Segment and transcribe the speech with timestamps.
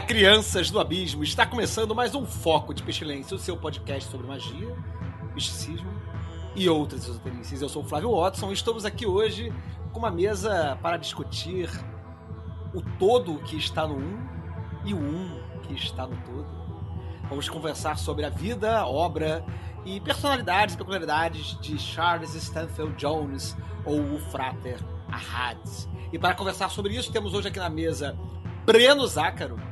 [0.00, 1.22] Olá, crianças do abismo!
[1.22, 4.74] Está começando mais um Foco de Pestilência, o seu podcast sobre magia,
[5.34, 5.92] misticismo
[6.56, 7.60] e outras esoterices.
[7.60, 9.52] Eu sou o Flávio Watson e estamos aqui hoje
[9.92, 11.68] com uma mesa para discutir
[12.74, 14.26] o todo que está no um
[14.86, 16.48] e o um que está no todo.
[17.28, 19.44] Vamos conversar sobre a vida, obra
[19.84, 24.80] e personalidades e peculiaridades de Charles Stanfield Jones ou o Frater
[25.12, 25.60] Ahad.
[26.10, 28.18] E para conversar sobre isso, temos hoje aqui na mesa
[28.64, 29.69] Breno Zácaro.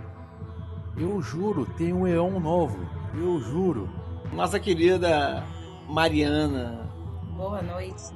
[0.98, 2.78] Eu juro, tem um Eon novo.
[3.14, 3.88] Eu juro.
[4.32, 5.44] Nossa querida
[5.88, 6.90] Mariana.
[7.36, 8.12] Boa noite.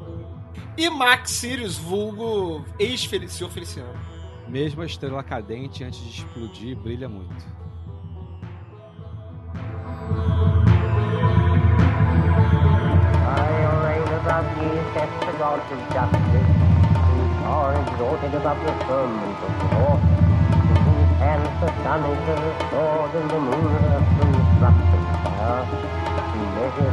[0.77, 3.95] E Max Sirius, vulgo ex-Senhor Feliciano.
[4.49, 7.63] Mesmo a estrela cadente antes de explodir, brilha muito.
[19.75, 20.22] I'll
[21.23, 23.65] saith the the and moon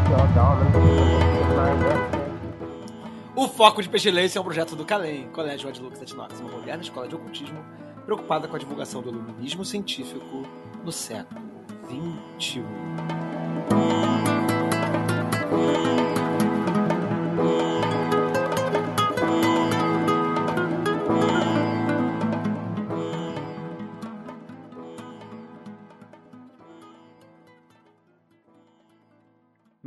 [0.09, 2.29] your garments with my destiny.
[3.35, 6.51] O Foco de Pestilência é um projeto do CALEM, Colégio Ad Lux et Nox, uma
[6.51, 7.63] moderna escola de ocultismo
[8.05, 10.45] preocupada com a divulgação do iluminismo científico
[10.83, 11.41] no século
[12.37, 13.28] XXI.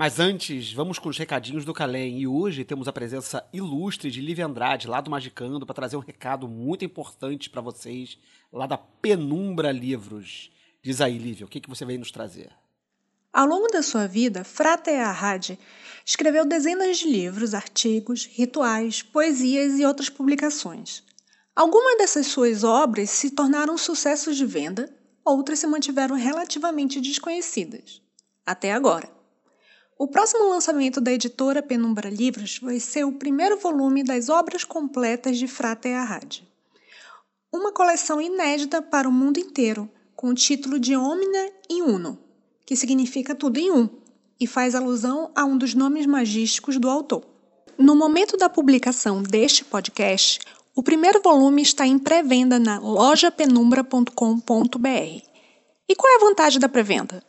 [0.05, 2.19] Mas antes, vamos com os recadinhos do Calem.
[2.19, 6.01] E hoje temos a presença ilustre de Lívia Andrade, lá do Magicando, para trazer um
[6.01, 8.19] recado muito importante para vocês,
[8.53, 10.51] lá da Penumbra Livros.
[10.83, 12.51] Diz aí, Lívia, o que, que você veio nos trazer?
[13.33, 15.57] Ao longo da sua vida, Frater Ahad
[16.05, 21.05] escreveu dezenas de livros, artigos, rituais, poesias e outras publicações.
[21.55, 24.93] Algumas dessas suas obras se tornaram sucessos de venda,
[25.25, 28.03] outras se mantiveram relativamente desconhecidas.
[28.45, 29.22] Até agora.
[30.03, 35.39] O próximo lançamento da editora Penumbra Livros vai ser o primeiro volume das obras completas
[35.39, 36.41] de Frater Ahad.
[37.53, 42.19] Uma coleção inédita para o mundo inteiro, com o título de Omnia in Uno,
[42.67, 43.89] que significa tudo em um,
[44.41, 47.23] e faz alusão a um dos nomes magísticos do autor.
[47.79, 50.41] No momento da publicação deste podcast,
[50.75, 55.23] o primeiro volume está em pré-venda na lojapenumbra.com.br.
[55.89, 57.23] E qual é a vantagem da pré-venda?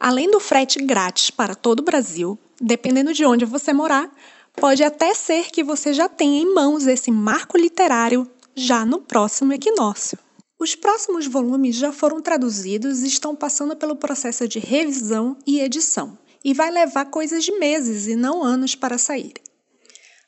[0.00, 4.10] Além do frete grátis para todo o Brasil, dependendo de onde você morar,
[4.56, 9.52] pode até ser que você já tenha em mãos esse marco literário já no próximo
[9.52, 10.18] equinócio.
[10.58, 16.18] Os próximos volumes já foram traduzidos e estão passando pelo processo de revisão e edição,
[16.42, 19.42] e vai levar coisas de meses e não anos para saírem.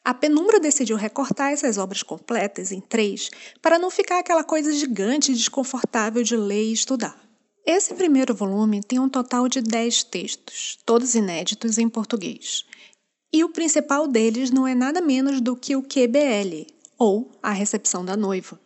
[0.05, 3.31] A Penumbra decidiu recortar essas obras completas em três
[3.62, 7.16] para não ficar aquela coisa gigante e desconfortável de ler e estudar.
[7.65, 12.65] Esse primeiro volume tem um total de 10 textos, todos inéditos em português.
[13.33, 16.67] E o principal deles não é nada menos do que o QBL,
[16.99, 18.61] ou A Recepção da Noiva.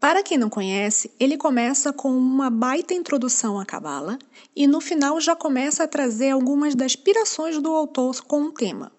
[0.00, 4.18] Para quem não conhece, ele começa com uma baita introdução à Cabala
[4.54, 8.92] e no final já começa a trazer algumas das pirações do autor com o tema.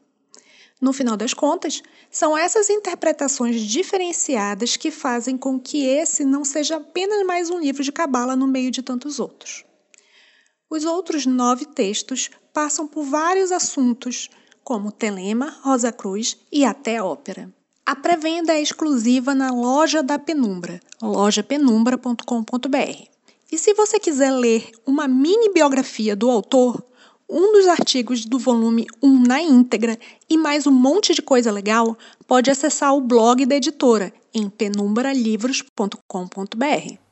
[0.82, 6.78] No final das contas, são essas interpretações diferenciadas que fazem com que esse não seja
[6.78, 9.66] apenas mais um livro de cabala no meio de tantos outros.
[10.70, 14.30] Os outros nove textos passam por vários assuntos,
[14.64, 17.52] como telema, Rosa Cruz e até ópera.
[17.86, 23.10] A pré-venda é exclusiva na loja da Penumbra, lojapenumbra.com.br.
[23.52, 26.84] E se você quiser ler uma mini biografia do autor,
[27.30, 29.98] um dos artigos do volume 1 na íntegra
[30.30, 31.98] e mais um monte de coisa legal,
[32.28, 37.09] pode acessar o blog da editora em penumbralivros.com.br.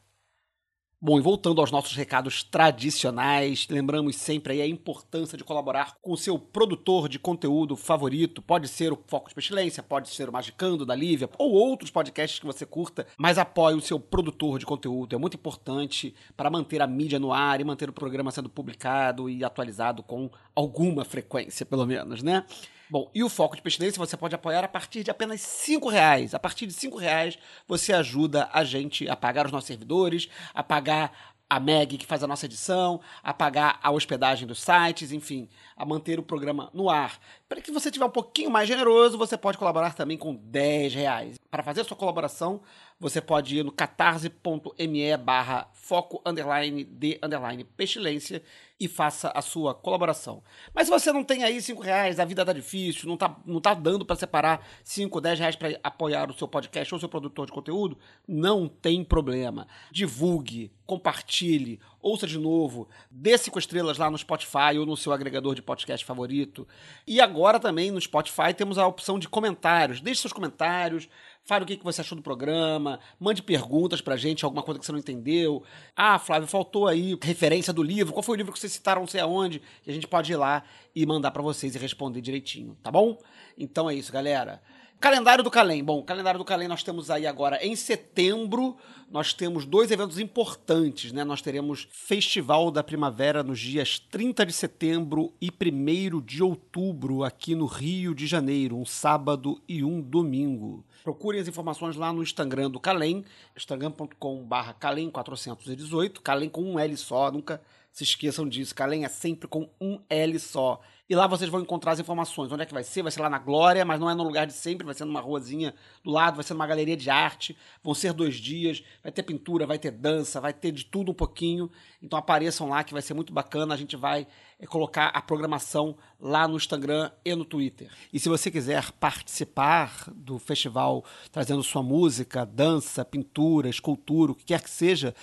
[1.08, 6.12] Bom, e voltando aos nossos recados tradicionais, lembramos sempre aí a importância de colaborar com
[6.12, 8.42] o seu produtor de conteúdo favorito.
[8.42, 12.42] Pode ser o Foco de Pestilência, pode ser o Magicando da Lívia, ou outros podcasts
[12.42, 15.16] que você curta, mas apoie o seu produtor de conteúdo.
[15.16, 19.30] É muito importante para manter a mídia no ar e manter o programa sendo publicado
[19.30, 22.44] e atualizado com alguma frequência, pelo menos, né?
[22.90, 26.34] Bom, e o Foco de Pestilência você pode apoiar a partir de apenas 5 reais.
[26.34, 27.38] A partir de 5 reais
[27.68, 32.24] você ajuda a gente a pagar os nossos servidores, a pagar a Meg que faz
[32.24, 36.90] a nossa edição, a pagar a hospedagem dos sites, enfim, a manter o programa no
[36.90, 37.20] ar.
[37.48, 41.40] Para que você tiver um pouquinho mais generoso, você pode colaborar também com 10 reais.
[41.52, 42.62] Para fazer sua colaboração,
[43.00, 48.42] você pode ir no catarse.me barra foco underline de underline pestilência
[48.80, 50.44] e faça a sua colaboração.
[50.74, 53.62] Mas se você não tem aí 5 reais, a vida tá difícil, não tá, não
[53.62, 57.46] tá dando para separar 5, 10 reais para apoiar o seu podcast ou seu produtor
[57.46, 57.98] de conteúdo,
[58.28, 59.68] não tem problema.
[59.92, 65.56] Divulgue, compartilhe, ouça de novo, dê 5 estrelas lá no Spotify ou no seu agregador
[65.56, 66.68] de podcast favorito.
[67.06, 70.02] E agora também no Spotify temos a opção de comentários.
[70.02, 71.10] Deixe seus comentários,
[71.48, 74.92] Fale o que você achou do programa, mande perguntas pra gente, alguma coisa que você
[74.92, 75.64] não entendeu.
[75.96, 78.12] Ah, Flávio, faltou aí referência do livro.
[78.12, 79.62] Qual foi o livro que vocês citaram, não sei aonde?
[79.86, 80.62] E a gente pode ir lá
[80.94, 83.18] e mandar para vocês e responder direitinho, tá bom?
[83.58, 84.62] Então é isso, galera.
[85.00, 85.84] Calendário do Calem.
[85.84, 88.76] Bom, calendário do Calem nós temos aí agora em setembro,
[89.12, 91.24] nós temos dois eventos importantes, né?
[91.24, 97.54] Nós teremos Festival da Primavera nos dias 30 de setembro e 1 de outubro aqui
[97.54, 100.84] no Rio de Janeiro, um sábado e um domingo.
[101.04, 103.24] Procurem as informações lá no Instagram do Calem,
[103.56, 107.62] instagram.com.br Calem418, Calem com um L só, nunca
[107.92, 110.82] se esqueçam disso, Calem é sempre com um L só.
[111.10, 112.52] E lá vocês vão encontrar as informações.
[112.52, 113.02] Onde é que vai ser?
[113.02, 115.22] Vai ser lá na Glória, mas não é no lugar de sempre, vai ser numa
[115.22, 115.74] ruazinha
[116.04, 117.58] do lado, vai ser numa galeria de arte.
[117.82, 121.16] Vão ser dois dias, vai ter pintura, vai ter dança, vai ter de tudo um
[121.16, 121.72] pouquinho.
[122.04, 123.74] Então apareçam lá que vai ser muito bacana.
[123.74, 124.28] A gente vai
[124.60, 127.92] é, colocar a programação lá no Instagram e no Twitter.
[128.12, 134.46] E se você quiser participar do festival trazendo sua música, dança, pintura, escultura, o que
[134.46, 135.14] quer que seja,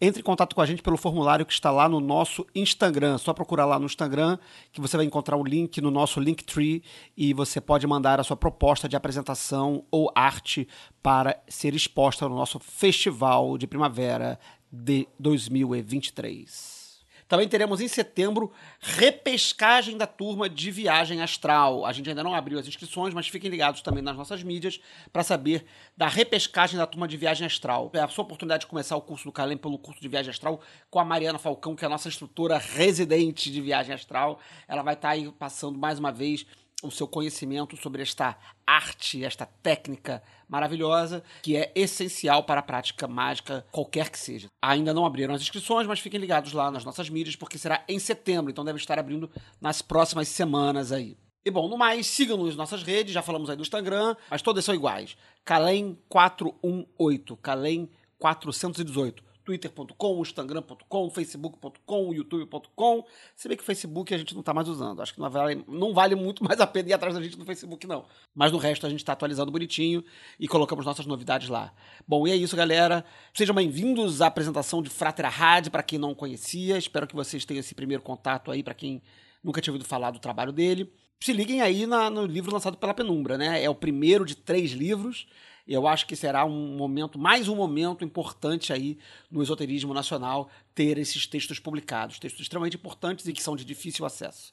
[0.00, 3.18] entre em contato com a gente pelo formulário que está lá no nosso Instagram.
[3.18, 4.38] Só procurar lá no Instagram
[4.70, 6.84] que você vai encontrar o link no nosso Linktree
[7.16, 10.68] e você pode mandar a sua proposta de apresentação ou arte
[11.02, 14.38] para ser exposta no nosso festival de primavera
[14.70, 16.83] de 2023.
[17.26, 21.86] Também teremos em setembro repescagem da turma de viagem astral.
[21.86, 24.80] A gente ainda não abriu as inscrições, mas fiquem ligados também nas nossas mídias
[25.12, 25.64] para saber
[25.96, 27.90] da repescagem da turma de viagem astral.
[27.94, 30.60] É a sua oportunidade de começar o curso do Calem pelo curso de viagem astral
[30.90, 34.38] com a Mariana Falcão, que é a nossa instrutora residente de viagem astral.
[34.68, 36.46] Ela vai estar aí passando mais uma vez
[36.82, 38.36] o seu conhecimento sobre esta
[38.66, 44.48] arte, esta técnica maravilhosa, que é essencial para a prática mágica, qualquer que seja.
[44.62, 47.98] Ainda não abriram as inscrições, mas fiquem ligados lá nas nossas mídias, porque será em
[47.98, 49.30] setembro, então deve estar abrindo
[49.60, 51.16] nas próximas semanas aí.
[51.44, 54.64] E bom, no mais, sigam-nos nas nossas redes, já falamos aí do Instagram, mas todas
[54.64, 55.16] são iguais.
[55.46, 63.04] Calem418, Calem418 twitter.com, instagram.com, facebook.com, youtube.com.
[63.36, 65.02] Se bem que o Facebook a gente não está mais usando.
[65.02, 67.44] Acho que não vale, não vale muito mais a pena ir atrás da gente no
[67.44, 68.06] Facebook, não.
[68.34, 70.02] Mas no resto a gente está atualizando bonitinho
[70.40, 71.72] e colocamos nossas novidades lá.
[72.08, 73.04] Bom, e é isso, galera.
[73.34, 76.78] Sejam bem-vindos à apresentação de Frater Rádio, para quem não conhecia.
[76.78, 79.02] Espero que vocês tenham esse primeiro contato aí, para quem
[79.42, 80.90] nunca tinha ouvido falar do trabalho dele.
[81.20, 83.62] Se liguem aí na, no livro lançado pela Penumbra, né?
[83.62, 85.26] É o primeiro de três livros.
[85.66, 88.98] Eu acho que será um momento, mais um momento importante aí
[89.30, 94.04] no esoterismo nacional ter esses textos publicados, textos extremamente importantes e que são de difícil
[94.04, 94.52] acesso.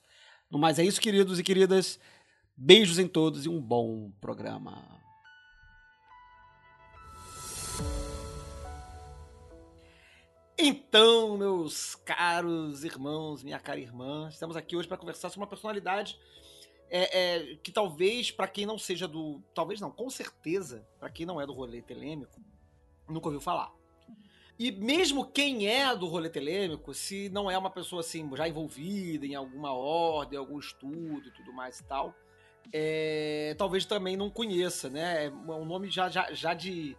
[0.50, 2.00] No mais é isso, queridos e queridas.
[2.56, 5.02] Beijos em todos e um bom programa.
[10.58, 16.18] Então, meus caros irmãos, minha cara irmã, estamos aqui hoje para conversar sobre uma personalidade
[16.92, 19.42] é, é, que talvez, para quem não seja do.
[19.56, 22.42] Talvez não, com certeza, para quem não é do rolê telêmico,
[23.08, 23.72] nunca ouviu falar.
[24.60, 29.26] E mesmo quem é do rolê telêmico, se não é uma pessoa assim, já envolvida
[29.26, 32.14] em alguma ordem, algum estudo e tudo mais e tal,
[32.74, 35.28] é, talvez também não conheça, né?
[35.28, 36.96] É um nome já, já, já de,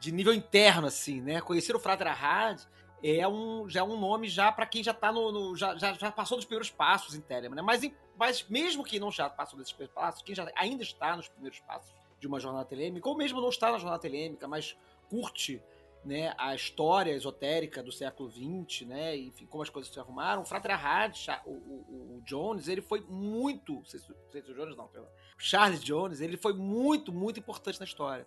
[0.00, 1.42] de nível interno, assim, né?
[1.42, 2.62] Conhecer o Frater Ahad
[3.06, 5.92] é um, já é um nome já para quem já tá no, no, já, já,
[5.92, 7.62] já, passou dos primeiros passos em Telemann, né?
[7.62, 7.82] Mas,
[8.16, 11.60] mas mesmo que não já passou desses primeiros passos, quem já ainda está nos primeiros
[11.60, 14.74] passos de uma jornada telêmica, ou mesmo não está na jornada telêmica, mas
[15.10, 15.62] curte
[16.02, 20.44] né, a história esotérica do século XX, né, enfim, como as coisas se arrumaram, o
[20.46, 24.76] Frater Ahad, o, o, o, Jones, ele foi muito, não sei se, se o Jones
[24.76, 28.26] não, perdão, Charles Jones, ele foi muito, muito importante na história.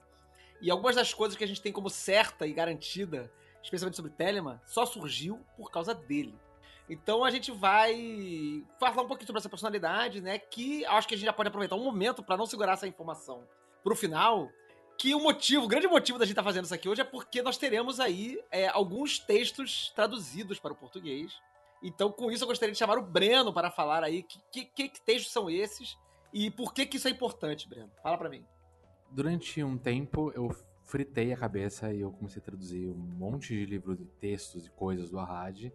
[0.61, 3.31] E algumas das coisas que a gente tem como certa e garantida
[3.67, 6.37] especialmente sobre Telemann, só surgiu por causa dele.
[6.89, 10.39] Então a gente vai falar um pouquinho sobre essa personalidade, né?
[10.39, 13.43] Que acho que a gente já pode aproveitar um momento para não segurar essa informação
[13.83, 14.49] pro final.
[14.97, 17.03] Que o motivo, o grande motivo da gente estar tá fazendo isso aqui hoje é
[17.03, 21.39] porque nós teremos aí é, alguns textos traduzidos para o português.
[21.83, 25.01] Então, com isso, eu gostaria de chamar o Breno para falar aí que, que, que
[25.01, 25.95] textos são esses
[26.33, 27.91] E por que que isso é importante, Breno?
[28.01, 28.43] Fala pra mim.
[29.11, 30.49] Durante um tempo eu
[30.87, 34.71] fritei a cabeça e eu comecei a traduzir um monte de livros de textos e
[34.71, 35.69] coisas do Arrad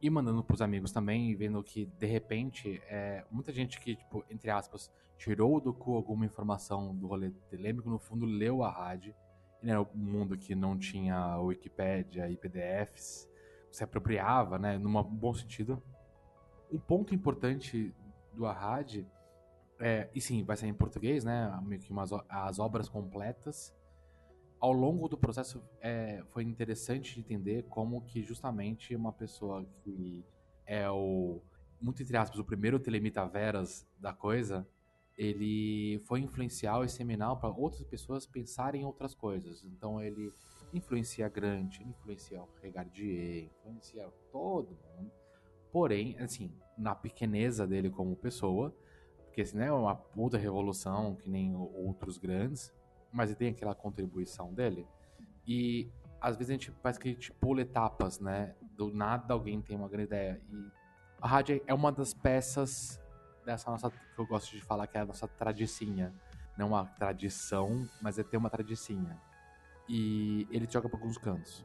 [0.00, 4.24] e mandando pros amigos também, e vendo que de repente é, muita gente que, tipo,
[4.30, 9.06] entre aspas, tirou do cu alguma informação do rolê telêmico, no fundo leu o Arrad.
[9.62, 13.28] E era um mundo que não tinha Wikipédia e PDFs,
[13.70, 15.80] se apropriava, né, num bom sentido.
[16.72, 17.94] Um ponto importante
[18.32, 19.04] do Arrad
[19.80, 21.60] é, e sim, vai sair em português, né?
[21.64, 23.74] Meio que umas, o- as obras completas.
[24.62, 30.24] Ao longo do processo, é, foi interessante de entender como que justamente uma pessoa que
[30.64, 31.42] é o,
[31.80, 34.64] muito entre aspas, o primeiro telemita veras da coisa,
[35.18, 39.64] ele foi influencial e seminal para outras pessoas pensarem em outras coisas.
[39.64, 40.32] Então ele
[40.72, 45.10] influencia Grant, ele influencia o Regardier, influencia todo mundo.
[45.72, 48.72] Porém, assim, na pequeneza dele como pessoa,
[49.24, 52.72] porque assim, não é uma puta revolução que nem outros grandes,
[53.12, 54.86] mas ele tem aquela contribuição dele.
[55.46, 55.90] E
[56.20, 58.54] às vezes a gente parece que a gente pula etapas, né?
[58.76, 60.40] Do nada alguém tem uma grande ideia.
[60.50, 60.70] E
[61.20, 63.00] a rádio é uma das peças
[63.44, 66.14] dessa nossa, que eu gosto de falar que é a nossa tradicinha.
[66.56, 69.20] Não uma tradição, mas é ter uma tradicinha.
[69.88, 71.64] E ele joga para alguns cantos.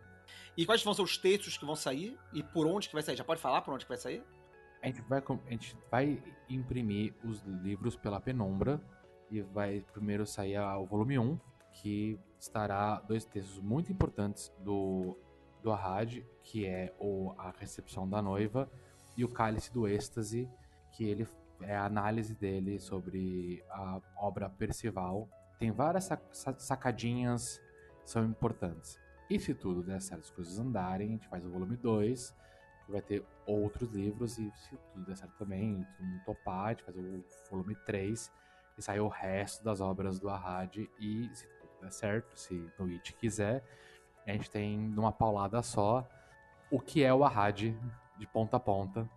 [0.56, 2.18] E quais vão ser os textos que vão sair?
[2.34, 3.16] E por onde que vai sair?
[3.16, 4.24] Já pode falar por onde que vai sair?
[4.82, 8.82] A gente vai, a gente vai imprimir os livros pela penumbra
[9.30, 11.40] e vai primeiro sair o volume 1,
[11.74, 15.18] que estará dois textos muito importantes do,
[15.62, 18.70] do Arrad, que é o, a recepção da noiva
[19.16, 20.50] e o cálice do êxtase,
[20.92, 21.28] que ele
[21.62, 25.28] é a análise dele sobre a obra Percival.
[25.60, 27.62] Tem várias sac- sa- sacadinhas
[28.06, 29.00] são importantes.
[29.30, 32.34] E se tudo der certo, as coisas andarem, a gente faz o volume 2,
[32.86, 36.70] que vai ter outros livros, e se tudo der certo também, todo mundo topar, a
[36.70, 38.32] gente faz o volume 3,
[38.78, 41.48] e sai o resto das obras do Arrad, e se
[41.82, 43.64] der certo, se no It quiser,
[44.26, 46.08] a gente tem numa paulada só
[46.70, 47.74] o que é o Arrad
[48.18, 49.10] de ponta a ponta.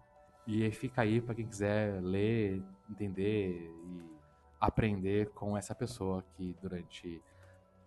[0.47, 4.11] E aí fica aí para quem quiser ler, entender e
[4.59, 7.23] aprender com essa pessoa que durante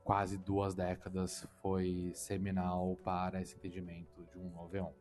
[0.03, 4.91] quase duas décadas foi seminal para esse entendimento de um noveon.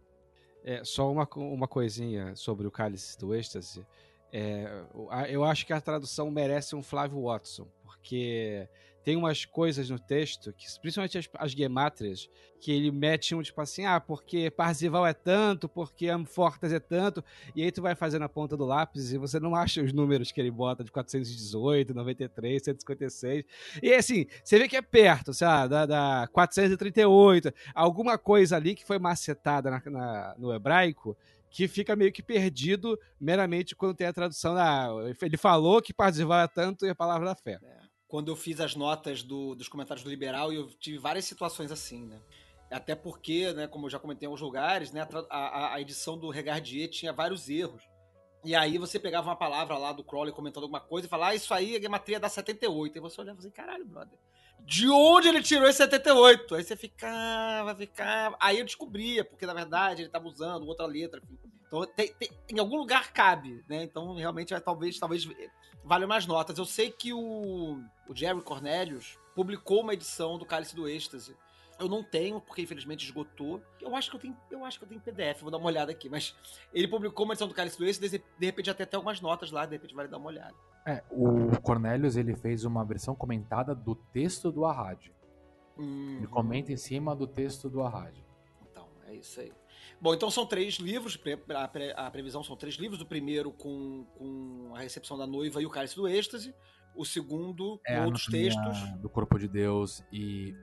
[0.65, 3.85] É, só uma, uma coisinha sobre o Cálice do Êxtase.
[4.33, 4.85] É,
[5.29, 8.67] eu acho que a tradução merece um Flávio Watson, porque
[9.05, 13.61] tem umas coisas no texto, que, principalmente as, as gemátrias, que ele mete um tipo
[13.61, 17.23] assim, ah, porque Parzival é tanto, porque Amfortas é tanto,
[17.55, 20.31] e aí tu vai fazendo a ponta do lápis e você não acha os números
[20.31, 23.45] que ele bota de 418, 93, 156.
[23.83, 28.87] E assim, você vê que é perto, sabe, da, da 438, alguma coisa ali que
[28.87, 31.17] foi macetada na- na- no hebraico
[31.53, 34.57] que fica meio que perdido meramente quando tem a tradução.
[34.57, 34.89] Ah,
[35.21, 37.59] ele falou que é tanto e a palavra da fé.
[38.09, 42.07] Quando eu fiz as notas do- dos comentários do Liberal, eu tive várias situações assim,
[42.07, 42.21] né?
[42.71, 46.31] Até porque, né, como eu já comentei em alguns lugares, né, a, a- edição do
[46.31, 47.83] Regardier tinha vários erros.
[48.45, 51.35] E aí você pegava uma palavra lá do Crowley comentando alguma coisa e falava, ah,
[51.35, 52.97] isso aí, a gematria dá 78.
[52.97, 54.19] E você olhava assim, caralho, brother.
[54.65, 56.55] De onde ele tirou esse 78?
[56.55, 58.37] Aí você ficava, ficava.
[58.41, 61.21] Aí eu descobria, porque na verdade ele estava usando outra letra.
[61.67, 63.83] Então tem- tem- em algum lugar cabe, né?
[63.83, 65.29] Então realmente vai, talvez, talvez
[65.85, 66.57] valha mais notas.
[66.59, 71.37] Eu sei que o, o Jerry Cornelius publicou uma edição do Cálice do Êxtase.
[71.79, 73.61] Eu não tenho, porque infelizmente esgotou.
[73.81, 75.91] Eu acho que eu tenho, eu acho que eu tenho PDF, vou dar uma olhada
[75.91, 76.09] aqui.
[76.09, 76.35] Mas
[76.73, 79.51] ele publicou uma edição do Cálice do Êxtase, de repente já tem até algumas notas
[79.51, 80.55] lá, de repente vale dar uma olhada.
[80.85, 85.07] É, o Cornelius ele fez uma versão comentada do texto do Arrad.
[85.79, 88.15] Hum, Ele comenta em cima do texto do Arrad.
[88.71, 89.53] Então, é isso aí.
[90.01, 91.19] Bom, então são três livros,
[91.57, 93.01] a, pre- a previsão são três livros.
[93.01, 96.55] O primeiro com, com a recepção da noiva e o cálice do êxtase.
[96.95, 100.55] O segundo É com a outros textos, do corpo de Deus e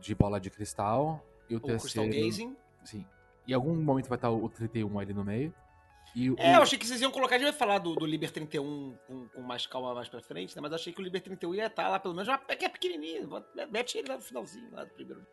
[0.00, 1.24] de bola de cristal.
[1.48, 2.26] E o, o Crystal terceiro.
[2.26, 2.56] Gazing.
[2.84, 3.04] Sim.
[3.48, 5.52] Em algum momento vai estar o 31 ali no meio.
[6.14, 8.06] E o, É, eu achei que vocês iam colocar, a gente vai falar do, do
[8.06, 10.62] Liber 31 com, com mais calma mais pra frente, né?
[10.62, 13.26] Mas achei que o Liber 31 ia estar lá pelo menos, uma, que é pequenininho,
[13.28, 15.26] bota- mete ele lá no finalzinho, lá do primeiro.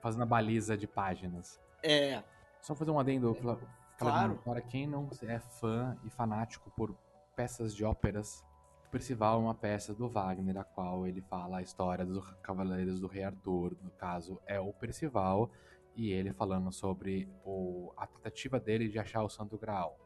[0.00, 1.60] fazendo a baliza de páginas.
[1.82, 2.22] É,
[2.62, 3.34] Só fazer um adendo.
[3.34, 3.58] Fla-
[3.96, 4.40] Claro.
[4.44, 6.96] Para quem não é fã e fanático por
[7.36, 8.44] peças de óperas,
[8.90, 13.06] Percival é uma peça do Wagner, a qual ele fala a história dos Cavaleiros do
[13.06, 13.76] Rei Arthur.
[13.82, 15.48] No caso, é o Percival
[15.96, 19.96] e ele falando sobre o, a tentativa dele de achar o Santo Graal.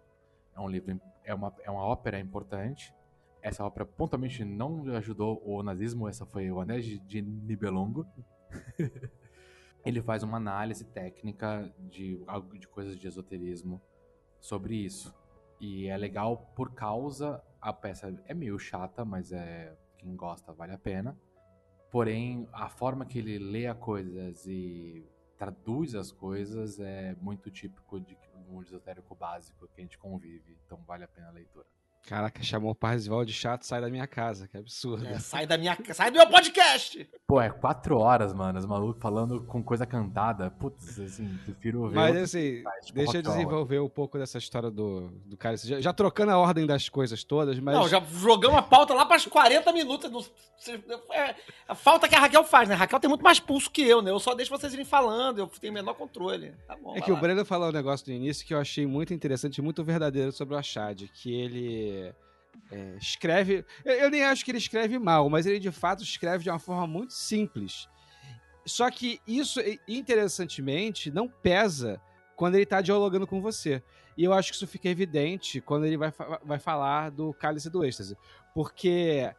[0.59, 2.93] É um livro, é uma, é uma ópera importante.
[3.41, 8.05] Essa ópera pontualmente não ajudou o nazismo, essa foi o Anéis de- Nibelungo.
[9.87, 12.21] ele faz uma análise técnica de,
[12.59, 13.81] de coisas de esoterismo
[14.41, 15.15] sobre isso.
[15.61, 20.73] E é legal por causa a peça é meio chata, mas é quem gosta vale
[20.73, 21.17] a pena.
[21.91, 28.00] Porém, a forma que ele lê as coisas e traduz as coisas é muito típico
[28.00, 28.17] de
[28.49, 31.67] mundo esotérico básico que a gente convive, então vale a pena a leitura.
[32.07, 35.07] Caraca, chamou o Parzival de chato, sai da minha casa, que absurdo.
[35.07, 35.76] É, sai da minha.
[35.93, 37.07] Sai do meu podcast!
[37.26, 40.50] Pô, é quatro horas, mano, os malucos falando com coisa cantada.
[40.50, 41.97] Putz, assim, prefiro ver.
[41.97, 45.57] Mas assim, site, tipo deixa eu desenvolver um pouco dessa história do, do cara.
[45.59, 47.75] Já, já trocando a ordem das coisas todas, mas.
[47.75, 50.11] Não, já jogamos a pauta lá para 40 minutos.
[50.11, 50.25] do-
[51.12, 51.35] É
[51.69, 52.75] a falta que a Raquel faz, né?
[52.75, 54.11] A Raquel tem muito mais pulso que eu, né?
[54.11, 56.52] Eu só deixo vocês irem falando, eu tenho o menor controle.
[56.67, 56.97] Tá bom.
[56.97, 57.21] É que o lá.
[57.21, 60.55] Breno falou um negócio no início que eu achei muito interessante e muito verdadeiro sobre
[60.55, 61.88] o Achad, que ele
[62.71, 63.64] é, escreve.
[63.85, 66.59] Eu, eu nem acho que ele escreve mal, mas ele de fato escreve de uma
[66.59, 67.88] forma muito simples.
[68.66, 72.00] Só que isso, interessantemente, não pesa
[72.37, 73.83] quando ele está dialogando com você.
[74.16, 76.12] E eu acho que isso fica evidente quando ele vai,
[76.45, 78.16] vai falar do Cálice do Êxtase.
[78.54, 79.30] Porque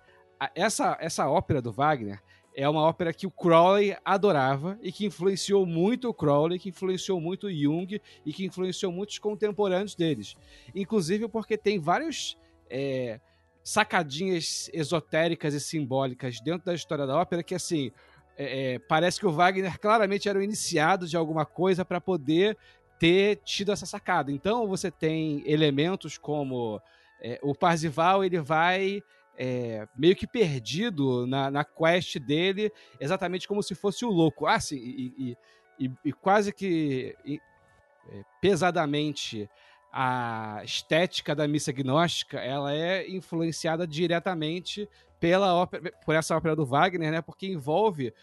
[0.55, 2.21] essa, essa ópera do Wagner
[2.55, 7.21] é uma ópera que o Crowley adorava e que influenciou muito o Crowley, que influenciou
[7.21, 10.35] muito o Jung e que influenciou muitos contemporâneos deles.
[10.73, 12.37] Inclusive porque tem vários
[12.69, 13.19] é,
[13.63, 17.91] sacadinhas esotéricas e simbólicas dentro da história da ópera que, assim,
[18.37, 22.57] é, é, parece que o Wagner claramente era o iniciado de alguma coisa para poder
[22.97, 24.31] ter tido essa sacada.
[24.31, 26.81] Então você tem elementos como
[27.21, 29.01] é, o Parzival, ele vai
[29.37, 34.45] é, meio que perdido na, na quest dele, exatamente como se fosse o louco.
[34.45, 35.37] Ah, sim, e, e-
[35.85, 39.49] e- e quase que é, pesadamente
[39.91, 44.87] a estética da missa gnóstica ela é influenciada diretamente
[45.19, 47.21] pela ópera, por essa ópera do Wagner, né?
[47.21, 48.13] Porque envolve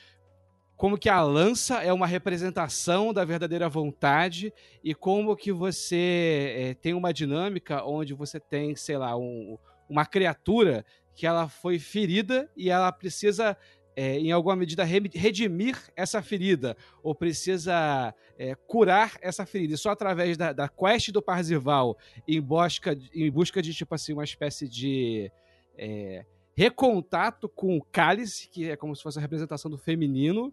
[0.76, 4.52] como que a lança é uma representação da verdadeira vontade
[4.84, 9.58] e como que você é, tem uma dinâmica onde você tem, sei lá, um-
[9.88, 13.56] uma criatura que ela foi ferida e ela precisa,
[13.96, 19.72] é, em alguma medida, redimir essa ferida ou precisa é, curar essa ferida.
[19.72, 21.96] E só através da, da quest do Parzival
[22.28, 25.32] em busca, em busca de, tipo assim, uma espécie de
[25.78, 30.52] é, recontato com o cálice, que é como se fosse a representação do feminino,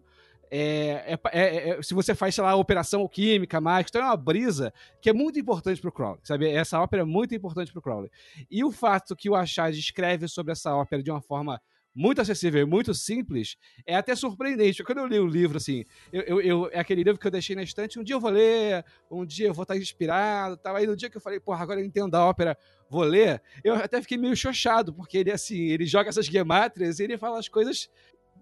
[0.50, 4.16] é, é- é- é- se você faz, sei lá, operação alquímica, mágica, então é uma
[4.16, 6.48] brisa que é muito importante pro Crowley, sabe?
[6.48, 8.10] Essa ópera é muito importante pro Crowley.
[8.50, 11.60] E o fato que o Achad escreve sobre essa ópera de uma forma
[11.94, 14.82] muito acessível e muito simples é até surpreendente.
[14.82, 17.54] Quando eu li o livro, assim, eu, eu- eu- é aquele livro que eu deixei
[17.54, 20.74] na estante, um dia eu vou ler, um dia eu vou estar inspirado, tal.
[20.76, 22.58] aí no dia que eu falei, porra, agora eu entendo a ópera,
[22.90, 27.04] vou ler, eu até fiquei meio chochado, porque ele, assim, ele joga essas gemátrias e
[27.04, 27.88] ele fala as coisas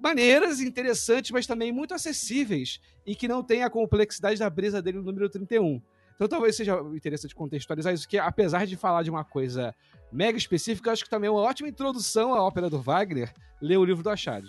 [0.01, 4.99] maneiras, interessantes, mas também muito acessíveis e que não tem a complexidade da brisa dele
[4.99, 5.81] no número 31.
[6.14, 9.75] Então talvez seja interessante contextualizar isso, que apesar de falar de uma coisa
[10.11, 13.85] mega específica, acho que também é uma ótima introdução à ópera do Wagner ler o
[13.85, 14.44] livro do Achad.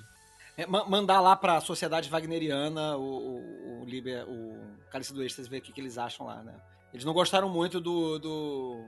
[0.55, 4.59] É, ma- mandar lá pra Sociedade Wagneriana o, o, o, Liber, o
[4.91, 6.53] Cálice do ver o que, que eles acham lá, né?
[6.93, 8.19] Eles não gostaram muito do.
[8.19, 8.85] do,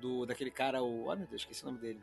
[0.00, 1.08] do- daquele cara, o.
[1.10, 2.00] Ah, meu Deus, esqueci o nome dele.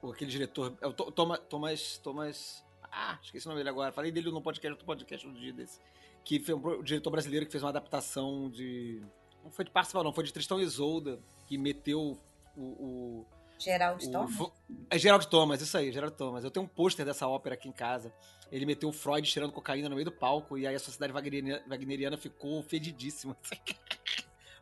[0.00, 0.74] O, aquele diretor.
[0.80, 1.98] É o Toma- Thomas.
[1.98, 2.64] Thomas.
[2.84, 3.90] Ah, esqueci o nome dele agora.
[3.90, 5.80] Falei dele no podcast, podcast no dia desse.
[6.24, 9.02] Que foi um o diretor brasileiro que fez uma adaptação de.
[9.44, 12.18] Não foi de Parcival, não, foi de Tristão e Isolda, que meteu
[12.56, 13.26] o- o
[13.58, 14.52] Geraldo o Thomas?
[14.90, 16.42] É Gerald Thomas, isso aí, Gerald Thomas.
[16.44, 18.12] Eu tenho um pôster dessa ópera aqui em casa.
[18.50, 21.62] Ele meteu o Freud cheirando cocaína no meio do palco e aí a sociedade wagneriana,
[21.68, 23.36] wagneriana ficou fedidíssima.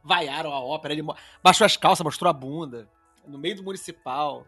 [0.02, 1.02] Vaiaram a ópera, ele
[1.42, 2.88] baixou as calças, mostrou a bunda.
[3.26, 4.46] No meio do municipal.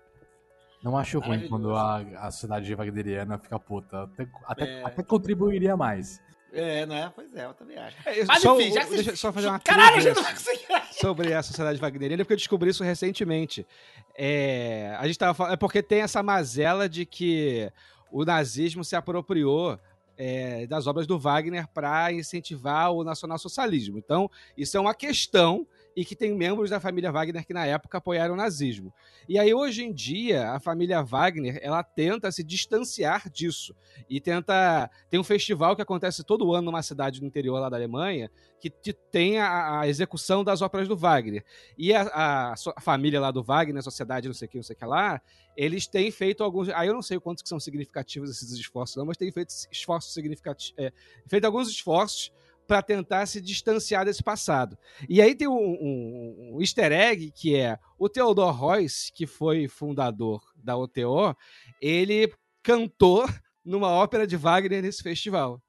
[0.82, 4.02] Não acho ruim quando a, a sociedade wagneriana fica puta.
[4.04, 4.84] Até, até, É.
[4.84, 6.20] até contribuiria mais.
[6.52, 7.10] É, não é?
[7.14, 7.96] Pois é, eu também acho.
[8.06, 9.10] É, Mas só, enfim, já que deixa você...
[9.10, 10.66] eu só fazer uma Caralho, gente não vai conseguir.
[10.92, 13.66] sobre a sociedade wagneriana, porque eu descobri isso recentemente.
[14.14, 17.72] É, a gente tava falando, é porque tem essa mazela de que
[18.10, 19.80] o nazismo se apropriou
[20.16, 23.98] é, das obras do Wagner para incentivar o nacionalsocialismo.
[23.98, 27.98] Então, isso é uma questão e que tem membros da família Wagner que na época
[27.98, 28.92] apoiaram o nazismo.
[29.28, 33.74] E aí hoje em dia a família Wagner ela tenta se distanciar disso
[34.08, 37.76] e tenta tem um festival que acontece todo ano numa cidade do interior lá da
[37.76, 41.44] Alemanha que te- tem a, a execução das óperas do Wagner.
[41.76, 44.76] E a, a a família lá do Wagner, a sociedade, não sei que, não sei
[44.76, 45.20] que lá,
[45.56, 46.68] eles têm feito alguns.
[46.68, 50.14] Aí eu não sei quantos que são significativos esses esforços, não, mas têm feito esforços
[50.14, 50.74] significativos.
[50.78, 50.92] É,
[51.26, 52.32] feito alguns esforços
[52.72, 54.78] para tentar se distanciar desse passado.
[55.06, 59.68] E aí tem um, um- um easter egg que é o Theodor Heuss, que foi
[59.68, 61.36] fundador da OTO,
[61.82, 62.32] ele
[62.62, 63.28] cantou
[63.62, 65.60] numa ópera de Wagner nesse festival.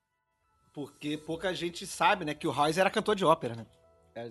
[0.71, 3.65] Porque pouca gente sabe, né, que o Royce era cantor de ópera, né?
[4.15, 4.29] É,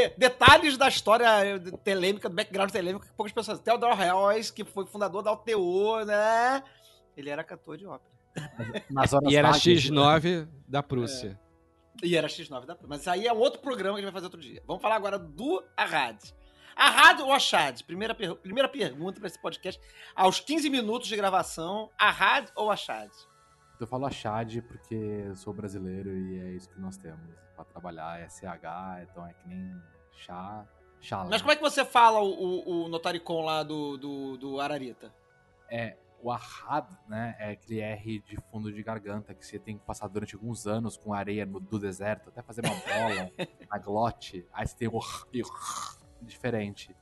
[0.00, 3.58] é detalhes da história telêmica, do background telêmico que poucas pessoas.
[3.58, 6.62] Theodore Heuss, que foi fundador da UTO, né?
[7.16, 8.12] Ele era cantor de ópera.
[9.30, 11.38] E era vagas, X9 da Prússia.
[12.02, 14.26] E era X9 da Mas isso aí é outro programa que a gente vai fazer
[14.26, 14.62] outro dia.
[14.66, 16.18] Vamos falar agora do Arrad.
[16.74, 17.82] Arrad ou Achad?
[17.84, 19.80] Primeira, per- primeira pergunta para esse podcast.
[20.14, 23.10] Aos 15 minutos de gravação, Arrad ou Achad?
[23.78, 27.20] Eu falo Achad porque eu sou brasileiro e é isso que nós temos
[27.54, 28.20] pra trabalhar.
[28.20, 29.76] É SH, então é que nem
[30.12, 30.64] chá,
[31.00, 31.24] chá.
[31.28, 35.12] Mas como é que você fala o, o, o notaricon lá do, do, do Ararita?
[35.68, 39.84] É, o Ahad, né, é aquele R de fundo de garganta que você tem que
[39.84, 43.30] passar durante alguns anos com areia no- do deserto, até fazer uma bola,
[43.70, 46.94] a glote, aí você tem o R e o R diferente.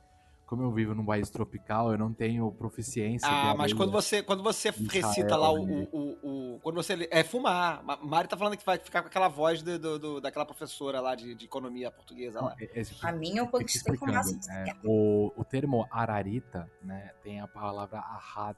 [0.47, 3.25] Como eu vivo num país tropical, eu não tenho proficiência.
[3.29, 5.87] Ah, mas quando você, quando você recita lá o, né?
[5.93, 7.07] o, o, o- Quando você.
[7.09, 7.81] É fumar.
[7.83, 10.99] Ma- Mari tá falando que vai ficar com aquela voz do, do- do- daquela professora
[10.99, 12.53] lá de, de economia portuguesa lá.
[12.59, 14.87] Esse- A minha eu conquistei com o máximo de explicando, é, 70.
[14.89, 18.57] o, o termo ararita, né, tem a palavra ahad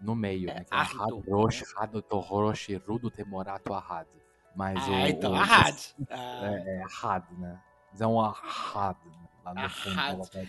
[0.00, 4.06] no meio, É, né, é árido, ahad rosh, hado rosh, rudo temorato ahad.
[4.54, 5.76] Mas Ah, o, então, o- Arrad.
[6.10, 7.60] Ah, É, é né?
[7.92, 9.96] Mas é um ahad, né, lá no fundo.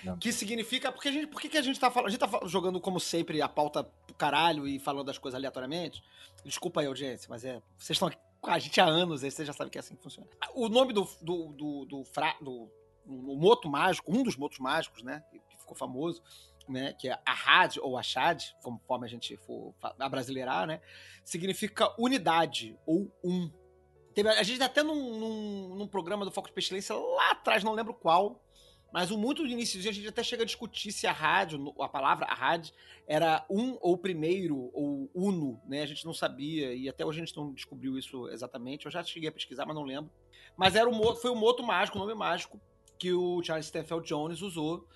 [0.05, 0.17] Lá.
[0.17, 0.91] Que significa.
[0.91, 2.07] Porque a gente, por que, que a gente tá falando?
[2.07, 6.03] A gente tá jogando, como sempre, a pauta pro caralho e falando das coisas aleatoriamente.
[6.43, 7.61] Desculpa aí, audiência, mas é.
[7.77, 8.09] Vocês estão
[8.39, 10.27] com a gente há anos, aí vocês já sabem que é assim que funciona.
[10.55, 11.07] O nome do.
[11.21, 12.69] do, do, do, fra, do
[13.05, 15.23] o moto mágico, um dos motos mágicos, né?
[15.49, 16.21] Que ficou famoso,
[16.67, 16.93] né?
[16.93, 20.81] Que é Ahad ou Achad, conforme a gente for abrasileirar, né?
[21.23, 23.51] Significa unidade ou um.
[24.13, 27.73] Teve- a gente até num, num, num programa do Foco de Pestilência lá atrás, não
[27.73, 28.43] lembro qual,
[28.91, 31.87] mas o muito do início a gente até chega a discutir se a rádio, a
[31.87, 32.73] palavra a rádio,
[33.07, 35.81] era um ou primeiro ou uno, né?
[35.81, 38.85] A gente não sabia e até hoje a gente não descobriu isso exatamente.
[38.85, 40.11] Eu já cheguei a pesquisar, mas não lembro.
[40.57, 42.59] Mas era o, foi o moto mágico, o nome mágico
[42.99, 44.87] que o Charles Stanfield Jones usou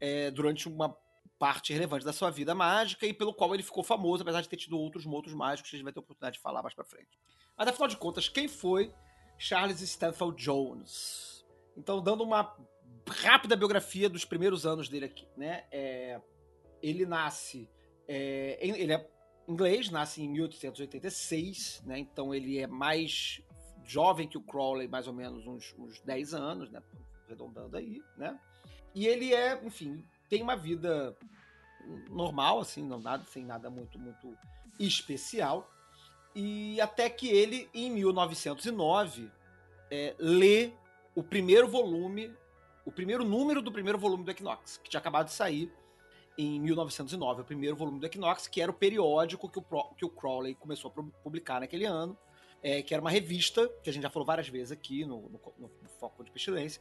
[0.00, 0.96] é, durante uma
[1.42, 4.56] parte relevante da sua vida mágica e pelo qual ele ficou famoso, apesar de ter
[4.56, 7.18] tido outros motos mágicos que a gente vai ter oportunidade de falar mais pra frente.
[7.58, 8.94] Mas afinal de contas, quem foi
[9.36, 11.44] Charles Stanfield Jones?
[11.76, 12.56] Então, dando uma
[13.08, 15.64] rápida biografia dos primeiros anos dele aqui, né?
[15.72, 16.20] É,
[16.80, 17.68] ele nasce,
[18.06, 19.10] é, ele é
[19.48, 21.98] inglês, nasce em 1886, né?
[21.98, 23.42] Então ele é mais
[23.82, 26.80] jovem que o Crowley, mais ou menos uns, uns 10 anos, né?
[27.26, 28.38] Arredondando aí, né?
[28.94, 31.14] E ele é, enfim, tem uma vida
[32.08, 34.34] normal, assim, não nada, sem nada muito, muito
[34.80, 35.70] especial.
[36.34, 39.30] E até que ele, em 1909,
[39.90, 40.72] é, lê
[41.14, 42.34] o primeiro volume,
[42.82, 45.70] o primeiro número do primeiro volume do Equinox, que tinha acabado de sair
[46.38, 50.08] em 1909, o primeiro volume do Equinox, que era o periódico que o, que o
[50.08, 52.16] Crowley começou a pu- publicar naquele ano,
[52.62, 55.40] é, que era uma revista, que a gente já falou várias vezes aqui no, no-
[55.58, 56.80] no Foco de Pestilência,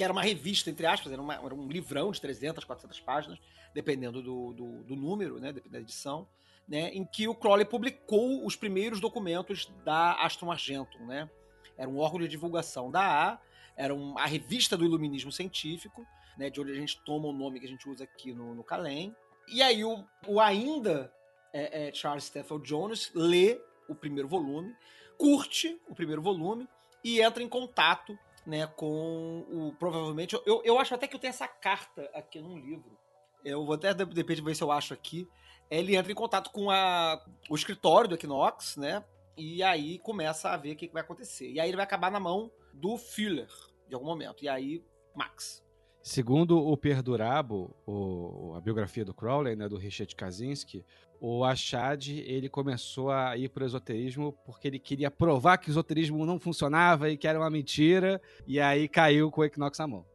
[0.00, 3.38] que era uma revista, entre aspas, era, uma- era um livrão de 300, 400 páginas,
[3.74, 6.26] dependendo do, do, do número, né, dependendo da edição,
[6.66, 11.28] né, em que o Crowley publicou os primeiros documentos da Aston Argentum, né?
[11.76, 13.38] Era um órgão de divulgação da A,
[13.76, 16.06] era um- a revista do iluminismo científico,
[16.38, 18.64] né, de onde a gente toma o nome que a gente usa aqui no, no
[18.64, 19.14] Calem.
[19.48, 21.12] E aí o, o ainda
[21.52, 24.74] é, é, Charles Stafford Jones lê o primeiro volume,
[25.18, 26.66] curte o primeiro volume
[27.04, 29.74] e entra em contato né, com o.
[29.78, 30.38] Provavelmente.
[30.46, 32.98] Eu, eu acho até que eu tenho essa carta aqui num livro.
[33.44, 35.28] Eu vou até de de ver se eu acho aqui.
[35.70, 39.04] Ele entra em contato com a, o escritório do Equinox, né?
[39.36, 41.50] E aí começa a ver o que, que vai acontecer.
[41.50, 43.48] E aí ele vai acabar na mão do Fuller,
[43.88, 44.44] de algum momento.
[44.44, 45.64] E aí, Max.
[46.02, 50.84] Segundo o Perdurabo, o, a biografia do Crowley, né, do Richard Kaczynski,
[51.20, 55.70] o Achad ele começou a ir para o esoterismo porque ele queria provar que o
[55.70, 59.86] esoterismo não funcionava e que era uma mentira, e aí caiu com o Equinox na
[59.86, 60.06] mão.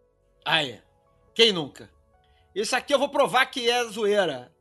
[0.43, 0.81] Aí.
[1.33, 1.89] Quem nunca?
[2.55, 4.51] Isso aqui eu vou provar que é zoeira.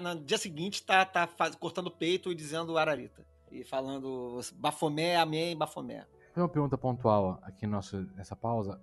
[0.00, 3.24] No dia seguinte tá, tá faz- cortando o peito e dizendo Ararita.
[3.50, 6.06] E falando Bafomé, amém, Bafomé.
[6.34, 8.80] Tem uma pergunta pontual aqui nosso, nessa pausa.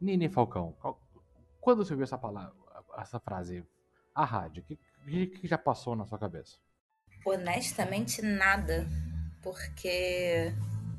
[0.00, 1.00] Nini Falcão, qual-
[1.60, 2.52] quando você viu essa palavra,
[2.98, 3.64] essa frase,
[4.14, 6.56] a rádio, o que, que, que já passou na sua cabeça?
[7.24, 8.86] Honestamente, nada.
[9.42, 10.52] Porque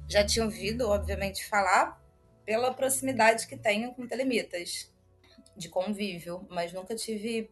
[0.07, 2.01] já tinha ouvido, obviamente, falar
[2.45, 4.93] pela proximidade que tenho com telemitas
[5.57, 7.49] de convívio, mas nunca tive.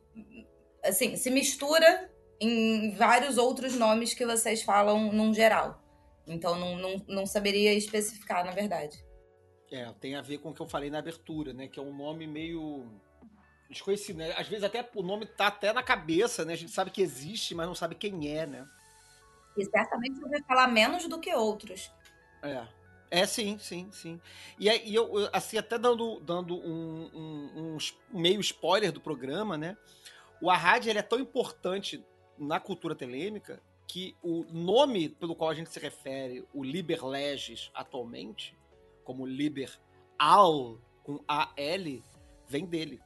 [0.83, 5.81] Assim, se mistura em vários outros nomes que vocês falam num geral.
[6.27, 9.03] Então, não, não, não saberia especificar, na verdade.
[9.71, 11.67] É, tem a ver com o que eu falei na abertura, né?
[11.67, 12.85] Que é um nome meio
[13.73, 14.33] desconhecido, né?
[14.37, 16.53] Às vezes até o nome tá até na cabeça, né?
[16.53, 18.67] A gente sabe que existe, mas não sabe quem é, né?
[19.57, 21.91] E certamente eu ouvi falar menos do que outros.
[22.41, 22.65] É.
[23.11, 24.19] É, sim, sim, sim.
[24.59, 27.77] E, aí, e eu, eu, assim, até dando, dando um, um,
[28.11, 29.77] um meio spoiler do programa, né?
[30.41, 32.03] O Arrad, ele é tão importante
[32.39, 37.69] na cultura telêmica que o nome pelo qual a gente se refere, o Liber Legis,
[37.75, 38.57] atualmente,
[39.03, 39.71] como Liber
[40.17, 42.03] Al, com A-L,
[42.47, 42.99] vem dele.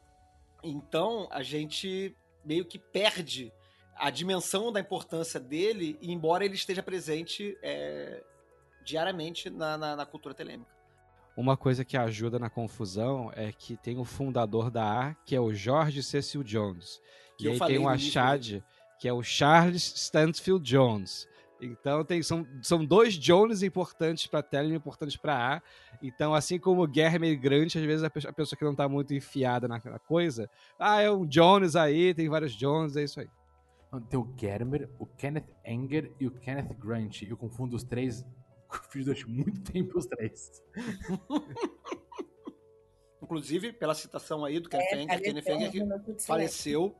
[0.63, 3.51] Então, a gente meio que perde
[3.95, 8.23] a dimensão da importância dele, embora ele esteja presente é,
[8.85, 10.71] diariamente na, na, na, cultura telêmica.
[11.35, 15.39] Uma coisa que ajuda na confusão é que tem o fundador da A, que é
[15.39, 16.99] o George Cecil Jones.
[17.37, 18.63] Que e aí tem o Achad,
[18.99, 21.27] que é o Charles Stansfield Jones.
[21.61, 25.61] Então tem, são, são dois Jones importantes para a tela e importantes para A.
[26.01, 28.87] Então, assim como guerra é migrante, às vezes a pessoa, a pessoa que não está
[28.87, 33.19] muito enfiada na, na, coisa, ah, é um Jones aí, tem vários Jones, é isso
[33.19, 33.27] aí.
[34.09, 37.23] Tem o Germer, o Kenneth Enger e o Kenneth Grant.
[37.23, 38.23] Eu confundo os três,
[38.91, 40.63] fiz durante muito tempo os três.
[43.23, 46.95] Inclusive, pela citação aí do Kenneth é, Enger, Kenneth Enger que faleceu,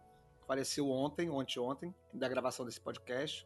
[0.48, 3.46] faleceu ontem, ontem, ontem, da gravação desse podcast.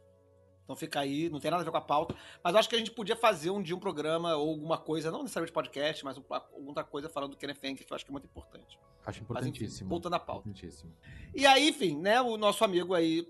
[0.72, 2.16] Então fica aí, não tem nada a ver com a pauta.
[2.42, 5.22] Mas acho que a gente podia fazer um dia um programa ou alguma coisa, não
[5.22, 8.24] necessariamente podcast, mas alguma coisa falando do Kenneth Enger, que eu acho que é muito
[8.24, 8.80] importante.
[9.06, 9.90] Acho importantíssimo.
[9.90, 10.50] Mas, voltando à pauta.
[11.36, 13.28] E aí, enfim, né, o nosso amigo aí,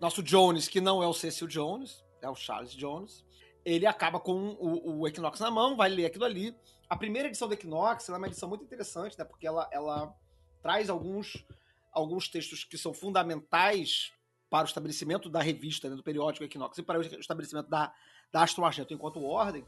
[0.00, 3.24] nosso Jones, que não é o Cecil Jones, é o Charles Jones,
[3.64, 6.54] ele acaba com o, o Equinox na mão, vai ler aquilo ali.
[6.88, 10.14] A primeira edição do Equinox é uma edição muito interessante, né, porque ela, ela
[10.62, 11.44] traz alguns,
[11.90, 14.12] alguns textos que são fundamentais
[14.50, 17.92] para o estabelecimento da revista, né, do periódico Equinox, e para o estabelecimento da,
[18.30, 19.64] da Astro Argento enquanto ordem,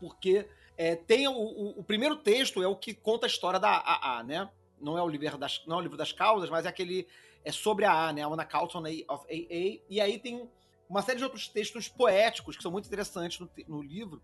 [0.00, 3.70] porque é, tem o, o, o, primeiro texto é o que conta a história da
[3.70, 4.50] AA, né?
[4.80, 7.06] Não é o livro das, não é o livro das causas, mas é aquele
[7.44, 8.22] é sobre a A, né?
[8.22, 9.82] A Anna Carlton of AA.
[9.88, 10.48] E aí tem
[10.88, 14.22] uma série de outros textos poéticos que são muito interessantes no, no livro,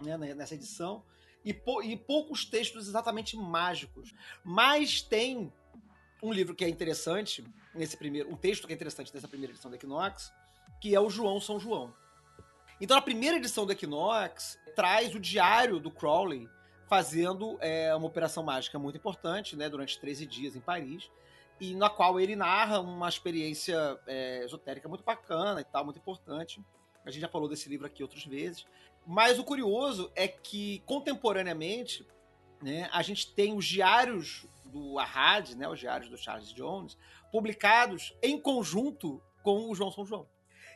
[0.00, 0.16] né?
[0.34, 1.04] nessa edição.
[1.44, 4.14] E, pou, e poucos textos exatamente mágicos.
[4.42, 5.52] Mas tem
[6.24, 9.70] um livro que é interessante nesse primeiro, um texto que é interessante nessa primeira edição
[9.70, 10.32] do Equinox,
[10.80, 11.94] que é o João São João.
[12.80, 16.48] Então, a primeira edição do Equinox traz o diário do Crowley
[16.88, 21.10] fazendo é, uma operação mágica muito importante, né, durante 13 dias em Paris,
[21.60, 26.60] e na qual ele narra uma experiência é, esotérica muito bacana e tal, muito importante.
[27.04, 28.66] A gente já falou desse livro aqui outras vezes.
[29.06, 32.06] Mas o curioso é que, contemporaneamente,
[32.62, 36.98] né, a gente tem os diários do Arrad, né, os diários do Charles Jones,
[37.30, 40.26] publicados em conjunto com o João São João.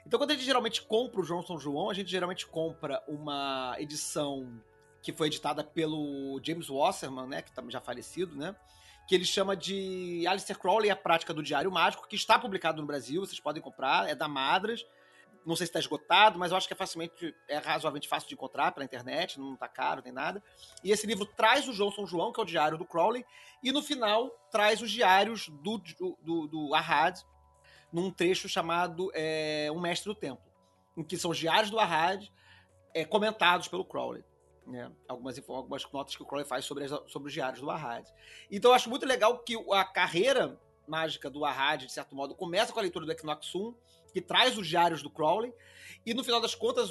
[0.06, 3.74] Então, quando a gente geralmente compra o João São João, a gente geralmente compra uma
[3.78, 4.62] edição
[5.02, 8.54] que foi editada pelo James Wasserman, né, que também já falecido, né,
[9.08, 12.86] que ele chama de Alistair Crowley, a prática do Diário Mágico, que está publicado no
[12.86, 14.86] Brasil, vocês podem comprar, é da Madras.
[15.44, 18.34] Não sei se está esgotado, mas eu acho que é facilmente, é razoavelmente fácil de
[18.34, 20.42] encontrar pela internet, não está caro nem nada.
[20.84, 23.24] E esse livro traz o João São João, que é o diário do Crowley,
[23.62, 26.70] e no final traz os diários do, do, do,
[27.92, 30.44] num trecho chamado é, Um Mestre do Templo,
[30.96, 32.26] em que são os diários do Arrad
[32.94, 34.24] é, comentados pelo Crowley
[34.68, 38.06] né, algumas, algumas notas que o Crowley faz sobre, as, sobre os diários do Arrad.
[38.50, 42.72] Então eu acho muito legal que a carreira mágica do Arrad, de certo modo, começa
[42.72, 43.74] com a leitura do Equinox 1,
[44.12, 45.52] que traz os diários do Crowley,
[46.04, 46.90] e no final das contas,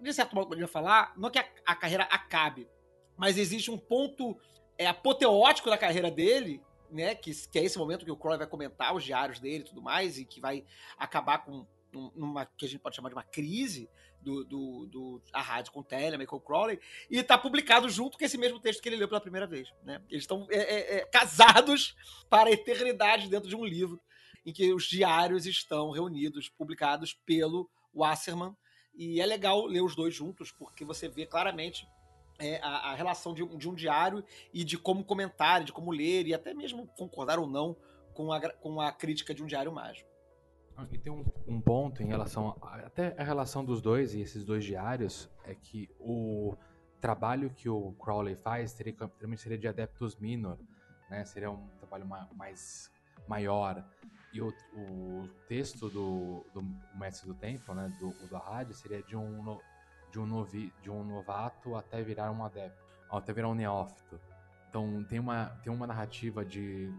[0.00, 2.68] de certo modo, poderia falar, não é que a, a carreira acabe,
[3.16, 4.38] mas existe um ponto
[4.78, 8.46] é, apoteótico da carreira dele, né, que, que é esse momento que o Crowley vai
[8.46, 10.64] comentar os diários dele e tudo mais, e que vai
[10.98, 13.88] acabar com numa que a gente pode chamar de uma crise
[14.20, 16.78] do, do, do a rádio com o o Crowley,
[17.10, 19.72] e está publicado junto com esse mesmo texto que ele leu pela primeira vez.
[19.82, 20.00] Né?
[20.10, 21.96] Eles estão é, é, é, casados
[22.28, 24.00] para a eternidade dentro de um livro
[24.44, 28.56] em que os diários estão reunidos, publicados pelo Wasserman,
[28.94, 31.86] e é legal ler os dois juntos, porque você vê claramente
[32.38, 36.26] é, a, a, relação de, de, um diário e de como comentar, de como ler,
[36.26, 37.76] e até mesmo concordar ou não
[38.14, 40.09] com a, com a crítica de um diário mágico.
[40.90, 44.44] E tem um, um, ponto em relação a, até a relação dos dois e esses
[44.44, 46.56] dois diários é que o
[47.00, 48.94] trabalho que o Crowley faz teria,
[49.36, 50.58] seria de Adeptus Minor,
[51.08, 51.24] né?
[51.24, 52.90] Seria um trabalho ma, mais
[53.28, 53.84] maior.
[54.32, 56.62] E o, o texto do, do
[56.94, 59.58] Mestre do Tempo, né, do, do Arrad, seria de um,
[60.10, 62.78] de, um novi, de um novato até virar um adepto,
[63.10, 64.20] até virar um neófito.
[64.68, 66.92] Então tem uma, tem uma narrativa de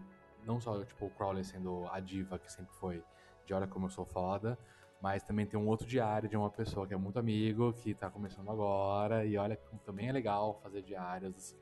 [0.44, 3.02] não só tipo, o Crowley sendo a diva que sempre foi,
[3.44, 4.58] de Olha Como Eu Sou Foda,
[5.00, 8.08] mas também tem um outro diário de uma pessoa que é muito amigo, que tá
[8.08, 11.56] começando agora, e olha como também é legal fazer diários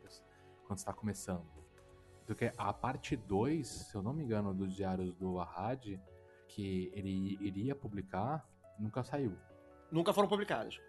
[0.66, 1.60] quando está começando.
[2.26, 5.98] Porque a parte 2, se eu não me engano, dos diários do Arad,
[6.46, 8.46] que ele iria publicar,
[8.78, 9.36] nunca saiu.
[9.90, 10.80] Nunca foram publicados.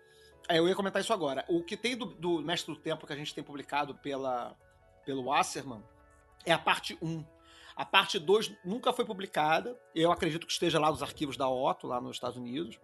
[0.48, 1.46] É, eu ia comentar isso agora.
[1.48, 4.56] O que tem do, do Mestre do Tempo que a gente tem publicado pela,
[5.06, 5.82] pelo Wasserman
[6.46, 7.24] é a parte 1.
[7.76, 9.80] A parte 2 nunca foi publicada.
[9.96, 12.80] Eu acredito que esteja lá nos arquivos da Otto, lá nos Estados Unidos.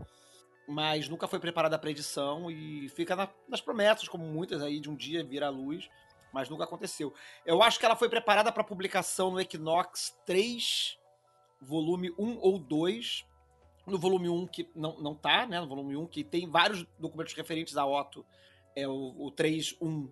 [0.67, 4.89] Mas nunca foi preparada para edição e fica na, nas promessas, como muitas aí, de
[4.89, 5.89] um dia vir à luz.
[6.33, 7.13] Mas nunca aconteceu.
[7.45, 10.99] Eu acho que ela foi preparada para publicação no Equinox 3,
[11.61, 13.25] volume 1 ou 2.
[13.85, 15.61] No volume 1, que não, não tá, né?
[15.61, 18.25] No volume 1, que tem vários documentos referentes a Otto.
[18.75, 20.11] É o, o 3.1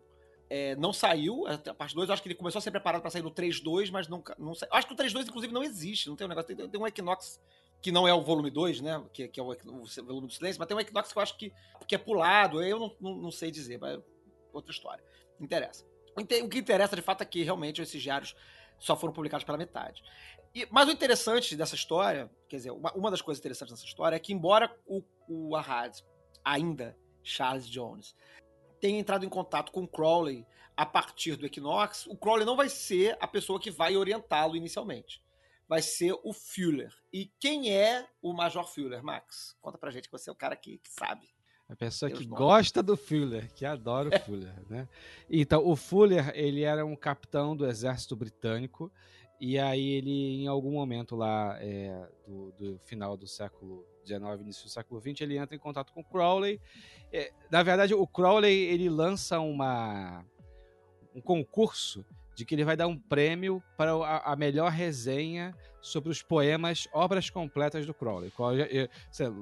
[0.49, 3.09] é, não saiu, a parte 2, eu acho que ele começou a ser preparado para
[3.09, 4.35] sair no 3.2, mas nunca.
[4.37, 4.67] Não sa...
[4.71, 6.07] Acho que o 3.2, inclusive, não existe.
[6.07, 6.55] Não tem um negócio.
[6.55, 7.39] Tem, tem um Equinox
[7.81, 9.03] que não é o volume 2, né?
[9.13, 11.37] Que, que é o, o, volume do silêncio, mas tem um Equinox que eu acho
[11.37, 11.53] que,
[11.87, 12.61] que é pulado.
[12.61, 13.99] Eu não, não, não sei dizer, mas
[14.53, 15.03] outra história.
[15.39, 15.85] Não interessa.
[16.15, 18.35] O que interessa de fato é que realmente esses diários
[18.79, 20.01] só foram publicados pela metade.
[20.53, 24.15] E, mas o interessante dessa história, quer dizer, uma, uma das coisas interessantes dessa história
[24.15, 25.97] é que, embora o, o Ahad,
[26.43, 28.15] ainda Charles Jones,
[28.79, 32.69] tenha entrado em contato com o Crowley a partir do Equinox, o Crowley não vai
[32.69, 35.23] ser a pessoa que vai orientá-lo inicialmente.
[35.67, 36.93] Vai ser o Fuller.
[37.11, 39.57] E quem é o Major Fuller, Max?
[39.61, 41.27] Conta pra gente que você é o cara que, que sabe.
[41.67, 44.87] A pessoa Deus que gosta do Fuller, que adora o Fuller, né?
[45.27, 48.91] Então, o Fuller, ele era um capitão do exército britânico
[49.39, 54.63] e aí ele, em algum momento lá é, do, do, final do século XIX, início
[54.63, 56.61] do século XX, ele entra em contato com o Crowley.
[57.15, 60.25] É, na verdade, o Crowley, ele lança uma,
[61.15, 66.09] um concurso de que ele vai dar um prêmio para a, a melhor resenha sobre
[66.09, 68.33] os poemas Obras Completas do Crowley.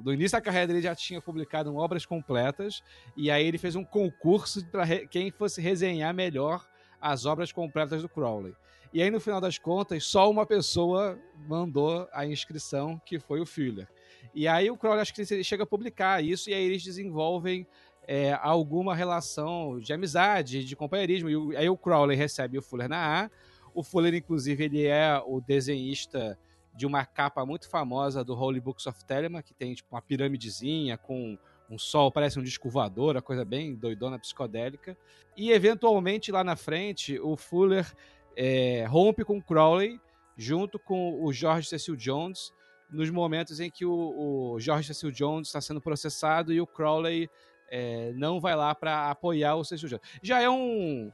[0.03, 2.83] No início da carreira dele já tinha publicado Obras Completas,
[3.17, 6.63] e aí ele fez um concurso para quem fosse resenhar melhor
[7.01, 8.55] as obras completas do Crowley.
[8.93, 13.45] E aí, no final das contas, só uma pessoa mandou a inscrição, que foi o
[13.45, 13.87] Fuller.
[14.33, 17.67] E aí o Crowley acho que ele chega a publicar isso, e aí eles desenvolvem
[18.07, 21.53] é, alguma relação de amizade, de companheirismo.
[21.53, 23.31] E aí o Crowley recebe o Fuller na A.
[23.73, 26.37] O Fuller, inclusive, ele é o desenhista
[26.75, 30.97] de uma capa muito famosa do Holy Books of Telemann, que tem tipo uma piramidezinha
[30.97, 31.37] com
[31.69, 34.97] um sol, parece um disco voador, a coisa bem doidona, psicodélica.
[35.35, 37.91] E eventualmente lá na frente, o Fuller
[38.35, 39.99] é, rompe com Crowley,
[40.35, 42.51] junto com o George Cecil Jones,
[42.93, 47.29] nos momentos em que o, o George Cecil Jones está sendo processado e o Crowley
[47.69, 50.03] é, não vai lá para apoiar o Cecil Jones.
[50.21, 51.11] Já é um,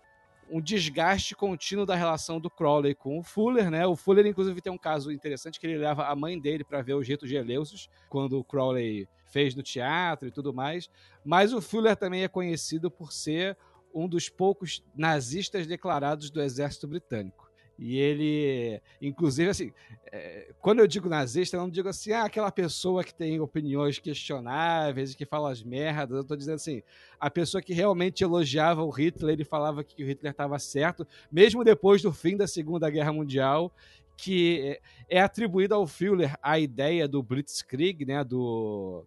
[0.49, 3.85] um desgaste contínuo da relação do Crowley com o Fuller, né?
[3.85, 6.95] O Fuller, inclusive, tem um caso interessante que ele leva a mãe dele para ver
[6.95, 10.89] os ritos de Eleusis, quando o Crowley fez no teatro e tudo mais.
[11.23, 13.57] Mas o Fuller também é conhecido por ser
[13.93, 17.48] um dos poucos nazistas declarados do exército britânico.
[17.79, 19.71] E ele, inclusive, assim,
[20.11, 23.97] é, quando eu digo nazista, eu não digo assim, ah, aquela pessoa que tem opiniões
[23.99, 26.17] questionáveis, que fala as merdas.
[26.17, 26.83] Eu tô dizendo assim,
[27.17, 31.63] a pessoa que realmente elogiava o Hitler, ele falava que o Hitler estava certo, mesmo
[31.63, 33.71] depois do fim da Segunda Guerra Mundial,
[34.17, 39.05] que é, é atribuída ao Führer a ideia do Blitzkrieg, né, do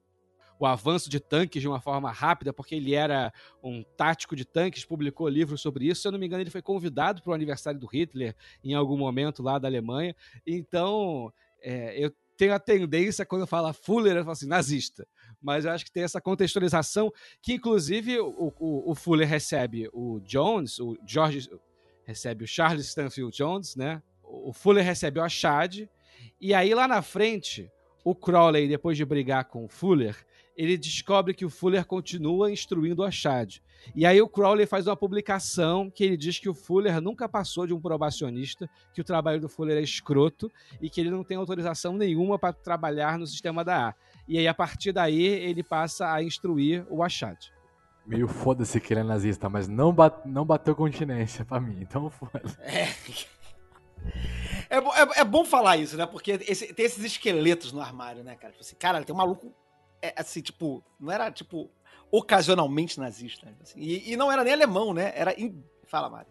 [0.62, 4.85] o avanço de tanques de uma forma rápida, porque ele era um tático de tanques,
[4.85, 6.03] publicou livros sobre isso.
[6.03, 8.96] Se eu não me engano, ele foi convidado para o aniversário do Hitler em algum
[8.96, 10.14] momento lá da Alemanha.
[10.46, 15.05] Então, é, eu tenho a tendência, quando eu falo Fuller, eu falo assim, nazista.
[15.40, 20.20] Mas eu acho que tem essa contextualização que, inclusive, o, o, o Fuller recebe o
[20.20, 21.51] Jones, o George
[22.05, 24.01] recebe o Charles Stanfield Jones, né?
[24.22, 25.88] O Fuller recebe o Achad.
[26.40, 27.68] E aí, lá na frente,
[28.05, 30.16] o Crowley, depois de brigar com o Fuller,
[30.57, 33.61] ele descobre que o Fuller continua instruindo o Achad.
[33.95, 37.67] E aí o Crowley faz uma publicação que ele diz que o Fuller nunca passou
[37.67, 41.37] de um probacionista, que o trabalho do Fuller é escroto e que ele não tem
[41.37, 43.95] autorização nenhuma para trabalhar no sistema da A.
[44.29, 47.37] E aí, a partir daí, ele passa a instruir o Achad.
[48.07, 52.11] Meio foda-se que ele é nazista, mas não, bat não bateu continência pra mim, então
[52.11, 52.88] foda É.
[54.69, 56.07] É, é, é, bom falar isso, né?
[56.07, 58.53] Porque esse, tem esses esqueletos no armário, né, cara?
[58.53, 59.53] Tipo assim, cara, tem um maluco
[60.03, 61.71] é, assim, tipo, não era, tipo,
[62.11, 63.49] ocasionalmente nazista.
[63.62, 65.12] Assim, e, e, não era nem alemão, né?
[65.15, 65.38] Era.
[65.41, 65.62] In...
[65.87, 66.29] Fala, Mari.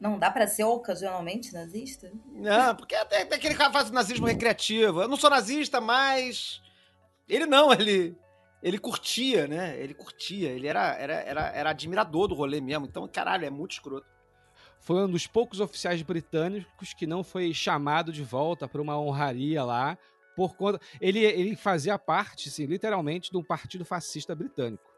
[0.00, 2.10] Não dá para ser ocasionalmente nazista?
[2.32, 5.02] Não, porque até, até aquele cara faz nazismo recreativo.
[5.02, 6.60] Eu não sou nazista, mas.
[7.28, 8.16] Ele não, ele.
[8.62, 9.78] Ele curtia, né?
[9.78, 10.50] Ele curtia.
[10.50, 12.86] Ele era, era, era, era admirador do rolê mesmo.
[12.86, 14.06] Então, caralho, é muito escroto
[14.84, 19.64] foi um dos poucos oficiais britânicos que não foi chamado de volta para uma honraria
[19.64, 19.96] lá
[20.34, 20.80] por conta.
[21.00, 24.94] Ele, ele fazia parte, assim, literalmente, de um partido fascista britânico.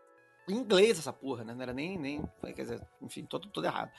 [0.49, 1.55] Em inglês essa porra, né?
[1.55, 1.99] Não era nem.
[1.99, 3.91] nem quer dizer, enfim, todo, errado.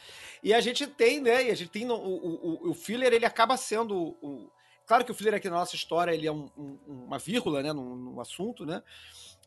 [0.41, 1.45] E a gente tem, né?
[1.45, 1.89] E a gente tem.
[1.89, 4.17] O, o, o Filler, ele acaba sendo.
[4.21, 4.49] O,
[4.85, 7.73] claro que o Filler aqui na nossa história ele é um, um, uma vírgula, né?
[7.73, 8.81] No assunto, né?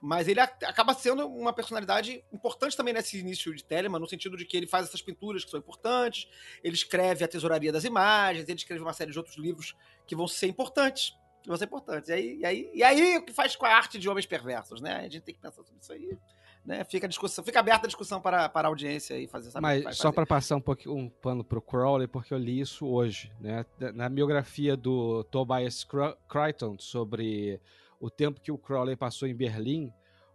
[0.00, 4.46] Mas ele acaba sendo uma personalidade importante também nesse início de Telemann, no sentido de
[4.46, 6.26] que ele faz essas pinturas que são importantes,
[6.64, 9.76] ele escreve a Tesouraria das Imagens, ele escreve uma série de outros livros
[10.06, 11.14] que vão ser importantes.
[11.42, 12.08] Que vão ser importantes.
[12.08, 14.80] E aí, e aí, e aí o que faz com a arte de homens perversos,
[14.80, 14.96] né?
[14.96, 16.18] A gente tem que pensar sobre isso aí.
[16.64, 16.84] Né?
[16.84, 20.12] Fica, discussão, fica aberta a discussão para, para a audiência e fazer essa Mas só
[20.12, 23.64] para passar um pouquinho um pano pro Crowley, porque eu li isso hoje, né?
[23.94, 25.86] Na biografia do Tobias
[26.28, 27.58] Crichton sobre
[27.98, 29.90] o tempo que o Crowley passou em Berlim,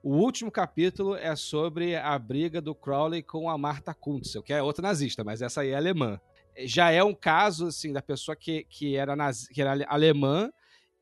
[0.05, 4.61] o último capítulo é sobre a briga do Crowley com a Martha Kuntzel, que é
[4.61, 6.21] outra nazista, mas essa aí é alemã.
[6.59, 10.51] Já é um caso assim da pessoa que, que, era, nazi, que era alemã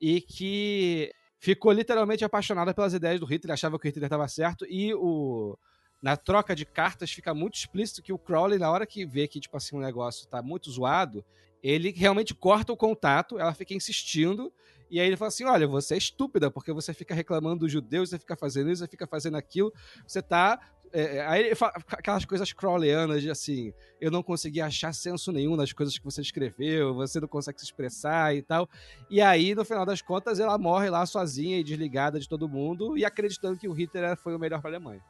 [0.06, 4.66] e que ficou literalmente apaixonada pelas ideias do Hitler, achava que o Hitler estava certo
[4.70, 5.58] e o
[6.02, 9.40] na troca de cartas fica muito explícito que o Crowley, na hora que vê que,
[9.40, 11.24] tipo assim, o negócio tá muito zoado,
[11.64, 14.52] ele realmente corta o contato, ela fica insistindo,
[14.92, 18.10] e aí ele fala assim: olha, você é estúpida, porque você fica reclamando dos judeus,
[18.10, 19.72] você fica fazendo isso, você fica fazendo aquilo,
[20.06, 20.60] você tá.
[20.94, 25.32] É, é, aí ele fala aquelas coisas crowleyanas de assim, eu não consegui achar senso
[25.32, 28.70] nenhum nas coisas que você escreveu, você não consegue se expressar e tal.
[29.10, 32.98] E aí, no final das contas, ela morre lá sozinha e desligada de todo mundo,
[32.98, 35.02] e acreditando que o Hitler foi o melhor pra Alemanha.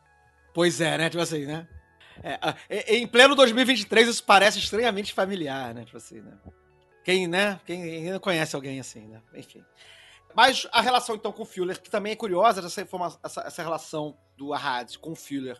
[0.53, 1.09] Pois é, né?
[1.09, 1.67] Tipo assim, né?
[2.23, 5.83] É, a- e- em pleno 2023, isso parece estranhamente familiar, né?
[5.83, 6.31] Tipo assim, né?
[7.03, 7.59] Quem, né?
[7.65, 9.19] Quem ainda conhece alguém assim, né?
[9.35, 9.63] Enfim.
[10.35, 12.81] Mas a relação, então, com o Fuller, que também é curiosa, essa,
[13.23, 15.59] essa, essa relação do Arad com o Fuller,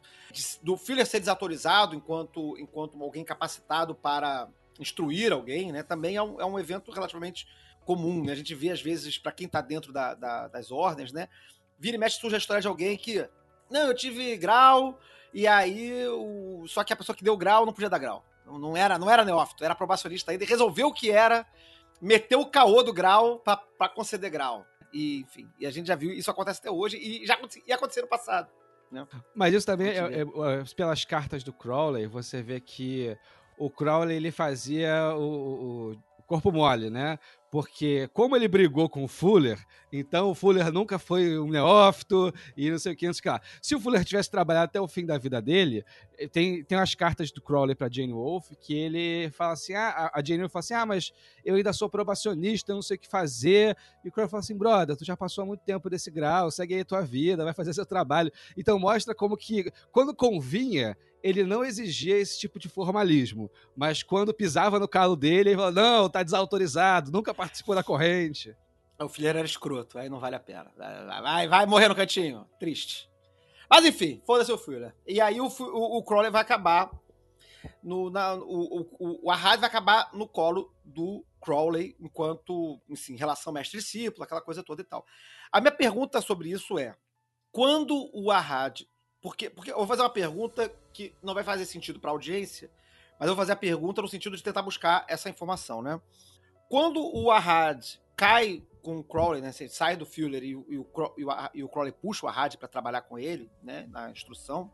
[0.62, 4.48] do Fuller ser desautorizado enquanto, enquanto alguém capacitado para
[4.80, 5.84] instruir alguém, né?
[5.84, 7.48] Também é um, é um evento relativamente
[7.86, 8.32] comum, né?
[8.32, 11.28] A gente vê, às vezes, para quem tá dentro da- da- das ordens, né?
[11.78, 13.28] Vira e mexe surge a história de alguém que
[13.70, 15.00] não, eu tive grau,
[15.34, 16.08] e aí.
[16.08, 16.66] O...
[16.68, 18.24] Só que a pessoa que deu grau não podia dar grau.
[18.46, 21.46] Não, não era, não era neófito, era probacionista ainda, e resolveu o que era,
[22.02, 24.66] meteu o caô do grau pra, pra conceder grau.
[24.94, 27.76] E, enfim, e a gente já viu, isso acontece até hoje, e já aconte- ia
[27.76, 28.48] acontecer no passado.
[29.34, 33.18] Mas isso também, é, Muito é- é- pelas cartas do Crowley, você vê que
[33.58, 35.96] o Crowley ele fazia o- o
[36.34, 37.18] corpo mole, né?
[37.52, 42.72] Porque como ele brigou com o Fuller, então o Fuller nunca foi um neófito e
[42.72, 43.46] não sei o que, não sei o que.
[43.62, 45.86] Se o Fuller tivesse trabalhado até o fim da vida dele,
[46.18, 50.10] eh, tem, tem umas cartas do Crowley pra Jane Wolfe que ele fala assim, ah,
[50.12, 51.14] a- Jane Wolfe fala assim, ah, mas
[51.46, 53.78] eu ainda sou probacionista, não sei o que fazer.
[54.04, 56.74] E o Crowley fala assim, brother, tu já passou há muito tempo desse grau, segue
[56.74, 58.32] aí a tua vida, vai fazer seu trabalho.
[58.58, 63.50] Então mostra como que, quando convinha, ele não exigia esse tipo de formalismo.
[63.76, 68.56] Mas quando pisava no calo dele, ele falava, não, tá desautorizado, nunca participou da corrente.
[69.00, 70.72] O filheiro era escroto, aí não vale a pena.
[70.78, 72.46] Vai, vai- vai, morrer no cantinho.
[72.60, 73.10] Triste.
[73.70, 74.94] Mas enfim, foda-se o Fuller.
[75.08, 76.92] E aí o, o, o Crowley vai acabar.
[77.82, 84.24] No, na, o, o, o, vai acabar no colo do Crowley, enquanto, enfim, relação mestre-discípulo,
[84.24, 85.06] aquela coisa toda e tal.
[85.52, 86.96] A minha pergunta sobre isso é:
[87.52, 88.82] quando o Arrad.
[89.24, 92.70] Porque, porque eu vou fazer uma pergunta que não vai fazer sentido para a audiência,
[93.18, 96.00] mas eu vou fazer a pergunta no sentido de tentar buscar essa informação, né?
[96.68, 97.86] Quando o Arrad
[98.18, 99.54] cai com o Crowley, né?
[99.54, 100.86] Você sai do Fuller e, e o,
[101.18, 103.88] e o e o Crowley puxa o Arrad para trabalhar com ele, né?
[103.90, 104.70] Na instrução.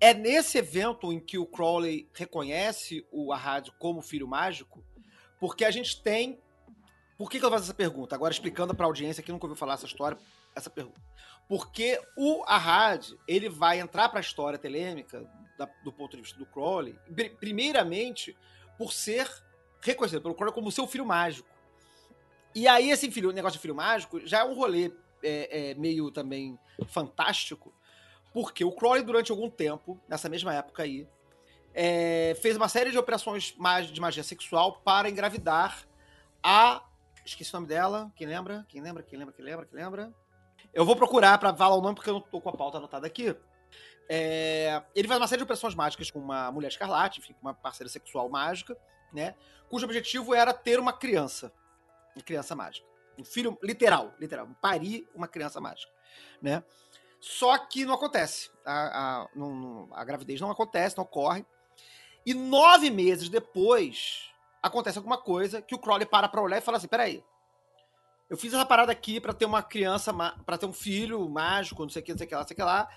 [0.00, 4.82] É nesse evento em que o Crowley reconhece o Arrad como filho mágico,
[5.38, 6.40] porque a gente tem.
[7.18, 8.14] Por que, que eu faço essa pergunta?
[8.14, 10.16] Agora explicando para a audiência que nunca ouviu falar essa história,
[10.54, 11.00] essa pergunta.
[11.48, 15.28] Porque o Arrad, ele vai entrar para a história telêmica
[15.58, 18.36] da- do ponto de vista do Crowley, pri- primeiramente
[18.78, 19.28] por ser
[19.80, 21.48] reconhecido pelo Crowley como seu filho mágico.
[22.54, 24.92] E aí, esse filho, negócio de filho mágico já é um rolê
[25.22, 27.72] é, é, meio também fantástico,
[28.32, 31.06] porque o Crowley, durante algum tempo, nessa mesma época aí,
[31.74, 33.54] é, fez uma série de operações
[33.92, 35.86] de magia sexual para engravidar
[36.42, 36.82] a.
[37.24, 38.10] Esqueci o nome dela.
[38.16, 38.66] Quem lembra?
[38.68, 39.02] Quem lembra?
[39.02, 39.32] Quem lembra?
[39.34, 39.66] Quem lembra?
[39.66, 40.14] Quem lembra?
[40.72, 43.06] Eu vou procurar para falar o nome porque eu não tô com a pauta anotada
[43.06, 43.36] aqui.
[44.08, 47.54] É, ele faz uma série de operações mágicas com uma mulher escarlate, enfim, com uma
[47.54, 48.76] parceira sexual mágica,
[49.12, 49.34] né?
[49.68, 51.52] Cujo objetivo era ter uma criança.
[52.16, 52.86] Uma criança mágica.
[53.18, 54.48] Um filho literal, literal.
[54.60, 55.92] Parir uma criança mágica,
[56.40, 56.62] né?
[57.20, 58.50] Só que não acontece.
[58.64, 61.44] A, a, não- a gravidez não acontece, não ocorre.
[62.24, 64.30] E nove meses depois,
[64.62, 67.22] acontece alguma coisa que o Crowley para pra olhar e fala assim: peraí.
[68.32, 70.10] Eu fiz essa parada aqui pra ter uma criança,
[70.46, 72.48] para ter um filho mágico, não sei o que, não sei o que lá, não
[72.48, 72.88] sei o que lá.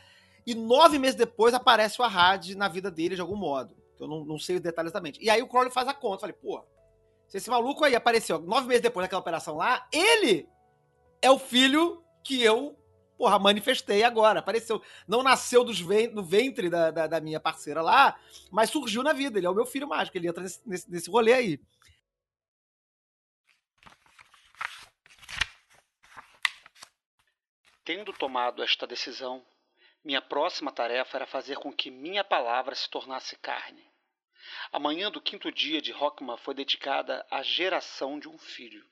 [0.48, 3.76] E nove meses depois aparece o Arrad na vida dele de algum modo.
[4.00, 5.22] Eu não, não sei os detalhes exatamente.
[5.22, 6.22] E aí o Crowley faz a conta.
[6.22, 6.66] Falei, pô,
[7.28, 10.48] se esse maluco aí apareceu nove meses depois daquela operação lá, ele
[11.22, 12.80] é o filho que eu,
[13.18, 14.40] porra, manifestei agora.
[14.40, 14.82] Apareceu.
[15.06, 15.82] Não nasceu dos
[16.14, 18.16] no ventre da, da, da minha parceira lá,
[18.50, 19.38] mas surgiu na vida.
[19.38, 20.18] Ele é o meu filho mágico.
[20.18, 21.60] Ele entra nesse, nesse, nesse rolê aí.
[27.86, 29.46] Tendo tomado esta decisão,
[30.04, 33.88] Minha próxima tarefa era fazer com que minha palavra se tornasse carne.
[34.72, 38.84] A manhã do quinto dia de Rockman foi dedicada à geração de um filho.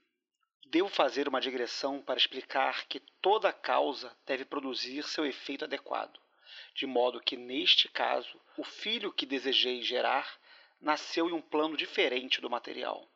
[0.66, 6.20] Devo fazer uma digressão para explicar que toda causa deve produzir seu efeito adequado,
[6.76, 10.40] de modo que, neste caso, o filho que desejei gerar
[10.82, 13.08] nasceu em um plano diferente do material.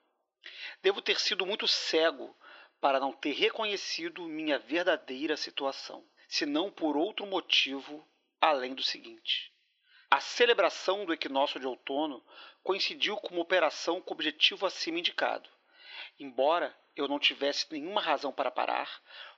[0.81, 2.35] Devo ter sido muito cego
[2.87, 8.07] para não ter reconhecido minha verdadeira situação, se não por outro motivo
[8.39, 9.51] além do seguinte.
[10.09, 12.25] A celebração do equinócio de outono
[12.63, 15.49] coincidiu com uma operação com o objetivo acima indicado.
[16.17, 18.89] Embora eu não tivesse nenhuma razão para parar,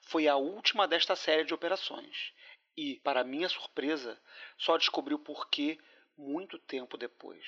[0.02, 2.32] foi a última desta série de operações.
[2.78, 4.22] E, para minha surpresa,
[4.60, 5.80] só descobri o porquê
[6.16, 7.44] muito tempo depois.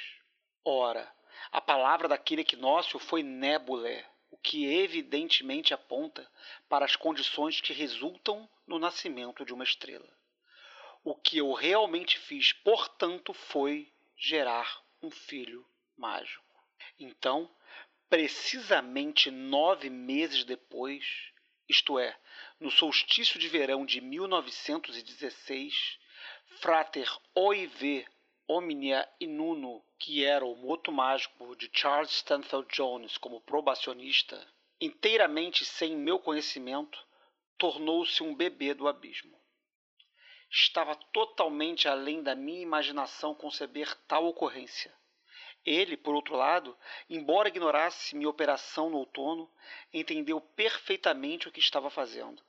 [0.66, 1.14] Ora,
[1.52, 6.28] a palavra daquele equinócio foi nébulé, o que evidentemente aponta
[6.68, 10.10] para as condições que resultam no nascimento de uma estrela.
[11.04, 15.68] O que eu realmente fiz, portanto, foi gerar um filho
[15.98, 16.46] mágico.
[16.98, 17.50] Então,
[18.10, 21.32] precisamente nove meses depois,
[21.68, 22.18] isto é,
[22.60, 26.00] no solstício de verão de 1916,
[26.60, 28.06] Frater OIV
[28.54, 34.46] Omnia Inuno, que era o moto mágico de Charles Stanfield Jones como probacionista,
[34.82, 37.02] inteiramente sem meu conhecimento,
[37.58, 39.40] tornou-se um bebê do abismo.
[40.50, 44.94] Estava totalmente além da minha imaginação conceber tal ocorrência.
[45.66, 46.78] Ele, por outro lado,
[47.10, 49.50] embora ignorasse minha operação no outono,
[49.94, 52.44] entendeu perfeitamente o que estava fazendo.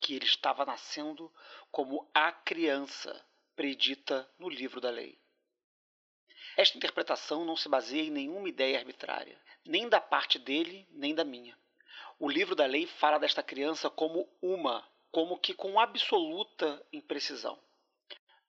[0.00, 1.32] Que ele estava nascendo
[1.70, 3.24] como a criança
[3.56, 5.18] predita no livro da lei.
[6.56, 11.24] Esta interpretação não se baseia em nenhuma ideia arbitrária, nem da parte dele, nem da
[11.24, 11.58] minha.
[12.18, 17.58] O livro da lei fala desta criança como uma, como que com absoluta imprecisão.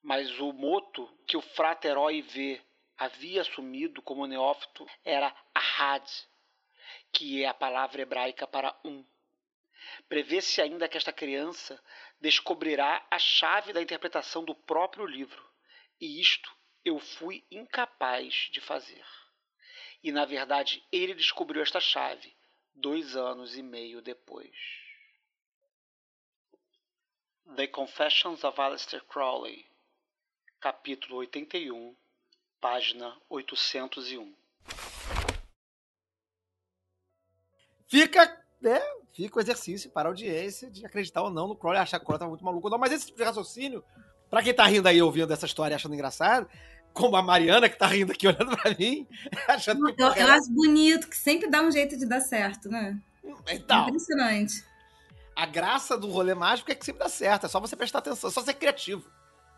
[0.02, 2.62] Mas o moto que o frateroi vê
[2.98, 6.08] havia assumido como neófito era ahad,
[7.12, 9.04] que é a palavra hebraica para um.
[10.08, 11.82] Prevê-se ainda que esta criança
[12.20, 15.44] descobrirá a chave da interpretação do próprio livro,
[16.00, 16.52] e isto
[16.84, 19.06] eu fui incapaz de fazer.
[20.04, 22.36] E na verdade ele descobriu esta chave
[22.74, 24.56] dois anos e meio depois.
[27.56, 29.66] The Confessions of Aleister Crowley,
[30.60, 31.96] capítulo 81,
[32.60, 34.36] página 801.
[37.88, 38.80] Fica, né?
[39.16, 42.06] Fica o exercício para a audiência de acreditar ou não no Crowley, achar que o
[42.06, 42.78] Crowley estava muito maluco ou não.
[42.78, 43.82] Mas esse tipo de raciocínio,
[44.30, 46.50] para quem tá rindo aí ouvindo essa história e achando engraçado,
[46.94, 49.08] como a Mariana que tá rindo aqui olhando para mim,
[49.48, 50.04] achando que.
[50.04, 53.00] Eu, eu acho bonito, que sempre dá um jeito de dar certo, né?
[53.50, 54.66] Então, Impressionante.
[55.34, 57.46] a graça do rolê mágico é que sempre dá certo.
[57.46, 59.10] É só você prestar atenção, é só ser criativo.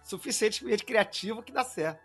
[0.04, 2.00] Suficientemente criativo que dá certo.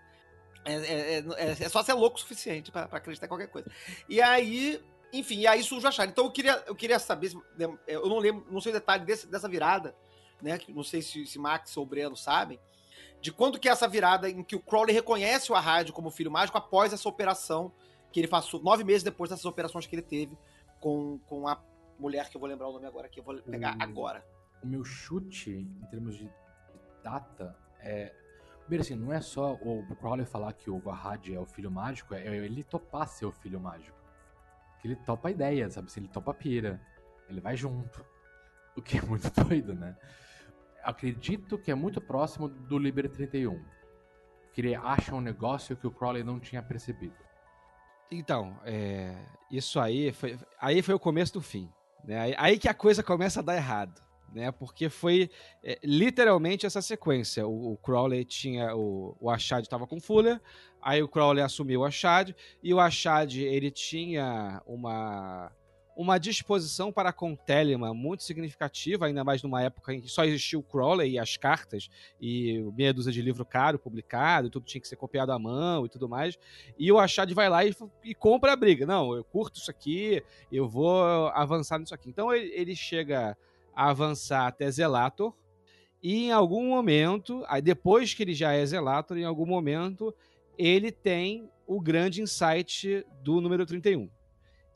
[0.64, 3.70] É, é- é- é só ser louco o suficiente pra acreditar em qualquer coisa.
[4.08, 4.82] E aí,
[5.12, 6.06] enfim, e aí surge o achar.
[6.06, 7.38] Então eu queria, eu queria saber, se-
[7.86, 9.94] eu não lembro, não sei o detalhe desse- dessa virada,
[10.40, 10.58] né?
[10.68, 12.58] Não sei se, se Max ou Breno sabem,
[13.20, 16.30] de quando que é essa virada em que o Crowley reconhece o Arrádio como filho
[16.30, 17.72] mágico após essa operação
[18.10, 20.36] que ele passou, nove meses depois dessas operações que ele teve
[20.80, 21.62] com, com a
[21.98, 23.78] mulher que eu vou lembrar o nome agora, que eu vou pegar Hum.
[23.80, 24.26] agora.
[24.62, 26.30] O meu chute, em termos de
[27.02, 28.12] data, é.
[28.60, 32.14] Primeiro, assim, não é só o Crowley falar que o Vahad é o filho mágico,
[32.14, 33.96] é ele topar ser o filho mágico.
[34.82, 35.86] Que ele topa a ideia, sabe?
[35.86, 36.80] Assim, ele topa a pira.
[37.28, 38.04] Ele vai junto.
[38.76, 39.96] O que é muito doido, né?
[40.82, 43.64] Acredito que é muito próximo do Liber 31.
[44.52, 47.14] Que ele acha um negócio que o Crowley não tinha percebido.
[48.10, 49.16] Então, é,
[49.50, 51.70] isso aí foi, aí foi o começo do fim.
[52.04, 52.18] Né?
[52.18, 54.02] Aí, aí que a coisa começa a dar errado.
[54.32, 54.50] Né?
[54.50, 55.30] Porque foi
[55.62, 57.46] é, literalmente essa sequência.
[57.46, 58.74] O, o Crowley tinha.
[58.74, 60.40] O, o Ashad estava com Fuller,
[60.80, 62.30] aí o Crowley assumiu o Ashad,
[62.62, 65.52] e o Ashad ele tinha uma,
[65.96, 70.58] uma disposição para com Telemann muito significativa, ainda mais numa época em que só existia
[70.58, 71.88] o Crowley e as cartas,
[72.20, 75.88] e meia dúzia de livro caro publicado, tudo tinha que ser copiado à mão e
[75.88, 76.38] tudo mais.
[76.78, 78.86] E o Achad vai lá e, e compra a briga.
[78.86, 82.08] Não, eu curto isso aqui, eu vou avançar nisso aqui.
[82.08, 83.36] Então ele, ele chega
[83.74, 85.34] avançar até Zelator,
[86.02, 90.12] e em algum momento, depois que ele já é Zelator, em algum momento,
[90.58, 94.10] ele tem o grande insight do número 31.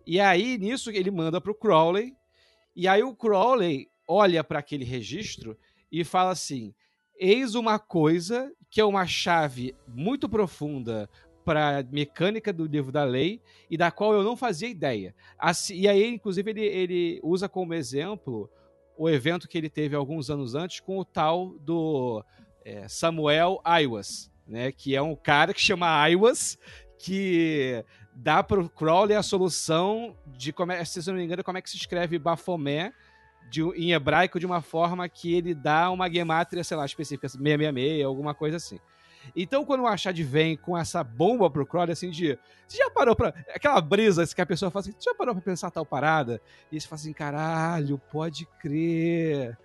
[0.06, 2.14] E aí, nisso, ele manda pro Crowley,
[2.76, 5.58] e aí o Crowley olha para aquele registro
[5.90, 6.72] e fala assim:
[7.18, 11.10] eis uma coisa que é uma chave muito profunda
[11.44, 13.40] para a mecânica do livro da lei
[13.70, 15.14] e da qual eu não fazia ideia.
[15.38, 18.50] Assim, e aí, inclusive, ele, ele usa como exemplo
[18.96, 22.24] o evento que ele teve alguns anos antes com o tal do
[22.64, 24.72] é, Samuel Aiwas, né?
[24.72, 26.58] Que é um cara que chama Aiwas,
[26.98, 27.84] que
[28.14, 31.70] dá pro Crowley a solução de como é, se não me engano, como é que
[31.70, 32.92] se escreve Baphomet
[33.50, 38.04] de, em hebraico de uma forma que ele dá uma gemátria, sei lá, específica, 666,
[38.04, 38.78] alguma coisa assim.
[39.34, 42.38] Então, quando o Achad vem com essa bomba pro Crowley, assim, de.
[42.66, 43.28] Você já parou pra.
[43.54, 46.40] Aquela brisa que a pessoa fala assim, você já parou pra pensar tal parada?
[46.70, 49.56] E você fala assim, caralho, pode crer.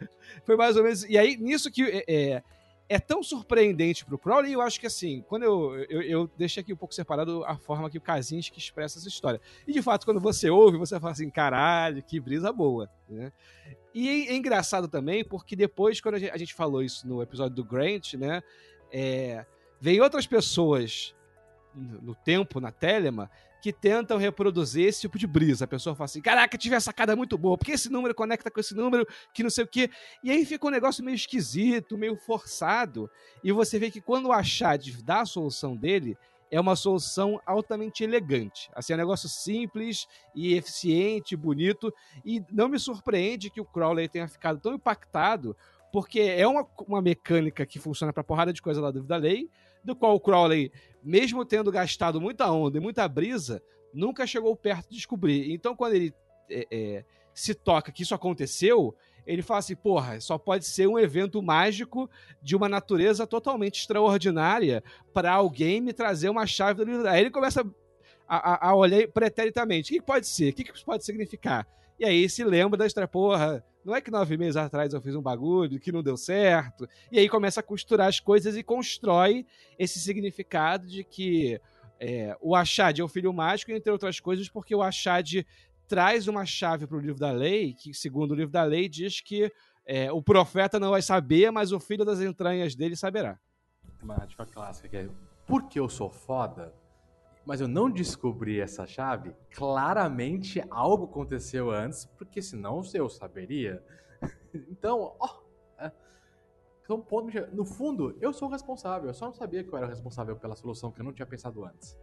[0.45, 1.03] Foi mais ou menos.
[1.03, 1.83] E aí, nisso que.
[1.83, 2.43] É, é,
[2.91, 6.73] é tão surpreendente pro Crowley, eu acho que assim, quando eu, eu, eu deixei aqui
[6.73, 9.39] um pouco separado a forma que o Kaczynski expressa essa história.
[9.65, 13.31] E de fato, quando você ouve, você fala assim, caralho, que brisa boa, né?
[13.93, 17.63] E é, é engraçado também, porque depois, quando a gente, falou isso no episódio do
[17.63, 18.43] Grant, né?
[18.91, 19.45] É,
[19.79, 21.15] vem outras pessoas
[21.73, 23.29] no, tempo, na Telema,
[23.61, 25.65] que tentam reproduzir esse tipo de brisa.
[25.65, 28.59] A pessoa fala assim: caraca, tive essa sacada muito boa, porque esse número conecta com
[28.59, 29.89] esse número, que não sei o quê.
[30.23, 33.09] E aí fica um negócio meio esquisito, meio forçado.
[33.43, 36.17] E você vê que quando o Achad dá a solução dele,
[36.49, 38.69] é uma solução altamente elegante.
[38.75, 41.93] Assim, é um negócio simples e eficiente, bonito.
[42.25, 45.55] E não me surpreende que o Crowley tenha ficado tão impactado,
[45.91, 49.49] porque é uma, uma mecânica que funciona para porrada de coisa lá do Vida Lei,
[49.83, 50.71] do qual o Crowley,
[51.03, 53.61] mesmo tendo gastado muita onda e muita brisa,
[53.93, 55.51] nunca chegou perto de descobrir.
[55.51, 56.13] Então, quando ele
[56.49, 60.99] é, é, se toca que isso aconteceu, ele fala assim: porra, só pode ser um
[60.99, 62.09] evento mágico
[62.41, 64.83] de uma natureza totalmente extraordinária
[65.13, 67.07] para alguém me trazer uma chave do livro.
[67.07, 67.65] Aí ele começa
[68.27, 70.49] a, a, a olhar preteritamente: o que pode ser?
[70.49, 71.67] O que, pode significar?
[71.99, 75.15] E aí se lembra da história, porra, não é que nove meses atrás eu fiz
[75.15, 76.87] um bagulho que não deu certo.
[77.11, 79.45] E aí começa a costurar as coisas e constrói
[79.77, 81.59] esse significado de que
[81.99, 85.45] é, o Achad é o filho mágico, entre outras coisas, porque o Achad
[85.87, 89.21] traz uma chave para o livro da lei, que, segundo o livro da lei, diz
[89.21, 89.51] que
[89.85, 93.37] é, o profeta não vai saber, mas o filho das entranhas dele saberá.
[94.01, 94.15] Uma
[94.51, 95.09] clássica que é:
[95.45, 96.73] porque eu sou foda,
[97.45, 103.83] mas eu não descobri essa chave, claramente algo aconteceu antes, porque senão eu saberia.
[104.69, 105.41] então, ó.
[105.79, 105.91] É,
[106.83, 107.05] então,
[107.53, 109.09] no fundo, eu sou o responsável.
[109.09, 111.63] Eu só não sabia que eu era responsável pela solução que eu não tinha pensado
[111.65, 111.97] antes.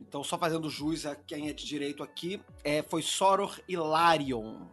[0.00, 4.68] Então, só fazendo jus a quem é de direito aqui, é, foi Soror Hilarion.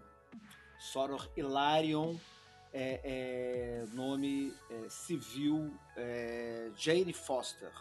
[0.80, 2.16] Soror Hilarion,
[2.74, 7.72] é, é, nome é, civil é, Jane Foster.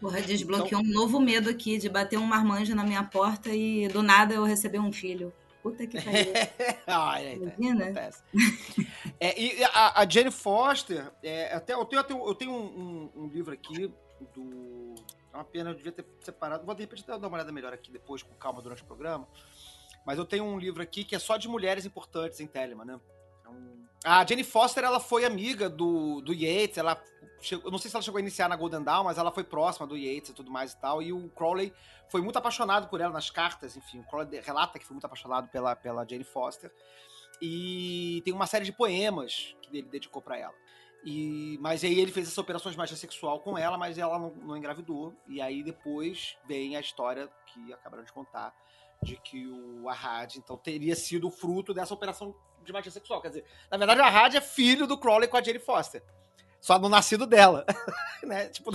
[0.00, 0.80] Porra, desbloqueou então...
[0.80, 4.44] um novo medo aqui de bater um marmanjo na minha porta e do nada eu
[4.44, 5.32] receber um filho.
[5.62, 6.32] Puta que pariu.
[6.86, 7.86] ah, é, Imagina?
[9.18, 13.28] é, e a, a Jane Foster, é, até, eu tenho, eu tenho um, um, um,
[13.28, 13.90] livro aqui
[14.34, 14.94] do.
[15.32, 16.64] É uma pena, eu devia ter separado.
[16.64, 19.26] Vou de repente dar uma olhada melhor aqui depois, com calma, durante o programa.
[20.06, 23.00] Mas eu tenho um livro aqui que é só de mulheres importantes em Telemann, né?
[24.04, 27.02] A Jane Foster, ela foi amiga do, do Yates, ela
[27.40, 29.86] chegou, não sei se ela chegou a iniciar na Golden Dawn, mas ela foi próxima
[29.86, 31.72] do Yates e tudo mais e tal, e o Crowley
[32.08, 35.48] foi muito apaixonado por ela nas cartas, enfim, o Crowley relata que foi muito apaixonado
[35.48, 36.72] pela, pela Jane Foster,
[37.40, 40.54] e tem uma série de poemas que ele dedicou para ela.
[41.04, 44.30] E, mas aí ele fez essas operações de magia sexual com ela, mas ela não,
[44.30, 45.14] não engravidou.
[45.28, 48.52] E aí depois vem a história que acabaram de contar
[49.02, 52.34] de que o Ahad então teria sido fruto dessa operação
[52.64, 53.22] de magia sexual.
[53.22, 56.02] Quer dizer, na verdade, o Ahad é filho do Crowley com a Jane Foster.
[56.60, 57.64] Só no nascido dela.
[58.22, 58.48] né?
[58.48, 58.70] Tipo,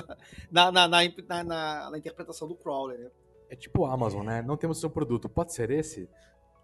[0.51, 3.11] na, na, na, na, interpretação do Crowley, né?
[3.49, 4.41] É tipo Amazon, né?
[4.41, 5.29] Não temos seu produto.
[5.29, 6.09] Pode ser esse?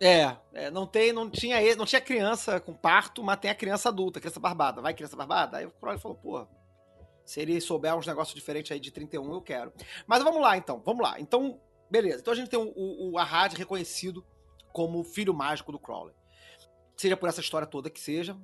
[0.01, 3.89] É, é, não tem, não tinha, não tinha criança com parto, mas tem a criança
[3.89, 4.81] adulta, criança barbada.
[4.81, 5.57] Vai criança barbada?
[5.57, 6.47] Aí o Crowley falou, pô,
[7.25, 9.73] se ele souber uns negócios diferentes aí de 31, eu quero.
[10.07, 11.19] Mas vamos lá, então, vamos lá.
[11.19, 11.59] Então,
[11.91, 12.21] beleza.
[12.21, 14.25] Então a gente tem o, o, o Ahad reconhecido
[14.71, 16.15] como filho mágico do Crowley.
[16.95, 18.37] Seja por essa história toda que seja,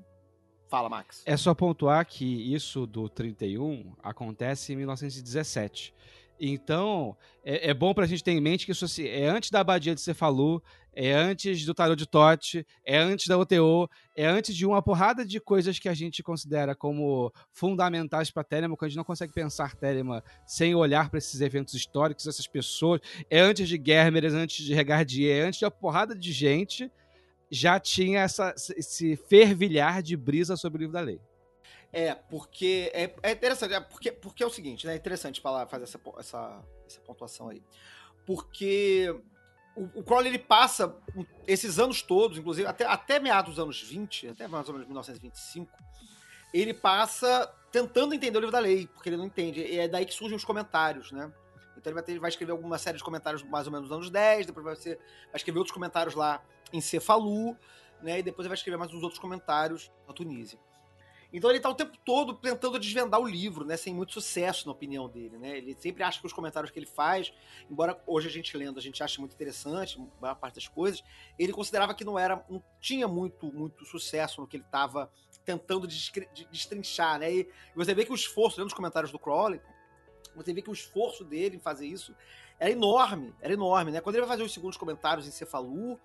[0.75, 1.23] Fala, Max.
[1.25, 5.93] É só pontuar que isso do 31 acontece em 1917.
[6.37, 7.15] Então,
[7.45, 9.61] é, é bom para a gente ter em mente que isso assim, é antes da
[9.61, 10.61] abadia de Cefalu,
[10.93, 15.25] é antes do tarot de Tote, é antes da OTO, é antes de uma porrada
[15.25, 19.31] de coisas que a gente considera como fundamentais para Telema, que a gente não consegue
[19.31, 22.99] pensar Telema sem olhar para esses eventos históricos, essas pessoas.
[23.29, 26.91] É antes de Germer, é antes de Regardier, é antes de uma porrada de gente
[27.49, 31.19] já tinha essa, esse fervilhar de brisa sobre o livro da lei.
[31.91, 34.93] É, porque é, é interessante, é porque, porque é o seguinte, né?
[34.93, 37.63] É interessante falar, fazer essa, essa, essa pontuação aí.
[38.25, 39.15] Porque
[39.75, 40.93] o, o Crowley ele passa
[41.47, 45.71] esses anos todos, inclusive até, até meados dos anos 20, até mais ou menos 1925,
[46.53, 49.61] ele passa tentando entender o livro da lei, porque ele não entende.
[49.61, 51.31] E é daí que surgem os comentários, né?
[51.77, 54.09] Então ele vai, ter, vai escrever alguma série de comentários mais ou menos nos anos
[54.09, 56.41] 10, depois vai, ser, vai escrever outros comentários lá
[56.75, 57.57] em Cefalu,
[58.01, 58.19] né?
[58.19, 60.59] E depois ele vai escrever mais uns outros comentários na Tunísia.
[61.33, 63.75] Então ele tá o tempo todo tentando desvendar o livro, né?
[63.75, 65.57] Sem muito sucesso, na opinião dele, né?
[65.57, 67.33] Ele sempre acha que os comentários que ele faz,
[67.69, 71.03] embora hoje a gente lendo, a gente ache muito interessante, a maior parte das coisas,
[71.37, 75.11] ele considerava que não era, não tinha muito, muito sucesso no que ele estava
[75.43, 75.87] tentando
[76.51, 77.33] destrinchar, né?
[77.33, 79.59] E você vê que o esforço, lendo os comentários do Crowley,
[80.35, 82.15] você vê que o esforço dele em fazer isso
[82.59, 83.99] era enorme, era enorme, né?
[83.99, 85.99] Quando ele vai fazer os segundos comentários em Cefalu,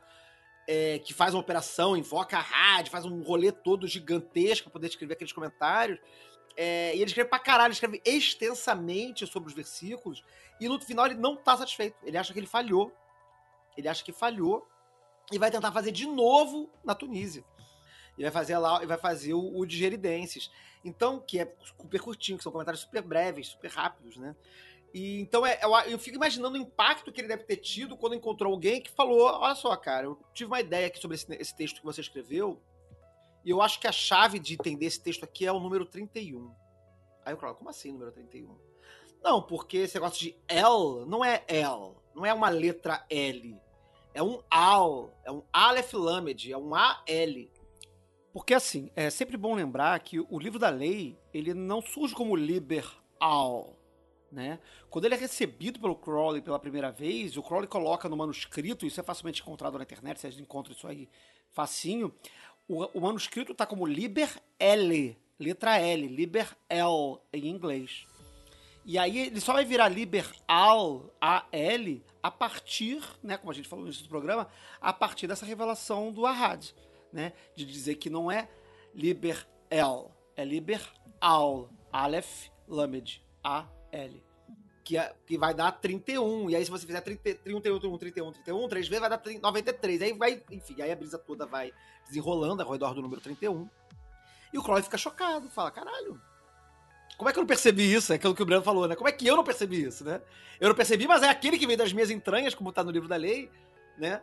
[0.72, 4.86] é, que faz uma operação, invoca a rádio, faz um rolê todo gigantesco pra poder
[4.86, 5.98] escrever aqueles comentários.
[6.56, 10.22] É, e ele escreve pra caralho, ele escreve extensamente sobre os versículos,
[10.60, 11.96] e no final ele não tá satisfeito.
[12.04, 12.92] Ele acha que ele falhou.
[13.76, 14.64] Ele acha que falhou
[15.32, 17.44] e vai tentar fazer de novo na Tunísia.
[18.16, 20.52] E vai fazer lá, e vai fazer o, o de Geridenses.
[20.84, 24.36] Então, que é super curtinho, que são comentários super breves, super rápidos, né?
[24.92, 28.14] E, então é, eu, eu fico imaginando o impacto que ele deve ter tido quando
[28.14, 31.56] encontrou alguém que falou: Olha só, cara, eu tive uma ideia aqui sobre esse, esse
[31.56, 32.60] texto que você escreveu,
[33.44, 36.52] e eu acho que a chave de entender esse texto aqui é o número 31.
[37.24, 38.56] Aí eu falo: Como assim número 31?
[39.22, 43.60] Não, porque esse negócio de L não é L, não é uma letra L.
[44.12, 46.96] É um AL, é um Aleph Lamed, é um AL.
[48.32, 52.34] Porque assim, é sempre bom lembrar que o livro da lei, ele não surge como
[52.34, 52.84] liber
[53.20, 53.76] al,
[54.30, 54.58] né?
[54.88, 59.00] Quando ele é recebido pelo Crowley pela primeira vez, o Crowley coloca no manuscrito, isso
[59.00, 61.08] é facilmente encontrado na internet, vocês encontram isso aí
[61.50, 62.12] facinho.
[62.68, 68.06] O, o manuscrito tá como liber L, letra L, liber L em inglês.
[68.84, 73.68] E aí ele só vai virar liber al, A-L, a partir, né, como a gente
[73.68, 74.48] falou no início do programa,
[74.80, 76.72] a partir dessa revelação do Ahad,
[77.12, 78.48] né, de dizer que não é
[78.94, 80.80] liber el, é liber
[81.20, 83.22] al, aleph, lamed,
[83.92, 84.22] A-L.
[84.82, 86.50] que, é- que vai dar 31.
[86.50, 89.40] E aí, se você fizer 30, 31, 31, 31, 31, 3 vezes, vai dar 30,
[89.40, 90.02] 93.
[90.02, 91.72] Aí vai, enfim, aí a brisa toda vai
[92.08, 93.68] desenrolando ao redor do número 31.
[94.52, 96.20] E o Crowley fica chocado, fala: caralho.
[97.16, 98.12] Como é que eu não percebi isso?
[98.12, 98.96] É aquilo que o Breno falou, né?
[98.96, 100.20] Como é que eu não percebi isso, né?
[100.58, 103.06] Eu não percebi, mas é aquele que veio das minhas entranhas, como tá no livro
[103.08, 103.50] da lei,
[103.98, 104.22] né?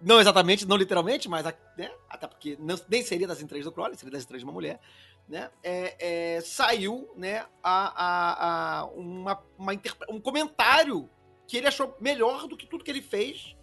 [0.00, 1.44] Não exatamente, não literalmente, mas
[1.76, 1.90] né?
[2.08, 4.80] até porque não- nem seria das entranhas do Crowley, seria das entranhas de uma mulher,
[5.30, 5.48] né?
[5.62, 9.72] É, é, saiu, né, a, a, a uma, uma
[10.08, 11.08] um comentário
[11.46, 13.56] que ele achou melhor do que tudo que ele fez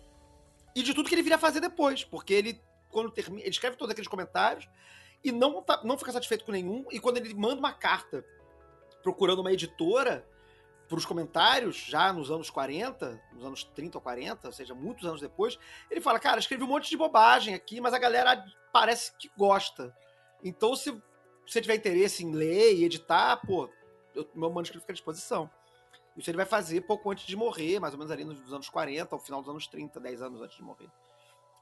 [0.74, 3.92] e de tudo que ele viria fazer depois, porque ele quando termina, ele escreve todos
[3.92, 4.68] aqueles comentários
[5.22, 8.24] e não tá- não fica satisfeito com nenhum e quando ele manda uma carta
[9.04, 10.26] procurando uma editora
[10.88, 15.06] para os comentários, já nos anos 40, nos anos 30 ou 40, ou seja, muitos
[15.06, 15.60] anos depois,
[15.92, 19.94] ele fala, cara, escrevi um monte de bobagem aqui, mas a galera parece que gosta.
[20.42, 20.98] Então, se
[21.48, 23.70] você tiver interesse em ler e editar, pô,
[24.16, 25.50] eu- meu manuscrito fica à disposição.
[26.16, 29.16] Isso ele vai fazer pouco antes de morrer, mais ou menos ali nos anos 40,
[29.16, 30.90] ao final dos anos 30, 10 anos antes de morrer.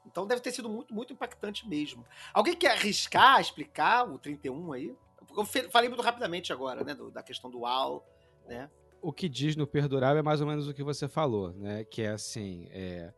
[0.06, 2.04] Então deve ter sido muito, muito impactante mesmo.
[2.32, 4.94] Alguém quer arriscar, explicar o 31 aí?
[5.36, 8.06] Eu falei muito rapidamente agora, né, do- da questão do AL,
[8.46, 8.70] né?
[9.02, 11.84] o que diz no Perdurável é mais ou menos o que você falou, né?
[11.84, 13.12] Que é assim, é,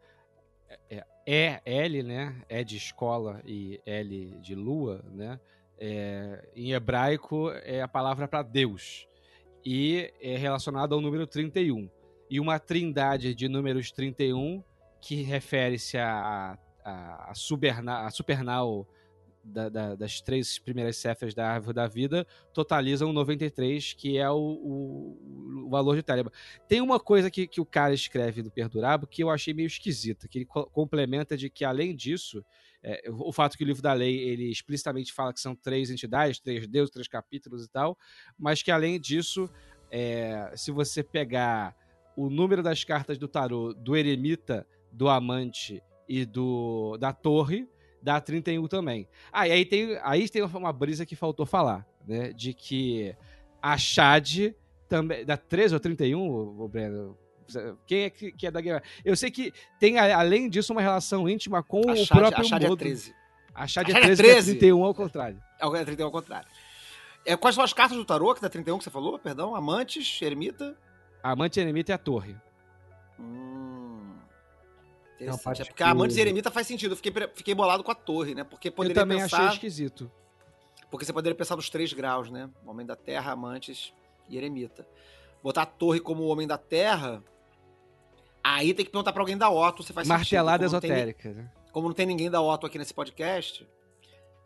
[0.90, 2.42] é, é L, né?
[2.48, 5.40] É de escola e L de lua, né?
[5.80, 9.06] É, em hebraico é a palavra para Deus
[9.64, 11.88] e é relacionado ao número 31
[12.28, 14.62] e uma trindade de números 31
[15.00, 17.30] que refere-se a, a, a,
[18.06, 18.88] a supernal
[19.42, 24.36] da- da- das três primeiras cefras da árvore da vida totalizam 93, que é o,
[24.36, 26.30] o, o valor de Telema.
[26.68, 30.28] Tem uma coisa que, que o cara escreve no Perdurabo que eu achei meio esquisita,
[30.28, 32.44] que ele co- complementa de que, além disso,
[32.82, 36.38] é, o fato que o livro da lei ele explicitamente fala que são três entidades,
[36.38, 37.98] três deuses, três capítulos e tal,
[38.38, 39.50] mas que, além disso,
[39.90, 41.74] é, se você pegar
[42.16, 47.68] o número das cartas do tarô do eremita, do amante e do da torre,
[48.02, 49.08] dá 31 também.
[49.32, 52.32] Ah, e aí tem, aí tem uma brisa que faltou falar, né?
[52.32, 53.14] De que
[53.62, 54.52] a Chad
[54.88, 55.24] também.
[55.24, 57.16] Dá 13 ou 31, ô, ô Breno?
[57.86, 58.82] Quem é que, que é da guerra?
[59.04, 62.44] Eu sei que tem, além disso, uma relação íntima com A o Chad, próprio a
[62.48, 62.78] Chad é modo.
[62.78, 63.14] 13.
[63.54, 64.50] A Chad A é Chad é 13, que é 13.
[64.58, 65.42] 31 ao contrário.
[65.60, 66.48] É o 31 ao contrário.
[67.26, 69.18] É, quais são as cartas do tarô que dá 31 que você falou?
[69.18, 69.54] Perdão?
[69.54, 70.76] Amantes, ermita.
[71.22, 72.36] Amante eremita é a torre.
[73.18, 74.14] Hum.
[75.16, 75.62] Interessante.
[75.62, 76.92] É porque que- a amantes e eremita faz sentido.
[76.92, 78.44] Eu fiquei, fiquei bolado com a torre, né?
[78.44, 79.38] Porque Eu poderia também pensar.
[79.38, 80.10] achei esquisito.
[80.90, 82.48] Porque você poderia pensar nos três graus, né?
[82.64, 83.92] Homem da Terra, Amantes
[84.28, 84.86] e Eremita.
[85.42, 87.22] Botar a torre como o Homem da Terra.
[88.54, 90.80] Aí tem que perguntar pra alguém da Otto se faz Martelada sentido.
[90.80, 91.50] Tem esotérica, né?
[91.72, 93.68] como não tem ninguém da Otto aqui nesse podcast,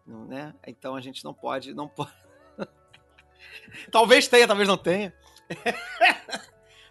[0.07, 0.55] né?
[0.67, 2.13] Então a gente não pode, não pode.
[3.91, 5.15] talvez tenha, talvez não tenha.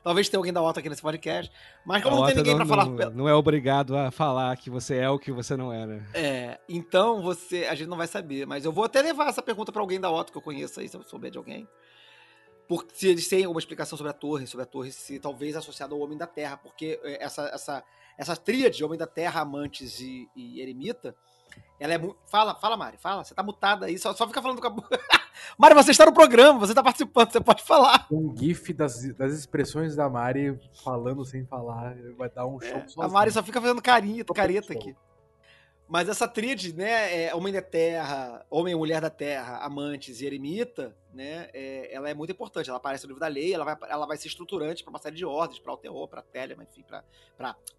[0.03, 1.51] Talvez tenha alguém da OTA aqui nesse podcast.
[1.86, 2.86] Mas A como não tem Ota ninguém pra falar.
[2.86, 6.03] não, não é obrigado a falar que você é o que você não é, né?
[6.14, 7.66] É, então você.
[7.66, 8.47] A gente não vai saber.
[8.47, 10.89] Mas eu vou até levar essa pergunta pra alguém da OTA que eu conheça aí,
[10.89, 11.68] se eu souber de alguém.
[12.72, 15.93] Porque se eles têm alguma explicação sobre a torre, sobre a torre se talvez associada
[15.93, 17.84] ao Homem da Terra, porque é, essa, essa,
[18.17, 21.13] essa tríade, Homem da Terra, Amantes e, e Eremita,
[21.78, 22.17] ela é muito.
[22.28, 23.26] Fala, fala, Mari, fala.
[23.26, 24.72] Você tá mutada aí, só, só fica falando com a.
[25.59, 28.07] Mari, você está no programa, você tá participando, você pode falar.
[28.09, 31.93] Um gif das, das expressões da Mari falando sem falar.
[32.17, 33.05] Vai dar um show É, sozinho.
[33.05, 34.95] a Mari só fica fazendo carinha, careta aqui.
[35.92, 40.26] Mas essa tríade, né, é Homem da Terra, Homem e Mulher da Terra, Amantes e
[40.26, 42.70] Eremita, né, é, ela é muito importante.
[42.70, 45.18] Ela aparece no livro da lei, ela vai, ela vai ser estruturante para uma série
[45.18, 47.04] de ordens, para o para Telema, enfim, para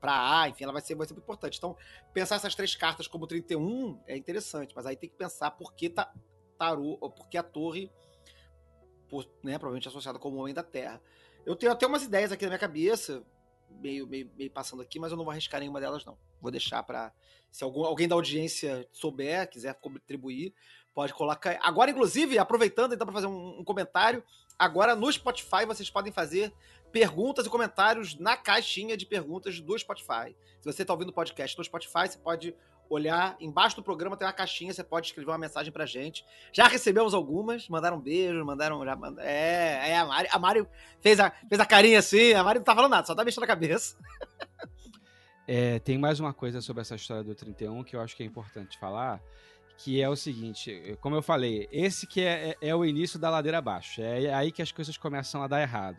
[0.02, 1.56] A, enfim, ela vai ser, vai ser muito importante.
[1.56, 1.74] Então,
[2.12, 5.88] pensar essas três cartas como 31 é interessante, mas aí tem que pensar por que
[5.88, 6.12] tá,
[6.58, 7.90] tarô, por que a torre,
[9.08, 11.00] por, né, provavelmente associada como Homem da Terra.
[11.46, 13.22] Eu tenho até umas ideias aqui na minha cabeça,
[13.70, 16.18] meio, meio, meio passando aqui, mas eu não vou arriscar nenhuma delas, não.
[16.42, 17.12] Vou deixar para
[17.50, 20.52] Se algum, alguém da audiência souber, quiser contribuir,
[20.92, 21.58] pode colocar.
[21.62, 24.22] Agora, inclusive, aproveitando então para fazer um, um comentário,
[24.58, 26.52] agora no Spotify vocês podem fazer
[26.90, 30.36] perguntas e comentários na caixinha de perguntas do Spotify.
[30.60, 32.54] Se você está ouvindo o podcast no Spotify, você pode
[32.90, 36.24] olhar embaixo do programa tem uma caixinha, você pode escrever uma mensagem pra gente.
[36.52, 40.66] Já recebemos algumas, mandaram um beijo, mandaram já é, é a Mari, a
[41.00, 43.44] fez a fez a carinha assim, a Mari não tá falando nada, só tá mexendo
[43.44, 43.96] a cabeça.
[45.46, 48.26] É, tem mais uma coisa sobre essa história do 31 que eu acho que é
[48.26, 49.20] importante falar,
[49.76, 53.28] que é o seguinte, como eu falei, esse que é, é- é o início da
[53.30, 55.96] ladeira abaixo, é aí que as coisas começam a dar errado.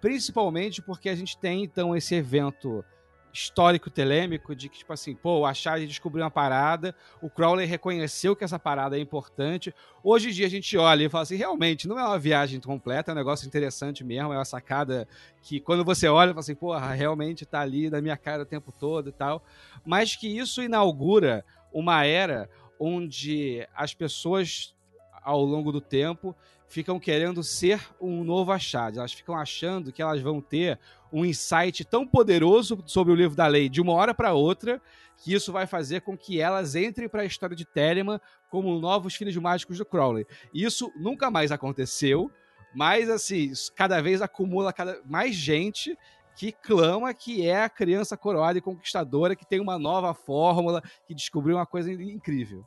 [0.00, 2.84] Principalmente porque a gente tem, então, esse evento
[3.32, 8.36] histórico telêmico de que, tipo assim, pô, o Achad descobriu uma parada, o Crowley reconheceu
[8.36, 9.74] que essa parada é importante.
[10.04, 13.10] Hoje em dia a gente olha e fala assim, realmente, não é uma viagem completa,
[13.10, 15.08] é um negócio interessante mesmo, é uma sacada
[15.42, 18.70] que quando você olha, fala assim, porra, realmente tá ali na minha cara o tempo
[18.70, 19.42] todo e tal.
[19.84, 24.74] Mas que isso inaugura uma era onde as pessoas,
[25.22, 26.36] ao longo do tempo,
[26.68, 28.98] ficam querendo ser um novo achado.
[28.98, 30.78] Elas ficam achando que elas vão ter
[31.12, 34.80] um insight tão poderoso sobre o livro da lei de uma hora para outra,
[35.16, 38.18] que isso vai fazer com que elas entrem para a história de Telemann
[38.50, 40.26] como novos filhos mágicos do Crowley.
[40.52, 42.30] Isso nunca mais aconteceu,
[42.74, 45.96] mas assim, cada vez acumula cada, mais gente
[46.34, 51.14] que clama que é a criança coroada e conquistadora, que tem uma nova fórmula, que
[51.14, 52.64] descobriu uma coisa incrível.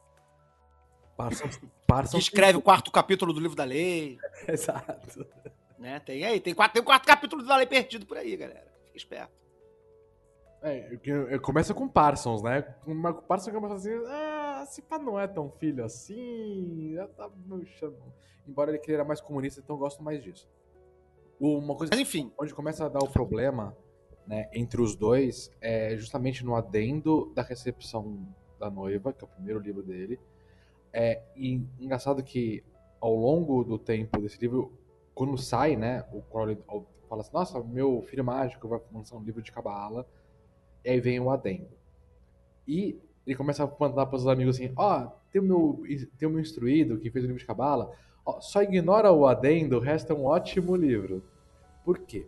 [1.17, 4.17] Parsons, Que Parsons escreve o quarto capítulo do livro da lei,
[4.47, 5.25] Exato.
[5.77, 5.99] Né?
[5.99, 8.71] Tem aí, tem quatro, tem um quarto capítulo da lei perdido por aí, galera.
[8.85, 9.33] Fica esperto.
[10.61, 10.97] É,
[11.29, 12.75] é, começa com Parsons, né?
[12.87, 17.97] O Parsons começa assim, ah, esse pá não é tão filho assim, já tá murchando.
[18.47, 20.49] Embora ele queira mais comunista, então eu gosto mais disso.
[21.39, 23.77] Uma coisa Mas enfim, onde começa a dar o problema
[24.25, 28.25] né, entre os dois é justamente no adendo da recepção
[28.59, 30.19] da noiva, que é o primeiro livro dele.
[30.91, 32.63] É e engraçado que
[32.99, 34.71] ao longo do tempo desse livro,
[35.15, 36.57] quando sai, né, o Crowley
[37.07, 40.05] fala assim: Nossa, meu filho mágico vai lançar um livro de cabala.
[40.83, 41.69] E aí vem o adendo.
[42.67, 45.83] E ele começa a mandar para os amigos assim: Ó, tem, o meu,
[46.17, 47.91] tem o meu instruído que fez o livro de cabala.
[48.25, 51.23] Ó, só ignora o adendo, o resto é um ótimo livro.
[51.83, 52.27] Por quê?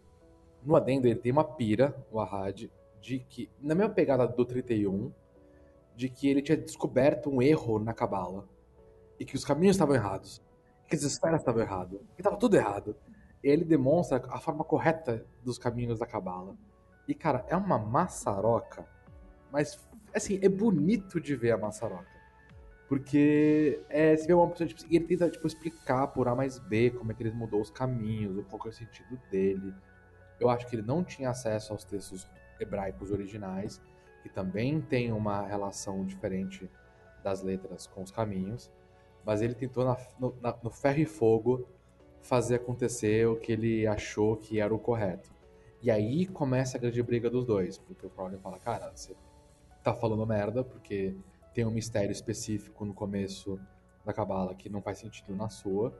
[0.63, 2.69] No adendo ele tem uma pira, o Ahad,
[3.01, 5.11] de que, na mesma pegada do 31,
[5.95, 8.47] de que ele tinha descoberto um erro na cabala.
[9.19, 10.41] E que os caminhos estavam errados.
[10.87, 11.99] Que as esferas estavam erradas.
[12.15, 12.95] Que estava tudo errado.
[13.43, 16.55] Ele demonstra a forma correta dos caminhos da cabala.
[17.07, 18.85] E, cara, é uma maçaroca.
[19.51, 19.79] Mas,
[20.13, 22.17] assim, é bonito de ver a maçaroca.
[22.87, 26.91] Porque é, você vê uma pessoa, tipo, ele tenta tipo, explicar por A mais B
[26.91, 29.73] como é que ele mudou os caminhos, qual que é o sentido dele.
[30.39, 32.27] Eu acho que ele não tinha acesso aos textos
[32.59, 33.81] hebraicos originais,
[34.23, 36.69] que também tem uma relação diferente
[37.23, 38.71] das letras com os caminhos,
[39.27, 41.67] mas ele tentou na- no, na- no ferro e fogo
[42.21, 45.29] fazer acontecer o que ele achou que era o correto.
[45.83, 49.15] E aí começa a grande briga dos dois, porque o Crowley fala, cara, você
[49.83, 51.13] tá falando merda, porque
[51.53, 53.59] tem um mistério específico no começo
[54.05, 55.93] da Cabala que não faz sentido na sua.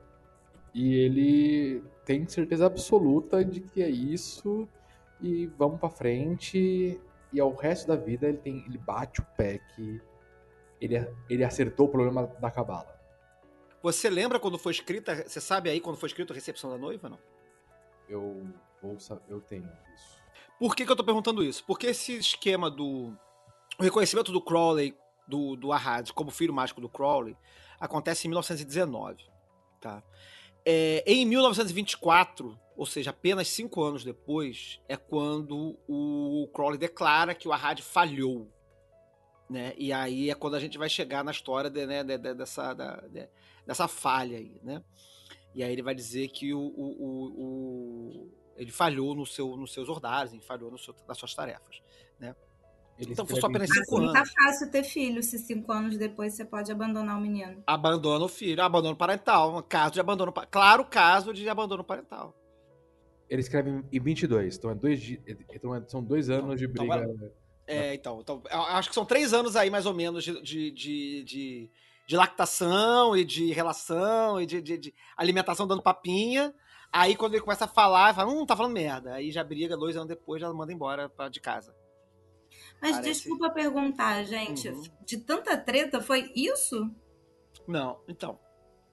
[0.74, 4.68] E ele tem certeza absoluta de que é isso
[5.22, 7.00] e vamos pra frente.
[7.34, 10.02] E ao resto da vida ele tem ele bate o pé que
[10.80, 10.96] ele,
[11.30, 12.97] ele acertou o problema da Cabala.
[13.82, 17.10] Você lembra quando foi escrita, você sabe aí quando foi escrito a recepção da noiva,
[17.10, 17.20] não?
[18.10, 18.48] Eu
[18.82, 18.98] vou
[19.28, 20.18] eu tenho isso.
[20.60, 21.64] Por que, que eu tô perguntando isso?
[21.66, 23.16] Porque esse esquema do
[23.80, 24.96] o reconhecimento do Crowley,
[25.28, 27.38] do, do Ahad, como filho mágico do Crowley,
[27.80, 29.24] acontece em 1919.
[29.80, 30.02] Tá?
[30.66, 37.48] É, em 1924, ou seja, apenas cinco anos depois, é quando o Crowley declara que
[37.48, 38.52] o Arrad falhou.
[39.50, 39.74] Né?
[39.78, 42.74] E aí é quando a gente vai chegar na história de, né, de, de, dessa,
[42.74, 43.04] da,
[43.68, 44.82] dessa falha aí, né?
[45.54, 47.44] E aí ele vai dizer que o, o, o,
[48.26, 51.82] o ele falhou no seu, nos seus ordários, falhou no seu, nas suas tarefas,
[52.20, 52.36] né?
[52.98, 54.14] Ele Então foi só apenas cinco Assim anos.
[54.14, 57.62] tá fácil ter filho, se cinco anos depois você pode abandonar o menino.
[57.68, 62.36] Abandona o filho, abandono parental, caso de abandono, claro, caso de abandono parental.
[63.30, 65.00] Ele escreve em- em 22, então, é dois,
[65.54, 67.32] então é- são dois anos de Então, briga.
[67.68, 71.24] É, então, então, acho que são três anos aí, mais ou menos, de, de, de,
[71.26, 71.72] de-
[72.08, 76.54] de lactação e de relação e de, de- de alimentação dando papinha.
[76.92, 79.14] Aí quando ele começa a falar, fala, hum, tá falando merda.
[79.14, 81.76] Aí já briga, dois anos depois, já manda embora pra, de casa.
[82.82, 84.70] Mas Parece- desculpa perguntar, gente.
[84.70, 84.84] Uhum.
[85.06, 86.90] De tanta treta, foi isso?
[87.68, 88.40] Não, então.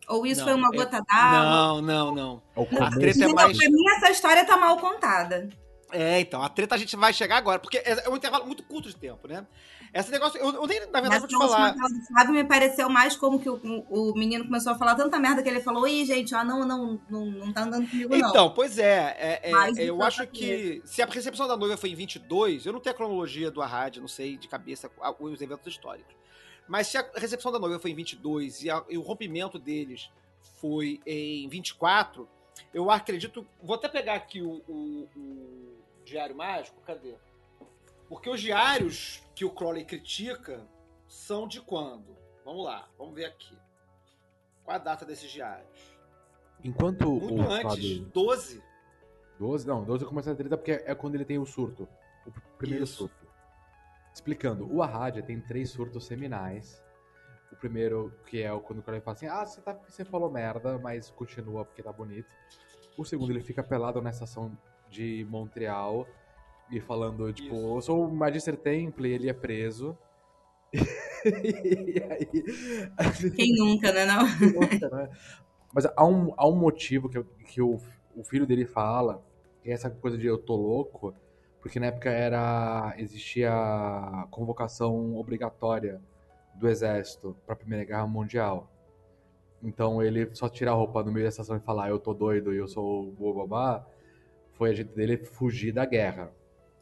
[0.09, 1.39] Ou isso Não, foi uma é- gota d'água?
[1.41, 2.43] Não, não, não.
[2.57, 3.57] A treta é Então, mais.
[3.57, 5.49] pra mim, essa história tá mal contada.
[5.93, 8.65] É, então, a treta a gente vai chegar agora, porque é é um intervalo muito
[8.65, 9.47] curto de tempo, né?
[9.95, 11.72] Esse negócio, eu, eu nem, na verdade, Mas vou te falar.
[11.76, 15.20] fala do Flávio me pareceu mais como que o, o menino começou a falar tanta
[15.20, 18.28] merda que ele falou, ih, gente, ó, não, não, não, não tá andando comigo, não.
[18.28, 21.57] Então, pois é, é, é, Mais eu que acho outra que se a recepção da
[21.57, 24.90] noiva foi em 22, eu não tenho a cronologia do Arrad, não sei de cabeça
[25.20, 26.12] os eventos históricos.
[26.66, 30.11] Mas se a recepção da noiva foi em 22 e, a- e o rompimento deles
[30.61, 32.28] foi em 24,
[32.72, 33.47] eu acredito.
[33.62, 37.14] Vou até pegar aqui o, o- o Diário Mágico, cadê?
[38.09, 40.66] Porque os diários que o Crowley critica
[41.09, 42.16] são de quando?
[42.45, 43.57] Vamos lá, vamos ver aqui.
[44.64, 45.99] Qual a data desses diários?
[46.62, 48.05] Enquanto Muito o antes, Fábio...
[48.07, 48.62] 12.
[49.39, 51.89] 12, não, 12 começa a treta porque é quando ele tem o surto.
[52.26, 52.97] O pr- primeiro Isso.
[53.09, 53.24] surto.
[54.14, 56.82] Explicando, o Arradia tem três surtos seminais.
[57.51, 60.30] O primeiro, que é o quando o Crowley fala assim, ah, você, tá, você falou
[60.30, 62.28] merda, mas continua porque tá bonito.
[62.97, 64.57] O segundo, ele fica pelado na estação
[64.89, 66.07] de Montreal
[66.71, 67.77] e falando, tipo, Isso.
[67.77, 69.97] eu sou o Magister Temple e ele é preso.
[70.73, 73.31] e aí...
[73.37, 74.25] Quem nunca, né, não?
[74.25, 75.11] Né?
[75.73, 77.79] Mas há um, há um motivo que, que o,
[78.17, 79.23] o filho dele fala,
[79.62, 81.15] que é essa coisa de eu tô louco,
[81.61, 86.01] porque na época era existia a convocação obrigatória
[86.55, 88.71] do exército para a Primeira Guerra Mundial.
[89.62, 92.53] Então ele só tira a roupa no meio da estação e falar eu tô doido
[92.53, 93.85] e eu sou o babá,
[94.53, 96.31] foi a jeito dele fugir da guerra.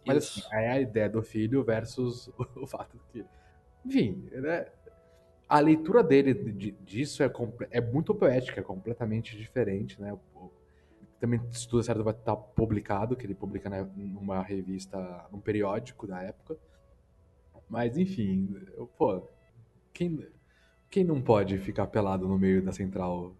[0.04, 3.24] Mas assim, é a ideia do filho versus o fato que.
[3.84, 4.66] Enfim, né?
[5.48, 7.30] A leitura dele de- disso é,
[7.70, 10.16] é muito poética, é completamente diferente, né?
[11.20, 16.06] Também, se tudo certo, vai estar publicado, que ele publica né, numa revista, num periódico
[16.06, 16.56] da época.
[17.68, 19.22] Mas, enfim, eu- pô,
[19.92, 20.26] quem,
[20.90, 23.34] quem não pode ficar pelado no meio da central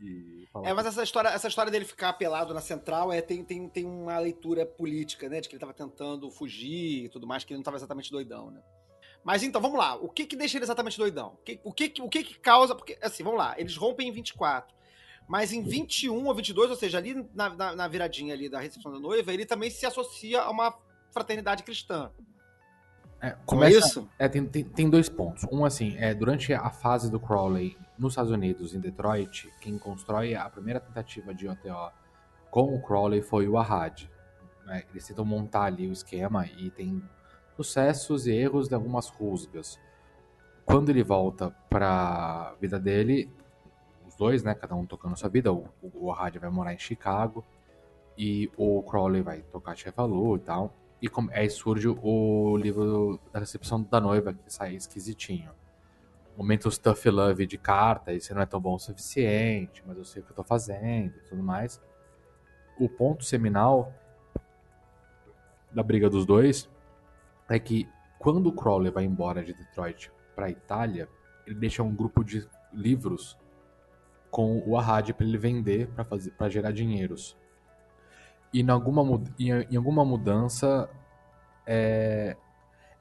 [0.00, 3.68] e É, mas essa história, essa história dele ficar pelado na central é, tem, tem,
[3.68, 5.40] tem uma leitura política, né?
[5.40, 8.50] De que ele tava tentando fugir e tudo mais, que ele não tava exatamente doidão,
[8.50, 8.60] né?
[9.24, 9.94] Mas então, vamos lá.
[9.94, 11.34] O que que deixa ele exatamente doidão?
[11.34, 12.74] O que, o que, o que, que causa.
[12.74, 13.54] Porque, assim, vamos lá.
[13.58, 14.74] Eles rompem em 24.
[15.28, 18.92] Mas em 21 ou 22, ou seja, ali na, na, na viradinha ali da recepção
[18.92, 20.76] da noiva, ele também se associa a uma
[21.12, 22.10] fraternidade cristã.
[23.20, 24.08] É, Não é começa, isso?
[24.18, 25.46] É, tem, tem, tem dois pontos.
[25.50, 30.34] Um, assim, é durante a fase do Crowley nos Estados Unidos, em Detroit, quem constrói
[30.34, 31.92] a primeira tentativa de OTO
[32.50, 34.04] com o Crowley foi o Arrad.
[34.64, 34.84] né?
[34.90, 37.02] Eles tentam montar ali o esquema e tem
[37.56, 39.78] sucessos e erros de algumas rusgas.
[40.64, 43.30] Quando ele volta pra vida dele,
[44.06, 47.44] os dois, né, cada um tocando sua vida, o, o Arrad vai morar em Chicago
[48.16, 50.74] e o Crowley vai tocar Chevalu e tal.
[51.00, 55.50] E aí surge o livro da recepção da noiva, que sai esquisitinho.
[56.36, 60.04] Momentos tough love de carta, e você não é tão bom o suficiente, mas eu
[60.04, 61.80] sei o que eu tô fazendo e tudo mais.
[62.78, 63.92] O ponto seminal
[65.70, 66.70] da briga dos dois
[67.48, 71.08] é que quando o Crowley vai embora de Detroit pra Itália,
[71.46, 73.36] ele deixa um grupo de livros
[74.30, 77.36] com o Arrad para ele vender para fazer para gerar dinheiros.
[78.52, 79.02] E em alguma,
[79.38, 80.88] em alguma mudança,
[81.66, 82.36] é,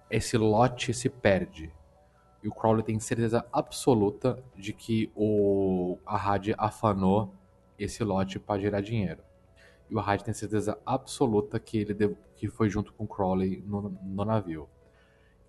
[0.10, 1.72] esse lote se perde.
[2.44, 7.34] E o Crowley tem certeza absoluta de que o Arrad afanou
[7.78, 9.22] esse lote para gerar dinheiro.
[9.90, 13.64] E o Arrad tem certeza absoluta que ele deu- que foi junto com o Crowley
[13.68, 14.68] no, no navio.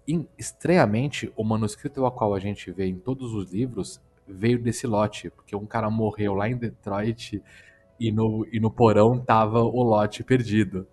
[0.07, 4.86] E, estranhamente, o manuscrito ao qual a gente vê em todos os livros veio desse
[4.86, 7.43] lote, porque um cara morreu lá em Detroit
[7.99, 10.86] e no, e no porão tava o lote perdido.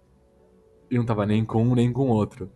[0.89, 2.52] E não tava nem com um nem com outro.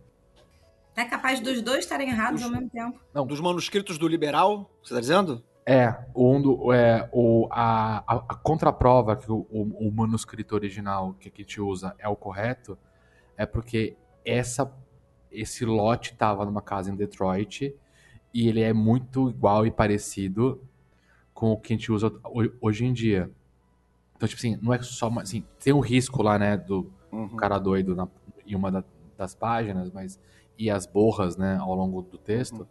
[1.34, 3.00] Capaz dos dois estarem errados Os- ao mesmo tempo.
[3.26, 5.42] Dos manuscritos do liberal, você tá dizendo?
[5.66, 11.14] É, um do, é o, a, a, a contraprova que o, o, o manuscrito original
[11.18, 12.76] que a gente usa é o correto
[13.36, 14.70] é porque essa,
[15.32, 17.74] esse lote estava numa casa em Detroit
[18.32, 20.62] e ele é muito igual e parecido
[21.32, 23.30] com o que a gente usa ho- hoje em dia.
[24.16, 27.36] Então, tipo assim, não é só uma, assim, tem um risco lá, né, do Uhum.
[27.36, 28.06] cara doido na,
[28.46, 28.84] em uma da-
[29.16, 30.20] das páginas, mas
[30.58, 32.66] e as borras, né, ao longo do texto.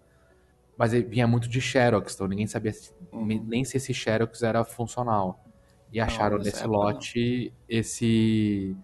[0.77, 3.25] Mas ele vinha muito de Xerox, então ninguém sabia se- Uhum.
[3.45, 5.43] nem se esse Xerox era funcional.
[5.91, 6.73] E acharam nesse época não.
[6.73, 8.75] lote esse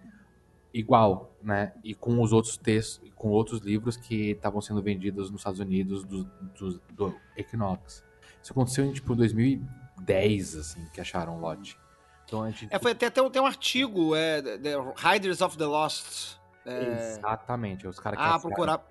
[0.74, 1.74] igual, né?
[1.84, 6.04] E com os outros textos, com outros livros que estavam sendo vendidos nos Estados Unidos
[6.06, 6.26] do,
[6.58, 8.04] do, do Equinox.
[8.42, 11.78] Isso aconteceu em tipo 2010, assim, que acharam o lote.
[12.26, 15.58] Então a gente É, foi, tem até um, tem um artigo, é, The Riders of
[15.58, 16.38] the Lost.
[16.66, 18.86] É, exatamente, os caras que ah, procurar.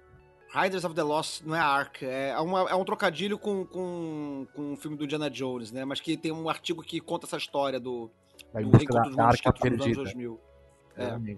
[0.54, 4.46] Riders of the Lost não é Ark, é, é uma- é um trocadilho com, com,
[4.54, 5.84] com o filme do Indiana Jones, né?
[5.84, 8.10] Mas que tem um artigo que conta essa história do,
[8.54, 10.02] em do encontro da, dos da arca manuscritos dos anos perdida.
[10.02, 10.40] 2000.
[10.96, 11.36] É.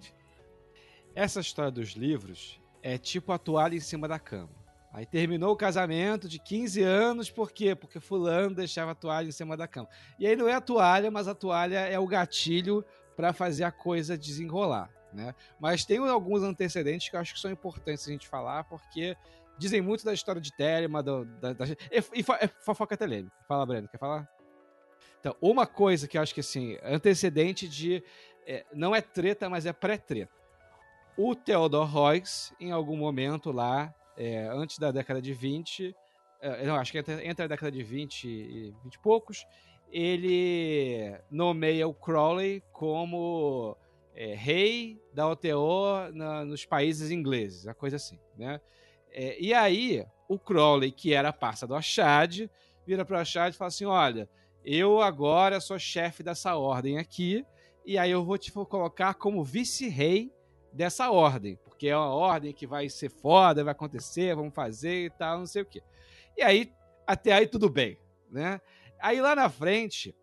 [1.15, 4.49] Essa história dos livros é tipo a toalha em cima da cama.
[4.93, 7.75] Aí terminou o casamento de 15 anos, por quê?
[7.77, 9.89] Porque fulano deixava a toalha em cima da cama.
[10.19, 12.85] E aí não é a toalha, mas a toalha é o gatilho
[13.17, 15.35] para fazer a coisa desenrolar, né?
[15.59, 19.17] Mas tem alguns antecedentes que eu acho que são importantes a gente falar, porque
[19.59, 23.35] dizem muito da história de Telema, do, da, da- e, e fo- é fofoca telêmica.
[23.47, 24.29] Fala, Breno, quer falar?
[25.21, 28.03] Então, uma coisa que eu acho que, assim, antecedente de...
[28.47, 30.33] é, não é treta, mas é pré-treta
[31.17, 35.95] o Theodor Heuss, em algum momento lá, é, antes da década de 20,
[36.41, 39.45] é, não, acho que entre, entre a década de 20 e 20 e poucos,
[39.93, 43.77] ele nomeia o Crowley como
[44.15, 48.61] é, rei da OTO na- nos países ingleses, uma coisa assim, né?
[49.13, 52.49] É, e aí, o Crowley, que era parça do Achad,
[52.87, 54.29] vira para o Achad e fala assim, olha,
[54.65, 57.45] eu agora sou chefe dessa ordem aqui,
[57.85, 60.33] e aí eu vou te colocar como vice-rei
[60.73, 65.11] dessa ordem, porque é uma ordem que vai ser foda, vai acontecer, vamos fazer e
[65.11, 65.83] tal, não sei o quê.
[66.37, 66.73] E aí,
[67.07, 67.99] até aí tudo bem,
[68.31, 68.61] né?
[69.01, 70.15] Aí lá na frente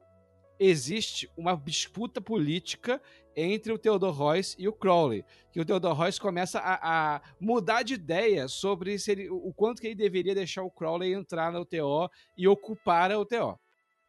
[0.59, 3.01] existe uma disputa política
[3.39, 7.83] entre o Theodor Heuss e o Crowley, que o Theodor Heuss começa a, a mudar
[7.83, 12.09] de ideia sobre ele- o quanto que ele deveria deixar o Crowley entrar na UTO
[12.35, 13.57] e ocupar a UTO.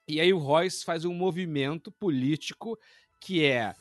[0.09, 2.79] E aí o Royce faz um movimento político
[3.21, 3.75] que é,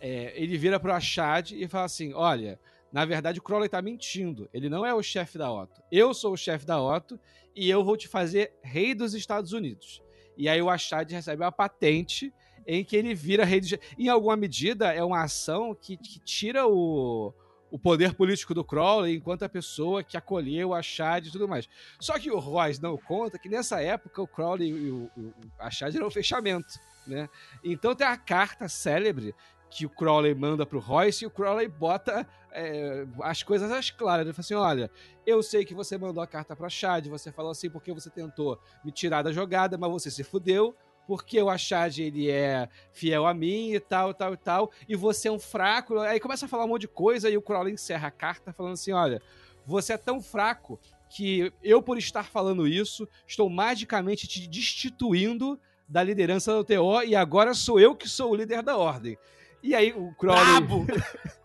[0.00, 2.58] é, ele vira pro Achad e fala assim: olha,
[2.90, 4.48] na verdade o Crowley tá mentindo.
[4.54, 5.82] Ele não é o chefe da Otto.
[5.92, 7.20] Eu sou o chefe da Otto
[7.54, 10.02] e eu vou te fazer rei dos Estados Unidos.
[10.34, 12.32] E aí o Achad recebe uma patente
[12.66, 13.78] em que ele vira rei de...
[13.98, 17.32] Em alguma medida, é uma ação que, que tira o,
[17.70, 21.68] o poder político do Crowley enquanto a pessoa que acolheu o Achad e tudo mais.
[21.98, 25.34] Só que o Royce não conta que nessa época o Crowley e o, o, o
[25.58, 27.28] Achad eram um fechamento, né?
[27.64, 29.34] Então tem a carta célebre
[29.74, 34.24] que o Crowley manda pro Royce e o Crowley bota é, as coisas às claras.
[34.24, 34.90] Ele fala assim: olha,
[35.26, 38.56] eu sei que você mandou a carta pra Chad, você falou assim porque você tentou
[38.84, 40.76] me tirar da jogada, mas você se fudeu.
[41.06, 44.70] Porque o Achad, ele é fiel a mim e tal, tal, e tal.
[44.88, 45.98] E você é um fraco.
[46.00, 48.74] Aí começa a falar um monte de coisa e o Crowley encerra a carta falando
[48.74, 49.20] assim: olha,
[49.66, 50.78] você é tão fraco
[51.10, 57.14] que eu, por estar falando isso, estou magicamente te destituindo da liderança da UTO e
[57.14, 59.16] agora sou eu que sou o líder da ordem.
[59.62, 60.44] E aí o Crowley.
[60.44, 60.86] Brabo!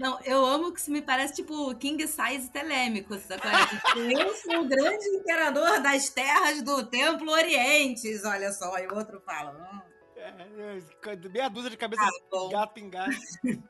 [0.00, 3.50] Não, eu amo que isso me parece tipo King Size telêmico, sacou?
[3.50, 8.78] Tipo, eu sou o grande imperador das terras do Templo Orientes, olha só.
[8.78, 9.80] E o outro fala, hum,
[10.16, 12.48] É, é, meia dúzia de cabeça de bom.
[12.48, 13.10] gato em gato.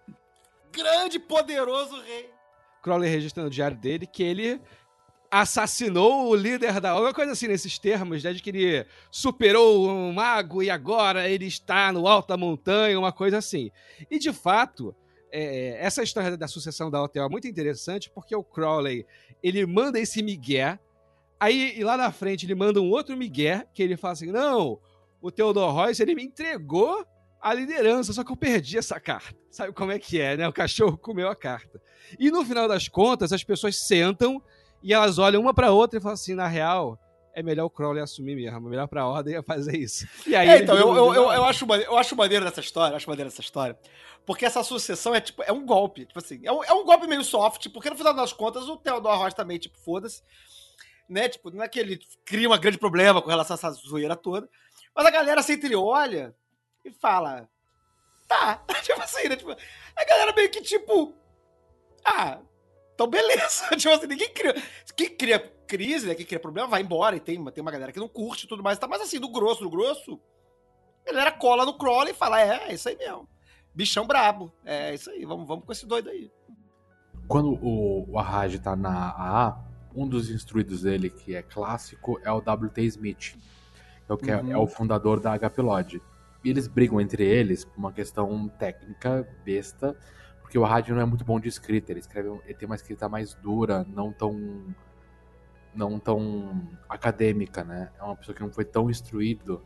[0.70, 2.30] Grande, poderoso rei.
[2.80, 4.60] Crowley registra no diário dele que ele
[5.28, 10.12] assassinou o líder da uma coisa assim nesses termos, né, de que ele superou um
[10.12, 13.70] mago e agora ele está no alto da montanha, uma coisa assim.
[14.08, 14.94] E de fato,
[15.32, 19.06] é, essa história da sucessão da OTO é muito interessante porque o Crowley
[19.42, 20.78] ele manda esse migué,
[21.38, 24.78] aí lá na frente ele manda um outro migué que ele fala assim: não,
[25.20, 27.06] o Theodor Royce ele me entregou
[27.40, 29.34] a liderança, só que eu perdi essa carta.
[29.50, 30.46] Sabe como é que é, né?
[30.46, 31.80] O cachorro comeu a carta.
[32.18, 34.42] E no final das contas, as pessoas sentam
[34.82, 36.98] e elas olham uma pra outra e falam assim: na real,
[37.34, 40.06] é melhor o Crowley assumir mesmo, melhor pra ordem é fazer isso.
[40.26, 42.92] E aí É, então, eu, eu, eu, eu acho, mane- eu acho maneiro dessa história,
[42.92, 43.78] eu acho maneiro dessa história.
[44.26, 46.04] Porque essa sucessão é tipo, é um golpe.
[46.06, 48.76] Tipo assim, é um, é um golpe meio soft, porque no final das contas o
[48.76, 50.22] Theodore Ross também, tipo, foda-se.
[51.08, 51.28] Né?
[51.28, 54.48] Tipo, não é que ele cria um grande problema com relação a essa zoeira toda.
[54.94, 56.34] Mas a galera se olha
[56.84, 57.48] e fala.
[58.28, 58.62] Tá.
[58.82, 59.36] tipo assim, né?
[59.36, 59.50] Tipo,
[59.96, 61.14] a galera meio que tipo.
[62.04, 62.38] Ah,
[62.94, 63.68] então beleza.
[63.76, 64.54] tipo assim, ninguém cria.
[64.96, 68.00] Quem cria crise, né, que cria problema, vai embora e tem, tem uma galera que
[68.00, 68.88] não curte e tudo mais, tá?
[68.88, 70.18] Mas assim, do grosso, do grosso,
[71.06, 73.28] a galera cola no Crowley e fala, é, é isso aí mesmo.
[73.72, 74.52] Bichão brabo.
[74.64, 76.30] É isso aí, vamos, vamos com esse doido aí.
[77.28, 79.64] Quando o, o Ahad tá na AA,
[79.94, 82.82] um dos instruídos dele, que é clássico, é o W.T.
[82.82, 83.36] Smith,
[84.06, 84.52] que é o, que é- Uhum.
[84.52, 86.02] é o fundador da HP Lodge.
[86.42, 89.96] E eles brigam entre eles por uma questão técnica besta,
[90.40, 93.08] porque o Ahad não é muito bom de escrita, ele escreve, ele tem uma escrita
[93.08, 94.64] mais dura, não tão
[95.74, 97.90] não tão acadêmica, né?
[97.98, 99.62] É uma pessoa que não foi tão instruído.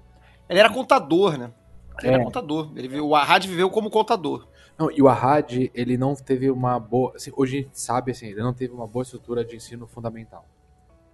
[0.48, 1.52] Ele era contador, né?
[2.01, 2.14] Ele É.
[2.14, 2.72] era contador.
[2.76, 4.48] Ele, o Ahad viveu como contador.
[4.76, 7.12] Não, e o Ahad, ele não teve uma boa.
[7.14, 10.47] assim, hoje a gente sabe, assim, ele não teve uma boa estrutura de ensino fundamental.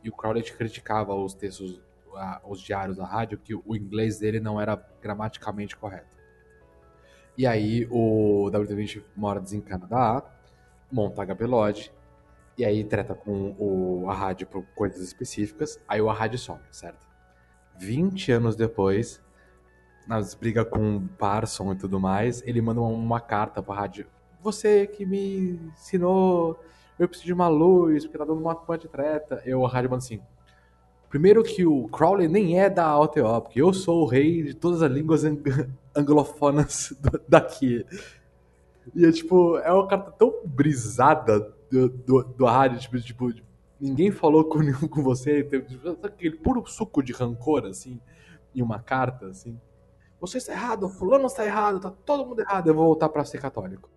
[0.02, 1.78] E o Crowley criticava os textos,
[2.48, 6.16] os diários da rádio, que o inglês dele não era gramaticalmente correto.
[7.36, 10.22] E aí o W20 mora desencana da A,
[10.90, 11.92] monta a Lodge,
[12.58, 17.06] e aí treta com o Ahad por coisas específicas, aí o Ahad some, certo?
[17.78, 19.22] 20 anos depois,
[20.06, 24.06] nas brigas com o Parson e tudo mais, ele manda uma, uma carta pra rádio.
[24.42, 26.58] Você que me ensinou,
[26.98, 29.42] eu preciso de uma luz, porque tá dando uma de treta.
[29.44, 30.20] Eu, a rádio manda assim.
[31.08, 34.82] Primeiro que o Crowley nem é da AOTO, porque eu sou o rei de todas
[34.82, 35.42] as línguas ang-
[35.94, 36.92] anglofonas
[37.28, 37.84] daqui.
[38.94, 43.32] E é tipo, é uma carta tão brisada do, do, do rádio, tipo, tipo,
[43.80, 48.00] ninguém falou com, com você, tipo, aquele puro suco de rancor, assim,
[48.54, 49.58] em uma carta, assim.
[50.20, 53.40] Você está errado, fulano está errado, tá todo mundo errado, eu vou voltar pra ser
[53.40, 53.88] católico.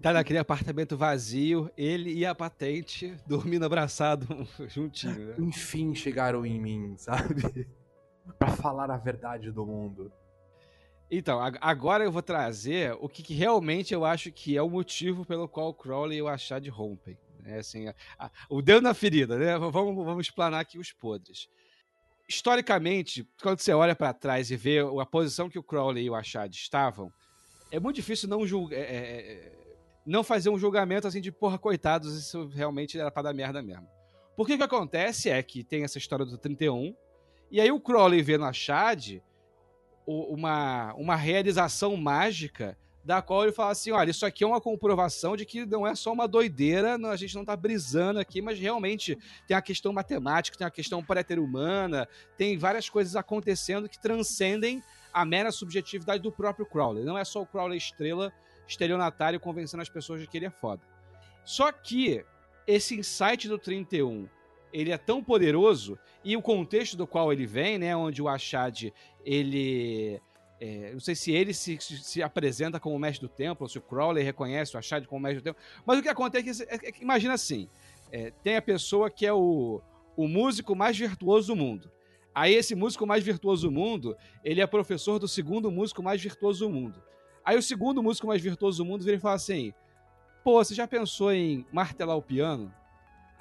[0.00, 4.26] Tá naquele apartamento vazio, ele e a patente dormindo abraçado
[4.68, 5.34] juntinho, né?
[5.38, 7.68] Enfim chegaram em mim, sabe?
[8.38, 10.12] pra falar a verdade do mundo.
[11.14, 14.70] Então, ag- agora eu vou trazer o que, que realmente eu acho que é o
[14.70, 17.18] motivo pelo qual o Crowley e o Achad rompem.
[17.44, 19.58] É assim, a- a- o dedo na ferida, né?
[19.58, 21.48] Vamos, vamos explanar aqui os podres.
[22.28, 26.14] Historicamente, quando você olha para trás e vê a posição que o Crowley e o
[26.14, 27.12] Achad estavam,
[27.70, 28.78] é muito difícil não julgar.
[30.06, 33.86] não fazer um julgamento assim de porra, coitados, isso realmente era pra dar merda mesmo.
[34.36, 36.94] Porque o que acontece é que tem essa história do 31,
[37.50, 39.20] e aí o Crowley vê no Achad
[40.06, 45.36] uma, uma realização mágica da qual ele fala assim, olha, isso aqui é uma comprovação
[45.36, 48.58] de que não é só uma doideira, não- a gente não tá brisando aqui, mas
[48.58, 51.04] realmente tem a questão matemática, tem a questão
[51.40, 57.04] humana, tem várias coisas acontecendo que transcendem a mera subjetividade do próprio Crowley.
[57.04, 58.32] Não é só o Crowley estrela,
[58.68, 60.82] estelionatário, convencendo as pessoas de que ele é foda.
[61.44, 62.24] Só que
[62.66, 64.28] esse insight do 31,
[64.72, 68.90] ele é tão poderoso e o contexto do qual ele vem, né, onde o Achad,
[69.24, 70.20] ele
[70.60, 73.78] é, não sei se ele se, se- se apresenta como mestre do templo, ou se
[73.78, 76.86] o Crowley reconhece o Achad como mestre do templo, mas o que acontece é que,
[76.86, 77.68] é que imagina assim,
[78.10, 79.80] é, tem a pessoa que é o,
[80.16, 81.90] o músico mais virtuoso do mundo.
[82.34, 86.66] Aí esse músico mais virtuoso do mundo, ele é professor do segundo músico mais virtuoso
[86.66, 87.02] do mundo.
[87.44, 89.74] Aí o segundo músico mais virtuoso do mundo vira e fala assim:
[90.44, 92.72] Pô, você já pensou em martelar o piano?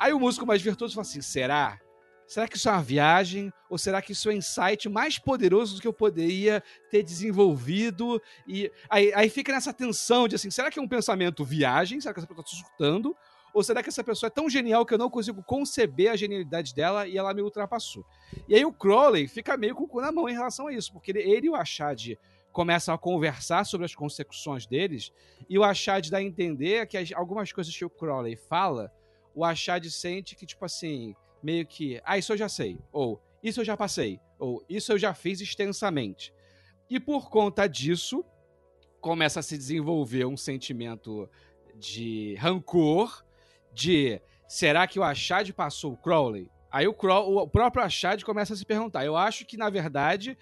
[0.02, 1.80] Aí o músico mais virtuoso fala assim: será?
[2.26, 3.53] Será que isso é uma viagem?
[3.69, 8.19] Ou será que isso é um insight mais poderoso do que eu poderia ter desenvolvido?
[8.48, 12.02] E aí, aí fica nessa tensão de assim: será que é um pensamento viagem?
[12.02, 13.15] Será que essa pessoa está surtando?
[13.53, 16.73] Ou será que essa pessoa é tão genial que eu não consigo conceber a genialidade
[16.73, 18.03] dela e ela me ultrapassou?
[18.48, 20.91] E aí o Crowley fica meio com o cu na mão em relação a isso,
[20.91, 22.18] porque ele, ele e o Achad
[22.52, 25.11] começam a conversar sobre as consecuções deles,
[25.49, 28.90] e o Achad dá a entender que as- algumas coisas que o Crowley fala,
[29.34, 33.62] o Achad sente que, tipo assim, meio que, ah, isso eu já sei, ou isso
[33.62, 36.34] eu já passei, ou isso eu já fiz extensamente.
[36.90, 38.24] E por conta disso,
[38.99, 41.30] começa a se desenvolver um sentimento
[41.76, 43.26] de rancor,
[43.74, 46.49] de será que o Achad passou o Crowley?
[46.72, 49.03] Aí o, Crow, o próprio Achad começa a se perguntar.
[49.03, 50.38] Eu acho que, na verdade,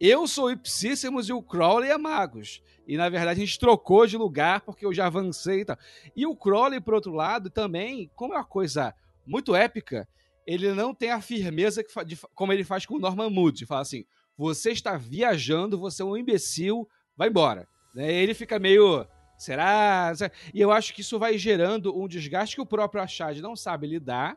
[0.00, 2.62] eu sou Ipsíssimos e o Crowley é Magos.
[2.86, 5.78] E, na verdade, a gente trocou de lugar porque eu já avancei e tal.
[6.14, 8.94] E o Crowley, por outro lado, também, como é uma coisa
[9.26, 10.06] muito épica,
[10.46, 13.64] ele não tem a firmeza que de como ele faz com o Norman Moody.
[13.64, 14.04] Fala assim,
[14.36, 17.66] você está viajando, você é um imbecil, vai embora.
[17.94, 18.12] Né?
[18.12, 19.06] Ele fica meio...
[19.36, 20.12] Será?
[20.52, 23.86] E eu acho que isso vai gerando um desgaste que o próprio Achad não sabe
[23.86, 24.36] lidar.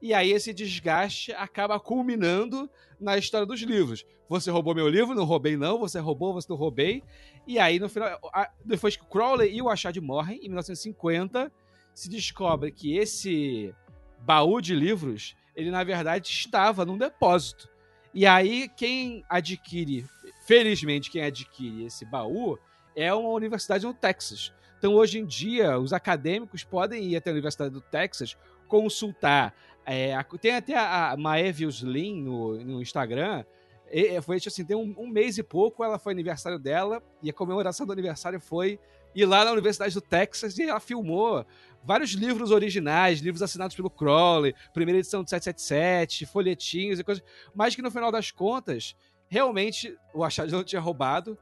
[0.00, 4.04] E aí esse desgaste acaba culminando na história dos livros.
[4.28, 5.14] Você roubou meu livro?
[5.14, 5.78] Não roubei não.
[5.78, 6.32] Você roubou?
[6.32, 7.02] Você não roubei.
[7.46, 8.18] E aí no final,
[8.64, 11.52] depois que Crowley e o Achad morrem, em 1950,
[11.94, 13.74] se descobre que esse
[14.20, 17.68] baú de livros, ele na verdade estava num depósito.
[18.14, 20.06] E aí quem adquire,
[20.46, 22.58] felizmente quem adquire esse baú
[22.96, 24.52] é uma universidade no Texas.
[24.78, 28.36] Então hoje em dia os acadêmicos podem ir até a Universidade do Texas
[28.66, 29.54] consultar
[29.92, 33.44] É, tem até a, Maevius Lin no, no Instagram.
[33.90, 37.28] E- foi tipo assim, tem um, um mês e pouco, ela foi aniversário dela, e
[37.28, 38.78] a comemoração do aniversário foi
[39.12, 41.44] ir lá na Universidade do Texas e ela filmou
[41.82, 47.24] vários livros originais, livros assinados pelo Crowley, primeira edição do 777, folhetinhos e coisas.
[47.52, 48.94] Mas que no final das contas,
[49.28, 51.36] realmente o Achad não tinha roubado.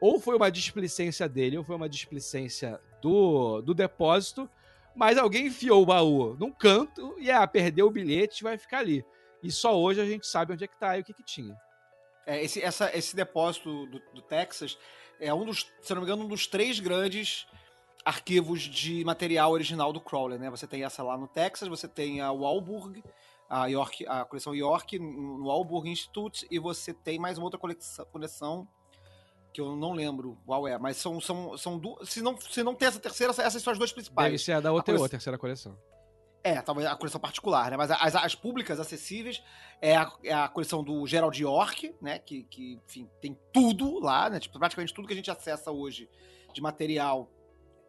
[0.00, 4.50] Ou foi uma displicência dele, ou foi uma displicência do, do depósito,
[4.94, 9.04] mas alguém enfiou o baú num canto e ah, perdeu o bilhete vai ficar ali.
[9.42, 11.56] E só hoje a gente sabe onde é que tá e o que, que tinha.
[12.26, 14.78] É, esse, essa- esse depósito do, do Texas
[15.20, 17.46] é um dos, se não me engano, um dos três grandes
[18.04, 20.50] arquivos de material original do Crowley, né?
[20.50, 23.02] Você tem essa lá no Texas, você tem a Walburg,
[23.48, 28.04] a, York, a coleção York, no Walburg Institute, e você tem mais uma outra coleção,
[28.06, 28.68] coleção
[29.52, 32.08] que eu não lembro qual é, mas são, são, são duas.
[32.08, 34.26] Se não, se não tem essa terceira, essas são as duas principais.
[34.32, 35.78] Deve ser a da OTO, coleção- a terceira coleção.
[36.44, 37.76] É, talvez a coleção particular, né?
[37.76, 39.40] Mas as, as públicas acessíveis
[39.80, 42.18] é a, é a coleção do Gerald York, né?
[42.18, 44.40] Que, que, enfim, tem tudo lá, né?
[44.40, 46.08] Tipo, praticamente tudo que a gente acessa hoje
[46.52, 47.30] de material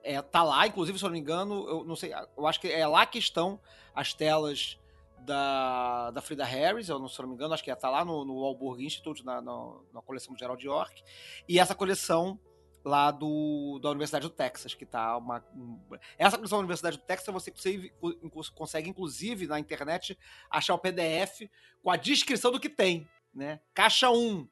[0.04, 0.68] é, tá lá.
[0.68, 3.18] Inclusive, se eu não me engano, eu não sei, eu acho que é lá que
[3.18, 3.60] estão
[3.96, 4.78] as telas
[5.26, 8.04] da, da Frida Harris, eu não, se não me engano, acho que é, tá lá
[8.06, 11.04] no, no Institute, na, na, na coleção do Gerald York.
[11.48, 12.40] E essa coleção
[12.84, 15.44] lá do, da Universidade do Texas, que tá uma.
[15.56, 15.80] um-
[16.18, 17.94] Essa coleção da Universidade do Texas você consegue,
[18.56, 20.18] consegue, inclusive, na internet,
[20.50, 21.50] achar o PDF
[21.82, 23.62] com a descrição do que tem, né?
[23.74, 24.48] Caixa 1,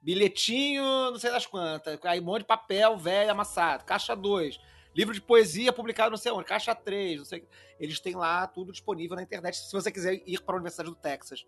[0.00, 3.84] bilhetinho, não sei das quantas, aí um monte de papel velho amassado.
[3.84, 4.58] Caixa 2,
[4.94, 6.44] livro de poesia publicado não sei onde.
[6.44, 7.46] Caixa 3, não sei.
[7.78, 10.96] Eles têm lá tudo disponível na internet, se você quiser ir para a Universidade do
[10.96, 11.44] Texas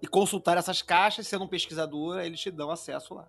[0.00, 3.28] e consultar essas caixas, sendo um pesquisador, eles te dão acesso lá.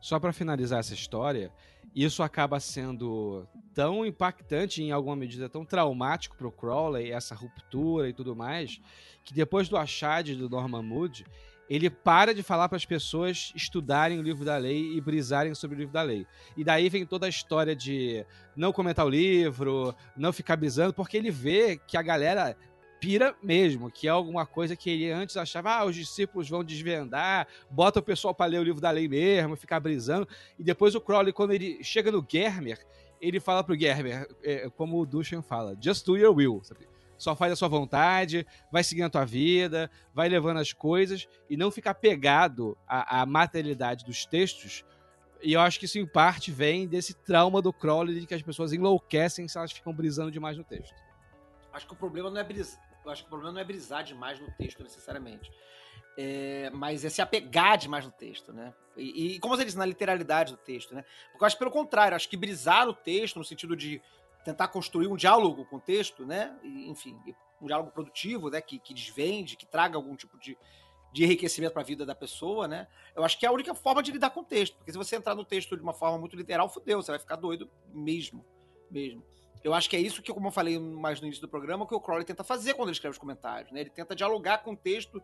[0.00, 1.50] Só para finalizar essa história,
[1.94, 8.06] isso acaba sendo tão impactante, em alguma medida tão traumático para o Crowley, essa ruptura
[8.08, 8.80] e tudo mais,
[9.24, 11.24] que depois do Achad do Norman Mood,
[11.68, 15.76] ele para de falar para as pessoas estudarem o livro da lei e brisarem sobre
[15.76, 16.26] o livro da lei.
[16.56, 18.24] E daí vem toda a história de
[18.54, 22.56] não comentar o livro, não ficar brisando, porque ele vê que a galera
[23.00, 27.46] pira mesmo, que é alguma coisa que ele antes achava, ah, os discípulos vão desvendar,
[27.70, 30.26] bota o pessoal para ler o livro da lei mesmo, ficar brisando.
[30.58, 32.78] E depois o Crowley, quando ele chega no Germer,
[33.20, 36.60] ele fala pro Germer, é, como o Duchan fala, just do your will.
[36.62, 36.93] sabe?
[37.24, 41.56] Só faz a sua vontade, vai seguindo a tua vida, vai levando as coisas e
[41.56, 44.84] não ficar pegado à, à materialidade dos textos.
[45.42, 48.42] E eu acho que isso, em parte, vem desse trauma do Crowley de que as
[48.42, 50.94] pessoas enlouquecem se elas ficam brisando demais no texto.
[51.72, 52.78] Acho que o problema não é brisar.
[53.02, 55.50] Eu acho que o problema não é brisar demais no texto, necessariamente.
[56.18, 58.74] É, mas é se apegar demais no texto, né?
[58.98, 61.02] E, e como você disse, na literalidade do texto, né?
[61.30, 64.02] Porque eu acho pelo contrário, acho que brisar no texto, no sentido de
[64.44, 66.56] tentar construir um diálogo com o texto, né?
[66.62, 67.18] E, enfim,
[67.60, 68.60] um diálogo produtivo, né?
[68.60, 70.56] Que, que desvende, que traga algum tipo de,
[71.12, 72.86] de enriquecimento para a vida da pessoa, né?
[73.14, 74.76] Eu acho que é a única forma de lidar com o texto.
[74.76, 77.36] Porque se você entrar no texto de uma forma muito literal, fudeu, você vai ficar
[77.36, 78.44] doido mesmo.
[78.90, 79.24] Mesmo.
[79.62, 81.94] Eu acho que é isso que, como eu falei mais no início do programa, que
[81.94, 83.72] o Crowley tenta fazer quando ele escreve os comentários.
[83.72, 83.80] Né?
[83.80, 85.22] Ele tenta dialogar com o texto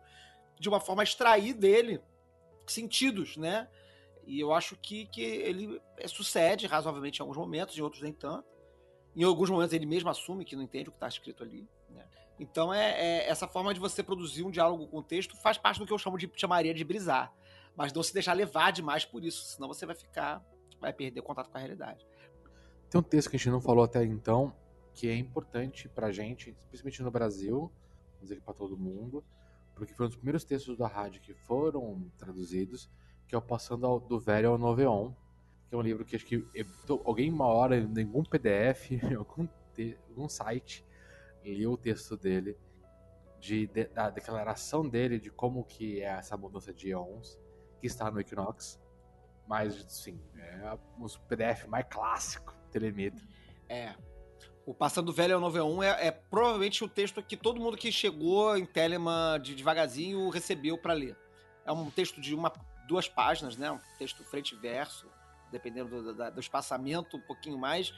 [0.59, 2.01] de uma forma a extrair dele
[2.65, 3.67] sentidos, né?
[4.25, 8.13] E eu acho que, que ele é, sucede razoavelmente em alguns momentos, em outros nem
[8.13, 8.45] tanto.
[9.15, 11.67] Em alguns momentos ele mesmo assume que não entende o que está escrito ali.
[11.89, 12.05] Né?
[12.39, 15.79] Então é, é, essa forma de você produzir um diálogo com o texto faz parte
[15.79, 17.33] do que eu chamo de chamaria de brisar.
[17.75, 20.43] Mas não se deixar levar demais por isso, senão você vai ficar,
[20.79, 22.05] vai perder contato com a realidade.
[22.89, 24.53] Tem um texto que a gente não falou até então,
[24.93, 27.71] que é importante pra gente, principalmente no Brasil,
[28.15, 29.23] vamos dizer que pra todo mundo,
[29.75, 32.89] porque foi um dos primeiros textos da rádio que foram traduzidos,
[33.27, 35.13] que é o Passando do Velho ao Noveon,
[35.71, 36.45] que é um livro que acho que
[37.05, 40.85] alguém uma hora em algum PDF, em algum, te- algum site,
[41.45, 42.57] leu o texto dele,
[43.39, 47.39] de, de- da declaração dele de como que é essa mudança de íons,
[47.79, 48.81] que está no Equinox,
[49.47, 53.23] mas, sim, é os PDF mais clássico, Telemita.
[53.69, 53.95] É.
[54.65, 57.93] O Passando do Velho ao 91 é, é provavelmente o texto que todo mundo que
[57.93, 61.17] chegou em Telemann de devagarzinho recebeu para ler.
[61.65, 62.51] É um texto de uma,
[62.89, 63.71] duas páginas, né?
[63.71, 65.07] Um texto frente e verso,
[65.51, 67.93] dependendo do, da- do espaçamento, um pouquinho mais.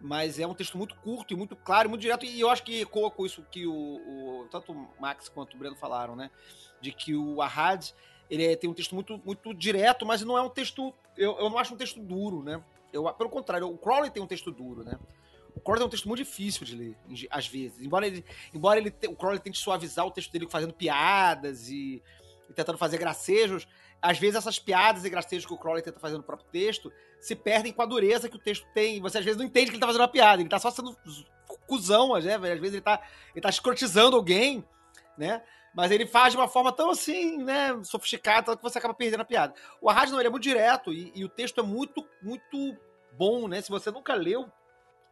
[0.00, 2.24] Mas é um texto muito curto e muito claro, muito direto.
[2.24, 5.58] E eu acho que ecoa com isso que o, o- tanto o Max quanto o
[5.58, 6.30] Breno falaram, né?
[6.80, 7.90] De que o Ahad
[8.30, 10.94] ele é- tem um texto muito, muito direto, mas não é um texto.
[11.16, 12.62] Eu, eu não acho um texto duro, né?
[12.92, 14.96] Eu, pelo contrário, o Crowley tem um texto duro, né?
[15.56, 16.96] O Crowley é um texto muito difícil de ler,
[17.30, 17.80] às vezes.
[17.84, 18.24] Embora ele,
[18.54, 22.00] embora ele o Crowley tente suavizar o texto dele fazendo piadas e,
[22.48, 23.66] e tentando fazer gracejos,
[24.00, 27.34] às vezes essas piadas e gracejos que o Crowley tenta fazer no próprio texto se
[27.34, 29.00] perdem com a dureza que o texto tem.
[29.00, 30.96] Você às vezes não entende que ele tá fazendo uma piada, ele tá só sendo
[31.66, 32.34] cuzão, né?
[32.34, 33.00] Às vezes ele tá,
[33.34, 34.64] ele tá escrotizando alguém
[35.18, 35.42] né?
[35.74, 39.24] Mas ele faz de uma forma tão assim, né, sofisticada, que você acaba perdendo a
[39.24, 39.52] piada.
[39.80, 42.76] O Arras não, ele é muito direto e, e o texto é muito, muito
[43.12, 43.60] bom, né?
[43.60, 44.50] Se você nunca leu,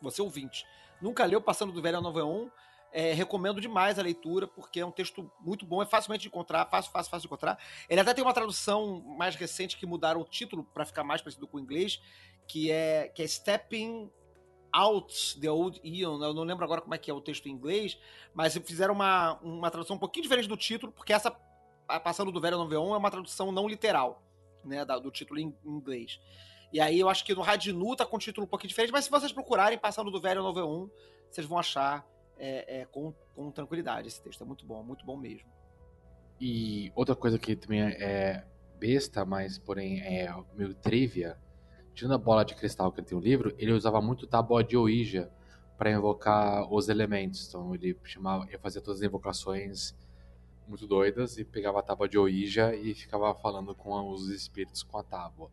[0.01, 0.65] você ouvinte,
[1.03, 2.49] nunca leu Passando do Velho ao Novo Eon,
[2.97, 6.65] é, recomendo demais a leitura, porque é um texto muito bom, é facilmente de encontrar,
[6.65, 7.59] fácil, fácil, fácil de encontrar.
[7.91, 11.47] Ele até tem uma tradução mais recente que mudaram o título para ficar mais parecido
[11.47, 12.01] com o inglês,
[12.49, 14.11] que é, que é Stepping
[14.73, 16.23] Out the Old Eon.
[16.23, 17.99] Eu não lembro agora como é que é o texto em inglês,
[18.33, 21.31] mas fizeram uma, uma tradução um pouquinho diferente do título, porque essa
[22.03, 24.23] Passando do Velho ao Novo é uma tradução não literal,
[24.65, 26.19] né, do título em inglês.
[26.73, 29.05] E aí eu acho que no Radinu tá com um título um pouquinho diferente, mas
[29.05, 30.91] se vocês procurarem Passando do Velho ao Novo
[31.31, 34.43] vocês vão achar é, é, com, com tranquilidade esse texto.
[34.43, 35.49] É muito bom, muito bom mesmo.
[36.41, 38.45] E outra coisa que também é
[38.79, 41.39] besta, mas porém é meio trivia,
[41.95, 45.31] tirando a bola de cristal que tem o livro, ele usava muito tábua de Ouija
[45.79, 47.49] para invocar os elementos.
[47.49, 49.95] Então ele chamava, ele fazia todas as invocações
[50.69, 54.99] muito doidas e pegava a tábua de Ouija e ficava falando com os espíritos com
[54.99, 55.51] a tábua.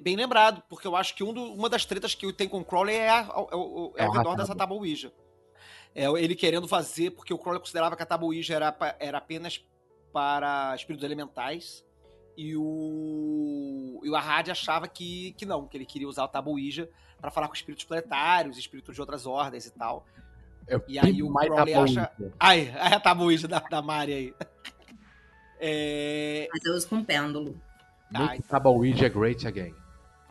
[0.00, 2.64] Bem lembrado, porque eu acho que um do, uma das tretas que tem com o
[2.64, 3.18] Crowley é, a,
[3.50, 5.12] é, o, é, é ao redor dessa tábua Ouija.
[5.94, 9.64] É, ele querendo fazer, porque o Crowley considerava que a tábua Ouija era, era apenas
[10.12, 11.84] para espíritos elementais
[12.36, 16.52] e o, e o Ahad achava que, que não, que ele queria usar o Tabu
[16.52, 16.88] Ouija
[17.20, 20.06] para falar com espíritos planetários, espíritos de outras ordens e tal.
[20.66, 22.10] Eu e aí o mais Crowley acha.
[22.38, 24.34] Ai, ai, a Tabu Ouija da, da Mari aí.
[25.60, 27.60] É, Mas eu uso com pêndulo.
[28.10, 29.74] Make Taba Ouija great again.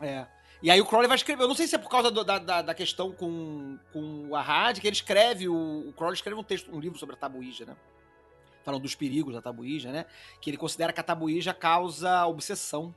[0.00, 0.26] é.
[0.62, 1.42] E aí o Crowley vai escrever.
[1.42, 4.36] Eu não sei se é por causa do- da, da, da questão com, com o
[4.36, 5.48] Ahad, que ele escreve.
[5.48, 7.76] O, o Crowley escreve um texto, um livro sobre a Tabu Ouija, né?
[8.64, 10.06] Falando dos perigos da Tabu Ouija, né?
[10.40, 12.94] Que ele considera que a Tabu Ouija causa obsessão.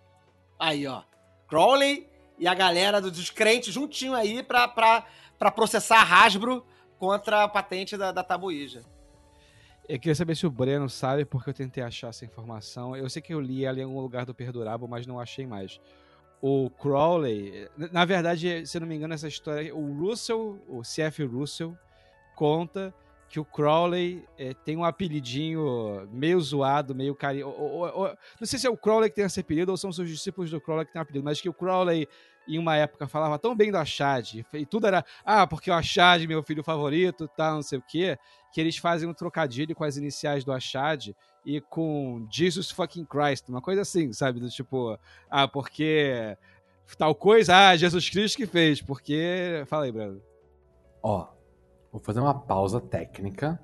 [0.60, 1.02] Aí, ó.
[1.48, 5.06] Crowley e a galera dos crentes juntinho aí pra, pra,
[5.40, 6.64] pra processar a Hasbro
[7.00, 8.84] contra a patente da, da Tabu Ouija.
[9.90, 12.96] Eu queria saber se o Breno sabe, porque eu tentei achar essa informação.
[12.96, 15.80] Eu sei que eu li ela em algum lugar do Perdurável, mas não achei mais.
[16.48, 21.24] O Crowley, na verdade, se não me engano, essa história, o Russell, o C.F.
[21.24, 21.76] Russell,
[22.36, 22.94] conta
[23.28, 27.52] que o Crowley eh, tem um apelidinho meio zoado, meio carinho.
[28.40, 30.62] Não sei se é o Crowley que tem esse apelido ou são os discípulos do
[30.62, 32.08] Crowley que tem apelido, mas que o Crowley,
[32.48, 36.28] em uma época, falava tão bem do Achad, e tudo era, ah, porque o Achad,
[36.28, 38.20] meu filho favorito, tal, não sei o quê,
[38.56, 41.10] que eles fazem um trocadilho com as iniciais do Achad
[41.46, 44.40] e com Jesus fucking Christ, uma coisa assim, sabe?
[44.40, 44.98] Do tipo,
[45.30, 46.38] ah, porque
[46.98, 49.62] tal coisa, ah, Jesus Cristo que fez, porque.
[49.68, 50.22] Fala aí, Breno.
[51.04, 51.28] Ó,
[51.92, 53.60] vou fazer uma pausa técnica.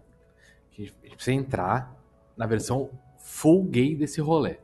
[0.71, 1.97] Que a gente precisa entrar
[2.35, 4.59] na versão full gay desse rolê.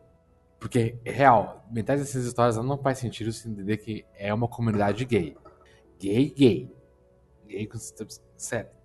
[0.60, 5.38] Porque, real, metade dessas histórias não faz sentido se entender que é uma comunidade gay.
[5.98, 6.76] Gay, gay.
[7.48, 7.78] Gay com
[8.36, 8.77] sério.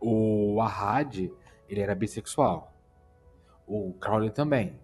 [0.00, 1.30] O Ahad,
[1.68, 2.74] ele era bissexual.
[3.66, 4.80] O Crowley também.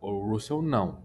[0.00, 1.02] O Russell não.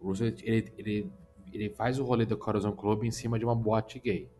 [0.00, 1.12] O Russell, ele, ele,
[1.52, 4.30] ele faz o rolê do Corazon Club em cima de uma boate gay.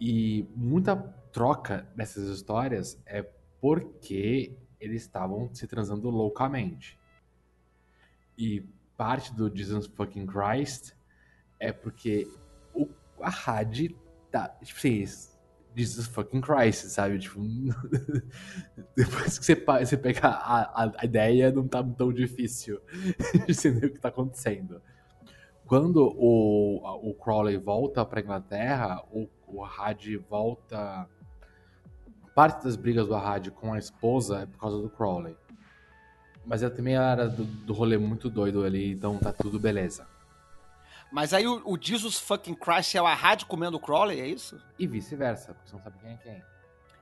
[0.00, 0.96] E muita
[1.32, 3.22] troca dessas histórias é
[3.60, 6.98] porque eles estavam se transando loucamente.
[8.36, 8.64] E
[8.96, 10.94] parte do Jesus fucking Christ
[11.58, 12.26] é porque
[12.74, 12.88] o
[13.20, 13.94] Ahad
[14.30, 15.04] tá, tipo assim,
[15.74, 17.18] Jesus fucking Christ, sabe?
[17.18, 17.40] Tipo,
[18.96, 22.80] depois que você, você pega a, a, a ideia, não tá tão difícil
[23.46, 24.82] de entender o que tá acontecendo.
[25.66, 31.08] Quando o, o Crowley volta pra Inglaterra, o, o Ahad volta.
[32.34, 35.36] Parte das brigas do Ahad com a esposa é por causa do Crowley.
[36.44, 40.06] Mas ela também era do, do rolê muito doido ali, então tá tudo beleza.
[41.12, 44.60] Mas aí o, o Jesus fucking Christ é o Ahad comendo o Crowley, é isso?
[44.78, 46.32] E vice-versa, porque você não sabe quem é quem.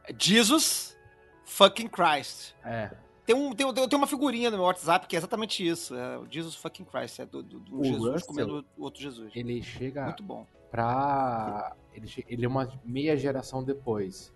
[0.04, 0.96] É Jesus
[1.44, 2.54] fucking Christ.
[2.64, 2.90] É.
[3.26, 5.94] Tem, um, tem, tem uma figurinha no meu WhatsApp que é exatamente isso.
[5.94, 7.18] É o Jesus fucking Christ.
[7.20, 9.30] É do, do, do O Jesus Russell- comendo o outro Jesus.
[9.34, 10.46] Ele chega Muito bom.
[10.70, 11.76] pra.
[11.92, 14.32] Ele, ele é uma meia geração depois.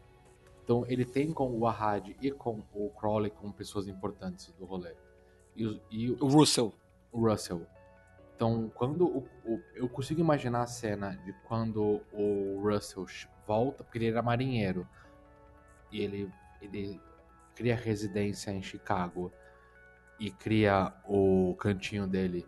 [0.63, 4.95] Então ele tem com o Ahad e com o Crowley como pessoas importantes do rolê.
[5.57, 6.75] E, e o O Russell.
[7.11, 7.67] o Russell.
[8.43, 13.07] Então, quando o, o- eu consigo imaginar a cena de quando o Russell
[13.47, 14.85] volta, porque ele era marinheiro
[15.93, 16.29] e ele,
[16.61, 17.01] ele
[17.55, 19.33] cria residência em Chicago
[20.19, 22.45] e cria o cantinho dele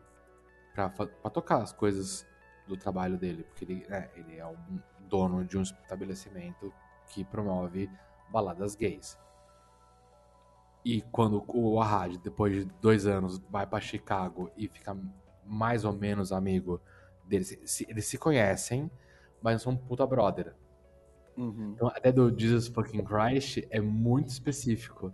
[0.74, 0.88] pra
[1.30, 2.26] tocar as coisas
[2.66, 6.74] do trabalho dele, porque ele, né, ele é um dono de um estabelecimento
[7.06, 7.88] que promove
[8.32, 9.16] baladas gays.
[10.84, 14.92] E quando o Ahad, depois de dois anos, vai pra Chicago e fica
[15.46, 16.80] mais ou menos amigo
[17.24, 18.90] deles, se- eles se conhecem,
[19.42, 20.54] mas não são puta brother.
[21.36, 21.72] Uhum.
[21.74, 25.12] Então, até do Jesus fucking Christ é muito específico.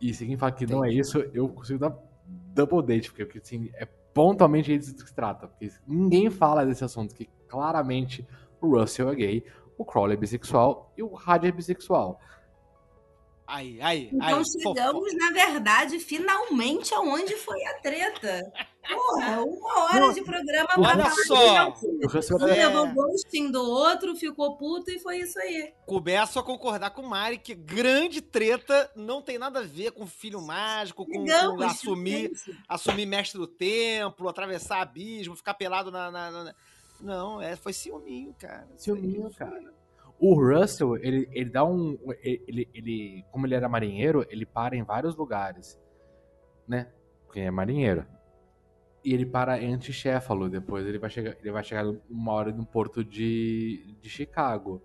[0.00, 1.96] E se quem fala que não é isso, eu consigo dar
[2.26, 5.48] double date, porque, assim, é pontualmente disso que se trata.
[5.48, 8.26] Porque ninguém fala desse assunto, que claramente
[8.60, 9.44] o Russell é gay,
[9.76, 12.18] o Crowley é bissexual e o Rádio é bissexual.
[13.46, 14.44] Aí, aí, Então aí.
[14.62, 18.40] chegamos, na verdade, finalmente aonde foi a treta.
[18.88, 21.70] Porra, uma hora de programa Olha só.
[21.70, 21.86] disso.
[22.02, 22.66] O Russell Um É.
[22.68, 25.72] levou ghosting do outro, ficou puto e foi isso aí.
[25.86, 30.06] Começo a concordar com o Mari que grande treta não tem nada a ver com
[30.06, 32.30] filho mágico, com, com Digamos, assumir,
[32.68, 36.10] assumir mestre do templo, atravessar abismo, ficar pelado na.
[36.10, 36.54] na- na-
[37.00, 38.68] Não, é, foi ciúminho, cara.
[38.76, 39.72] Ciúminho, cara.
[40.18, 41.98] O Russell, ele, ele dá um.
[42.22, 45.78] Ele, ele, como ele era marinheiro, ele para em vários lugares.
[46.68, 46.88] Né?
[47.26, 48.06] Porque é marinheiro.
[49.04, 50.48] E ele para em Anticéfalo.
[50.48, 54.82] Depois ele vai chegar, ele vai chegar uma hora no porto de, de Chicago.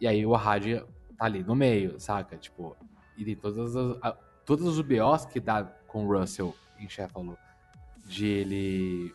[0.00, 0.64] E aí o Ahad
[1.18, 2.36] tá ali no meio, saca?
[2.36, 2.76] Tipo,
[3.16, 4.12] e tem todas as, a-
[4.46, 7.36] todos os BOs que dá com o Russell em Céfalo.
[8.06, 9.14] De ele.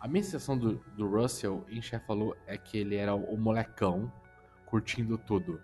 [0.00, 4.10] A minha sensação do, do Russell em Céfalo é que ele era o molecão
[4.66, 5.60] curtindo tudo.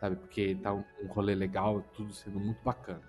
[0.00, 0.16] Sabe?
[0.16, 3.00] Porque tá um, um rolê legal, tudo sendo muito bacana.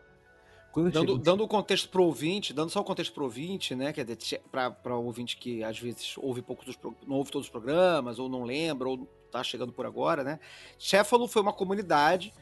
[0.75, 3.93] Quando Dando, chega- dando o contexto pro ouvinte, dando só o contexto pro ouvinte, né?
[3.93, 6.77] Quer dizer, pra, pra ouvinte que às vezes ouve pouco dos
[7.07, 10.37] não ouve todos os programas, ou não lembra, ou tá chegando por agora, né?
[10.77, 12.33] Céfalo foi uma comunidade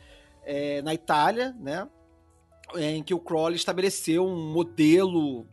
[0.44, 1.88] é, na Itália, né?
[2.76, 5.48] Em que o Crowley estabeleceu um modelo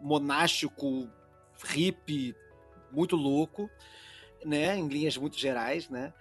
[0.00, 1.06] monástico,
[1.64, 2.34] hippie,
[2.90, 3.68] muito louco,
[4.42, 4.74] né?
[4.78, 6.14] Em linhas muito gerais, né?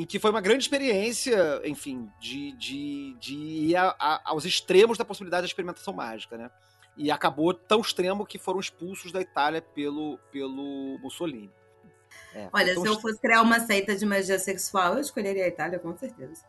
[0.00, 4.96] Em que foi uma grande experiência, enfim, de, de, de ir a- a- aos extremos
[4.98, 6.50] da possibilidade da experimentação mágica, né?
[6.96, 11.50] E acabou tão extremo que foram expulsos da Itália pelo, pelo Mussolini.
[12.34, 15.48] É, Olha, tão se eu fosse criar uma seita de magia sexual, eu escolheria a
[15.48, 16.44] Itália, com certeza.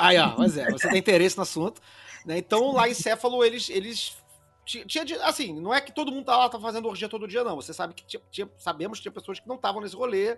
[0.00, 1.80] Aí, ó, mas é, você tem interesse no assunto.
[2.26, 2.38] Né?
[2.38, 3.68] Então, lá em Céfalo, eles.
[3.70, 4.16] eles
[4.64, 7.42] ti- tinha, assim, não é que todo mundo tá lá tá fazendo orgia todo dia,
[7.44, 7.56] não.
[7.56, 10.36] Você sabe que tinha, tinha- sabemos que tinha pessoas que não estavam nesse rolê,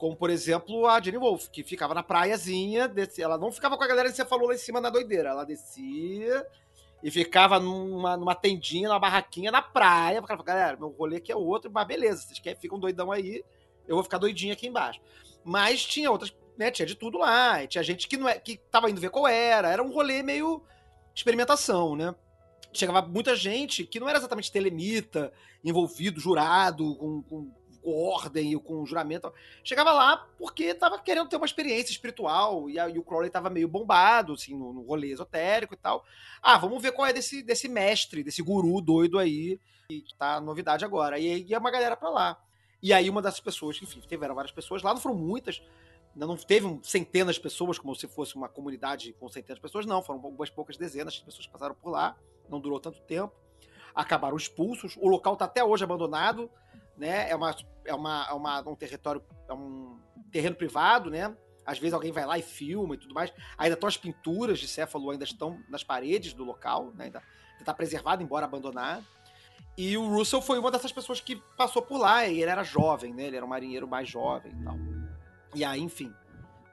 [0.00, 3.84] como, por exemplo, a Jenny Wolf, que ficava na praiazinha, descia, ela não ficava com
[3.84, 6.42] a galera que você falou lá em cima na doideira, ela descia
[7.02, 11.36] e ficava numa, numa tendinha, numa barraquinha na praia, falava, galera, meu rolê aqui é
[11.36, 13.44] outro, mas beleza, vocês querem, ficam doidão aí,
[13.86, 15.02] eu vou ficar doidinha aqui embaixo.
[15.44, 18.88] Mas tinha outras, né, tinha de tudo lá, tinha gente que não é, que tava
[18.88, 20.62] indo ver qual era, era um rolê meio
[21.14, 22.14] experimentação, né?
[22.72, 25.30] Chegava muita gente que não era exatamente telemita,
[25.62, 29.32] envolvido, jurado, com, com ordem e com juramento.
[29.64, 33.48] Chegava lá porque tava querendo ter uma experiência espiritual, e, a- e o Crowley tava
[33.50, 36.04] meio bombado, assim, no, no rolê esotérico e tal.
[36.42, 39.58] Ah, vamos ver qual é desse, desse mestre, desse guru doido aí,
[39.88, 41.18] que tá novidade agora.
[41.18, 42.40] E aí ia uma galera pra lá.
[42.82, 45.62] E aí uma dessas pessoas, enfim, tiveram várias pessoas lá, não foram muitas,
[46.16, 50.02] não teve centenas de pessoas, como se fosse uma comunidade com centenas de pessoas, não,
[50.02, 52.16] foram algumas poucas dezenas de pessoas que passaram por lá,
[52.48, 53.34] não durou tanto tempo,
[53.94, 56.50] acabaram expulsos, o local tá até hoje abandonado,
[57.00, 57.54] né, é, uma,
[57.84, 59.98] é, uma, é uma- um território, é um
[60.30, 61.34] terreno privado, né,
[61.66, 64.68] às vezes alguém vai lá e filma e tudo mais, ainda estão as pinturas de
[64.68, 67.22] Céfalo, ainda estão nas paredes do local, né, ainda
[67.58, 69.04] está preservado, embora abandonado,
[69.76, 73.14] e o Russell foi uma dessas pessoas que passou por lá, e ele era jovem,
[73.14, 73.24] né?
[73.24, 74.74] Ele era um marinheiro mais jovem e tal.
[75.54, 76.12] E aí, enfim,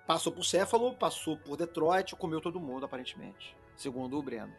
[0.05, 3.55] passou por Céfalo, passou por Detroit, comeu todo mundo, aparentemente.
[3.75, 4.51] Segundo o Breno.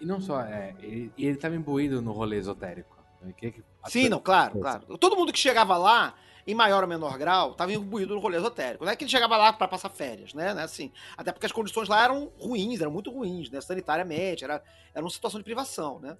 [0.00, 2.96] E não só, é, ele, e ele tava imbuído no rolê esotérico.
[3.36, 4.98] Que as Sim, não, claro, claro.
[4.98, 6.14] Todo mundo que chegava lá,
[6.46, 8.84] em maior ou menor grau, estava imbuído no rolê esotérico.
[8.84, 10.54] Não é que ele chegava lá para passar férias, né?
[10.54, 13.60] né, Assim, até porque as condições lá eram ruins, eram muito ruins, né?
[13.60, 14.62] Sanitariamente, era,
[14.94, 16.16] era uma situação de privação, né?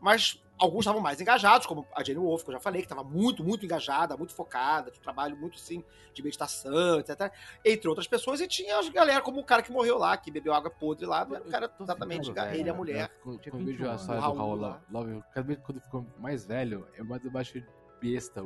[0.00, 3.04] Mas alguns estavam mais engajados, como a Jenny Wolf, que eu já falei, que estava
[3.04, 7.30] muito, muito engajada, muito focada, de trabalho muito, sim, de meditação, etc.
[7.64, 10.54] Entre outras pessoas, e tinha as galera como o cara que morreu lá, que bebeu
[10.54, 13.08] água podre lá, não era o cara exatamente, ficando ele e a velho, mulher.
[13.08, 13.10] né?
[13.22, 14.80] Quando eu vejo 21 a história do Raul Raul lá.
[14.90, 17.62] Love, eu- cada vez quando eu fico mais velho, eu mais eu acho
[18.00, 18.42] besta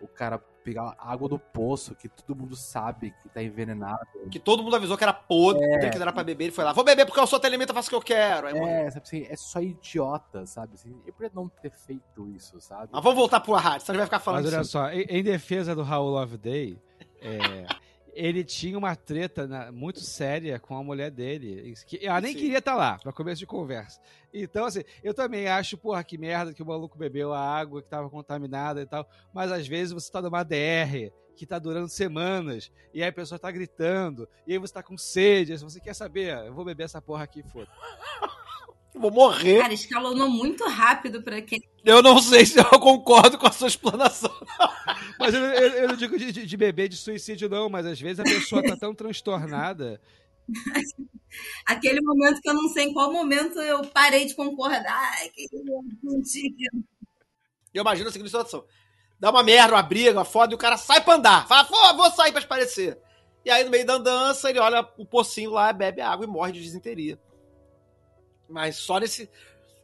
[0.00, 4.00] o, cara pegar água do poço, que todo mundo sabe que tá envenenado.
[4.30, 6.72] Que todo mundo avisou que era podre, que não era pra beber, ele foi lá,
[6.72, 8.48] vou beber porque eu sou telemita, faço o que eu quero.
[8.48, 8.74] Aí morreu.
[8.74, 10.74] É, sabe assim, é só idiota, sabe?
[10.74, 12.88] Assim, eu podia não ter feito isso, sabe?
[12.92, 14.72] Mas vamos voltar pro rádio, senão a gente vai ficar falando Mas olha disso.
[14.72, 16.78] só, em, em defesa do Raul Loveday,
[17.20, 17.66] é,
[18.20, 21.72] ele tinha uma treta na- muito séria com a mulher dele.
[21.86, 22.38] Que ela nem Sim.
[22.40, 24.00] queria estar lá, pra começo de conversa.
[24.34, 27.88] Então, assim, eu também acho, porra, que merda que o maluco bebeu a água que
[27.88, 29.08] tava contaminada e tal.
[29.32, 33.38] Mas às vezes você tá numa DR que tá durando semanas, e aí a pessoa
[33.38, 36.82] tá gritando, e aí você tá com sede, aí você quer saber, eu vou beber
[36.82, 37.68] essa porra aqui, foda.
[38.98, 39.60] Vou morrer.
[39.60, 41.60] Cara, escalonou muito rápido pra quem.
[41.84, 44.32] Eu não sei se eu concordo com a sua explanação.
[45.18, 48.00] Mas eu, eu- eu não digo de, de- de beber de suicídio, não, mas às
[48.00, 50.00] vezes a pessoa tá tão transtornada
[51.66, 55.12] Aquele momento que eu não sei em qual momento eu parei de concordar.
[55.18, 55.46] Ai, que
[56.02, 56.70] mentira.
[57.74, 58.64] Eu imagino a seguinte situação.
[59.20, 61.46] Dá uma merda, uma briga, uma foda, e o cara sai pra andar.
[61.48, 62.98] Fala, pô, vou sair pra esparecer.
[63.44, 66.52] E aí, no meio da andança, ele olha o pocinho lá, bebe água e morre
[66.52, 67.18] de desinteria.
[68.48, 69.30] Mas só nesse,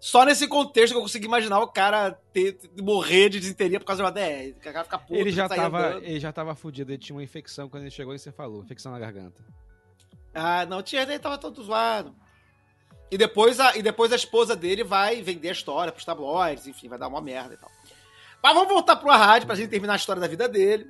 [0.00, 4.02] só nesse contexto que eu consegui imaginar o cara ter, morrer de desinteria por causa
[4.02, 4.56] de uma DR.
[4.56, 6.04] O cara fica puto, Ele já, tava, andando.
[6.04, 8.92] ele já tava fudido, ele tinha uma infecção quando ele chegou e você falou, infecção
[8.92, 9.42] na garganta.
[10.34, 12.14] Ah, não, tinha, ele tava todo zoado.
[13.10, 16.88] E depois, a, e depois a esposa dele vai vender a história pros tabloides, enfim,
[16.88, 17.70] vai dar uma merda e tal.
[18.42, 20.86] Mas vamos voltar pro Arrad pra gente terminar a história da vida dele.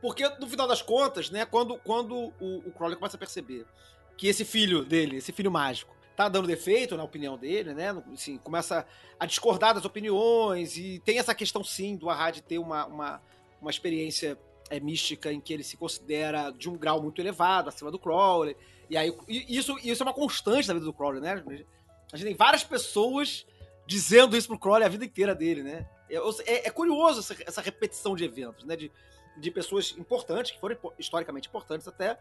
[0.00, 3.66] Porque, no final das contas, né, quando, quando o, o Crowley começa a perceber
[4.16, 7.90] que esse filho dele, esse filho mágico, tá dando defeito na opinião dele, né?
[8.12, 8.84] Assim, começa
[9.20, 13.22] a discordar das opiniões e tem essa questão, sim, do Arrad ter uma, uma,
[13.62, 14.36] uma experiência
[14.68, 18.56] é, mística em que ele se considera de um grau muito elevado, acima do Crowley.
[18.90, 21.40] E aí, e isso, isso é uma constante na vida do Crowley, né?
[22.12, 23.46] A gente tem várias pessoas
[23.86, 25.86] dizendo isso pro Crowley a vida inteira dele, né?
[26.10, 28.74] É, é curioso essa, essa, repetição de eventos, né?
[28.74, 28.90] De,
[29.36, 32.18] de pessoas importantes, que foram historicamente importantes até,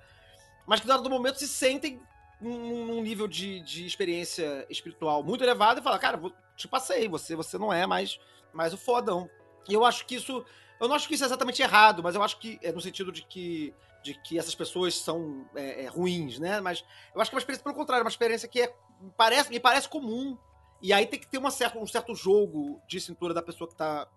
[0.67, 1.99] mas que, dado momento, se sentem
[2.39, 6.21] num, nível de, de experiência espiritual muito elevado e falam, cara,
[6.55, 8.19] te passei, você, você não é mais,
[8.53, 9.29] mais o fodão.
[9.67, 10.45] E eu acho que isso.
[10.79, 13.11] Eu não acho que isso é exatamente errado, mas eu acho que é no sentido
[13.11, 13.73] de que,
[14.03, 16.61] de que essas pessoas são é, é, ruins, né?
[16.61, 16.85] Mas
[17.15, 18.75] eu acho que é uma experiência, pelo contrário, uma experiência que é,
[19.15, 20.37] parece, me parece comum.
[20.79, 23.75] E aí tem que ter uma certa, um certo jogo de cintura da pessoa que
[23.75, 24.07] tá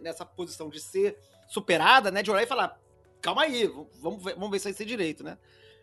[0.00, 2.22] nessa posição de ser superada, né?
[2.22, 2.80] De olhar e falar,
[3.20, 3.66] calma aí,
[4.00, 5.36] vamos ver, vamos ver se vai ser direito, né?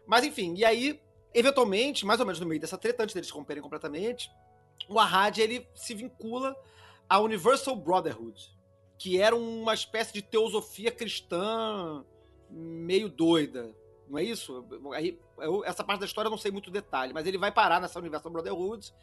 [0.07, 0.99] Mas enfim, e aí,
[1.38, 4.31] eventualmente, mais ou menos no meio dessa treta, antes deles romperem completamente,
[4.89, 6.55] o Ahad, ele se vincula
[7.09, 8.55] à Universal Brotherhood,
[8.97, 12.03] que era uma espécie de teosofia cristã
[12.49, 13.76] meio doida,
[14.09, 14.65] não é isso?
[14.93, 17.80] Aí, eu, essa parte da história eu não sei muito detalhe, mas ele vai parar
[17.80, 18.93] nessa Universal Brotherhood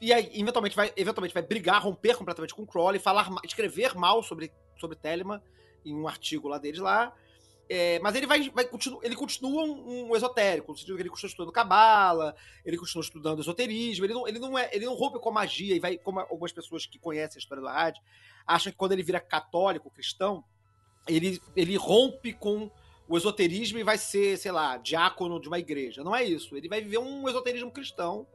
[0.00, 4.22] e aí, eventualmente, vai, eventualmente vai brigar, romper completamente com o Crowley, falar, escrever mal
[4.22, 5.40] sobre, sobre Telemann
[5.84, 7.12] em um artigo lá deles lá.
[7.70, 11.10] É, mas ele vai, vai continu, ele continua um, um, esotérico, no sentido que ele
[11.10, 12.34] continua estudando cabala,
[12.64, 15.76] ele continua estudando esoterismo, ele não, ele não, é, ele não rompe com a magia
[15.76, 18.02] e vai, como algumas pessoas que conhecem a história do rádio,
[18.46, 20.42] acham que quando ele vira católico, cristão,
[21.06, 22.70] ele, ele rompe com
[23.08, 26.04] o esoterismo e vai ser, sei lá, diácono de uma igreja.
[26.04, 26.54] Não é isso.
[26.56, 28.26] Ele vai viver um esoterismo cristão.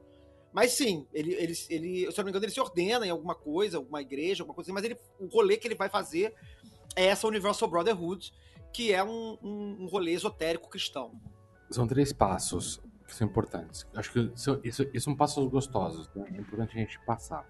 [0.51, 3.33] Mas sim, ele, ele, ele, se eu não me engano, ele se ordena em alguma
[3.33, 6.33] coisa, alguma igreja, alguma coisa assim, mas ele, o rolê que ele vai fazer
[6.95, 8.31] é essa Universal Brotherhood,
[8.73, 11.11] que é um, um, um rolê esotérico cristão.
[11.69, 13.87] São três passos que são importantes.
[13.95, 16.25] Acho que isso, isso, isso são passos gostosos, né?
[16.33, 17.47] é importante a gente passar.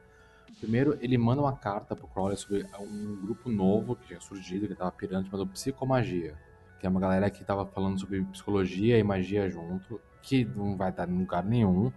[0.60, 4.74] Primeiro, ele manda uma carta pro Crowley sobre um grupo novo que tinha surgido, que
[4.74, 6.38] estava pirando, chamado Psicomagia,
[6.80, 10.91] que é uma galera que estava falando sobre psicologia e magia junto, que não vai
[10.91, 11.91] dar em lugar nenhum,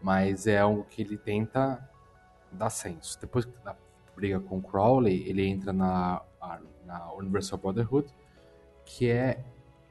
[0.00, 1.86] mas é algo que ele tenta
[2.52, 3.18] dar senso.
[3.20, 3.76] Depois da
[4.14, 6.22] briga com o Crowley, ele entra na,
[6.86, 8.08] na Universal Brotherhood,
[8.86, 9.44] que é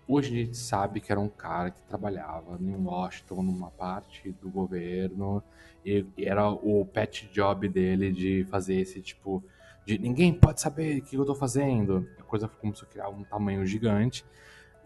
[0.08, 4.50] hoje a gente sabe que era um cara que trabalhava em Washington, numa parte do
[4.50, 5.44] governo,
[5.84, 9.44] e era o pet job dele de fazer esse tipo
[9.86, 12.10] de ninguém pode saber o que eu tô fazendo.
[12.20, 14.26] A coisa começou a criar um tamanho gigante.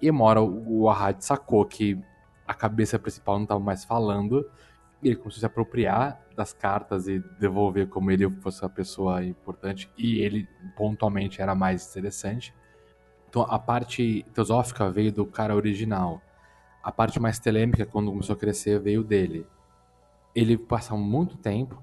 [0.02, 1.98] E uma hora o Ahad sacou que
[2.45, 4.49] a cabeça principal não estava mais falando.
[5.02, 9.23] E ele começou a se apropriar das cartas e devolver como ele fosse a pessoa
[9.23, 9.90] importante.
[9.98, 10.45] E ele
[10.76, 12.53] pontualmente era mais interessante.
[13.30, 16.22] Então a parte teosófica veio do cara original.
[16.84, 19.45] A parte mais telêmica, quando começou a crescer, veio dele.
[20.34, 21.81] Ele passa muito tempo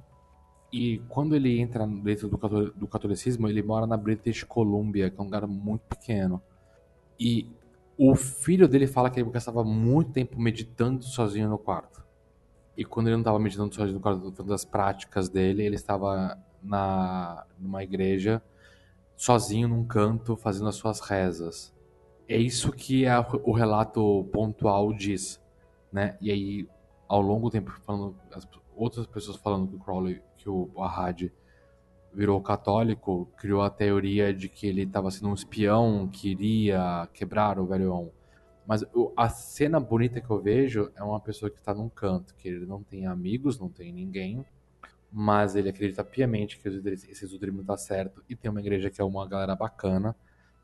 [0.73, 5.27] e quando ele entra dentro do catolicismo, ele mora na British Columbia, que é um
[5.27, 6.43] lugar muito pequeno.
[7.19, 7.49] E
[7.97, 12.05] o filho dele fala que ele gastava muito tempo meditando sozinho no quarto.
[12.77, 16.37] E quando ele não estava meditando sozinho no quarto, fazendo as práticas dele, ele estava
[16.63, 18.43] na numa igreja
[19.17, 21.75] sozinho num canto fazendo as suas rezas.
[22.29, 25.41] É isso que é o relato pontual diz,
[25.93, 26.17] né?
[26.21, 26.69] E aí,
[27.09, 31.31] ao longo do tempo, falando, as outras pessoas falando que o Crowley, que o Ahad
[32.13, 37.59] virou católico, criou a teoria de que ele estava sendo um espião que iria quebrar
[37.59, 38.11] o velho On.
[38.67, 38.85] Mas
[39.17, 42.67] a cena bonita que eu vejo é uma pessoa que está num canto, que ele
[42.67, 44.45] não tem amigos, não tem ninguém,
[45.19, 49.05] mas ele acredita piamente que esse esoterismo tá certo e tem uma igreja que é
[49.05, 50.15] uma galera bacana.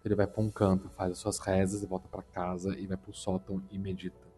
[0.04, 3.14] Ele vai para um canto, faz as suas rezas volta para casa e vai pro
[3.14, 4.28] sótão e medita.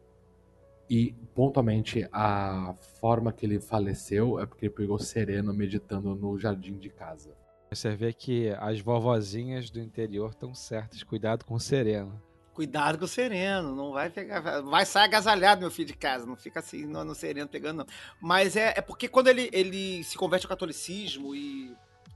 [0.89, 6.78] E pontualmente a forma que ele faleceu é porque ele pegou sereno meditando no jardim
[6.78, 7.36] de casa.
[7.73, 12.23] Você vê que as vovozinhas do interior estão certas, cuidado com o sereno.
[12.55, 14.60] Cuidado com o sereno, não vai pegar.
[14.62, 16.24] Vai sair agasalhado, meu filho de casa.
[16.24, 17.86] Não fica assim no, no sereno pegando, não.
[18.20, 21.74] Mas é, é porque quando ele, ele se converte ao catolicismo e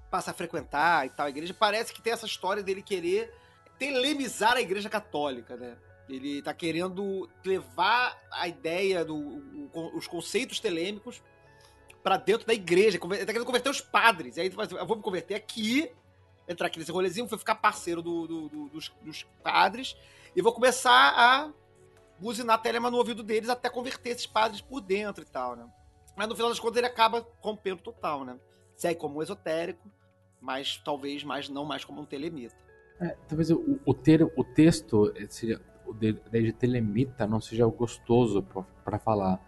[0.08, 3.34] passa a frequentar e tal a igreja, parece que tem essa história dele querer
[3.80, 5.76] telemizar a igreja católica, né?
[6.08, 11.20] Ele tá querendo levar a ideia do o- os conceitos telêmicos
[12.00, 12.96] pra dentro da igreja.
[12.96, 14.36] Ele tá querendo converter os padres.
[14.36, 15.90] E aí assim, eu vou me converter aqui,
[16.48, 19.96] entrar aqui nesse rolezinho, vou ficar parceiro do- do- do- dos, dos padres
[20.34, 21.52] e vou começar a
[22.18, 25.66] buzinar telema no ouvido deles até converter esses padres por dentro e tal, né?
[26.16, 28.38] Mas no final das contas ele acaba rompendo total, né?
[28.76, 29.90] Segue como um esotérico,
[30.40, 32.56] mas talvez mais não mais como um telemita.
[33.00, 37.64] É, talvez o, o, ter, o texto, eh, seja, o de, de telemita, não seja
[37.66, 38.44] gostoso
[38.84, 39.40] para falar.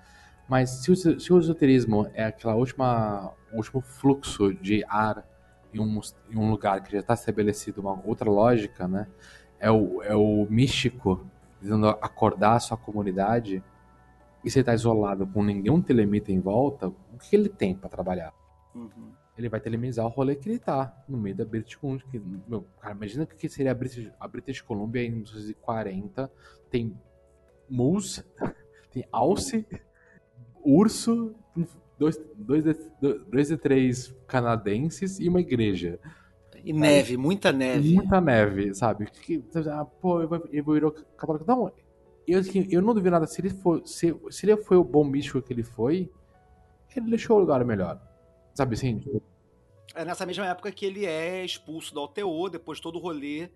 [0.49, 5.25] Mas se o, se o esoterismo é aquela última, último fluxo de ar
[5.73, 6.01] em um,
[6.31, 9.07] em um lugar que já está estabelecido uma outra lógica, né?
[9.61, 11.25] É o, é o místico
[11.61, 13.63] tentando acordar a sua comunidade
[14.43, 18.33] e você está isolado com nenhum telemita em volta, o que ele tem para trabalhar?
[18.75, 19.11] Uhum.
[19.37, 22.07] ele vai telemizar o rolê que ele tá, no meio da British Columbia.
[22.11, 26.31] que, Meu, cara, imagina o que seria a British, a British Columbia em 1940.
[26.71, 26.97] Tem
[27.69, 28.25] moose,
[28.93, 29.67] tem alce,
[30.65, 31.35] urso,
[31.99, 32.65] dois, dois,
[33.01, 35.99] dois, dois e três canadenses e uma igreja.
[36.65, 37.95] E neve, muita neve.
[37.95, 39.07] Muita neve, sabe?
[39.11, 41.45] Que, ah, pô, eu vou, eu vou virar católico.
[41.47, 41.73] Não,
[42.27, 43.27] eu, assim, eu não duvido nada.
[43.27, 46.11] Se ele, for, se, se ele foi o bom místico que ele foi,
[46.95, 48.01] ele deixou o lugar melhor.
[48.55, 49.03] Sabe assim?
[49.95, 53.51] É nessa mesma época que ele é expulso da OTO, depois de todo o rolê,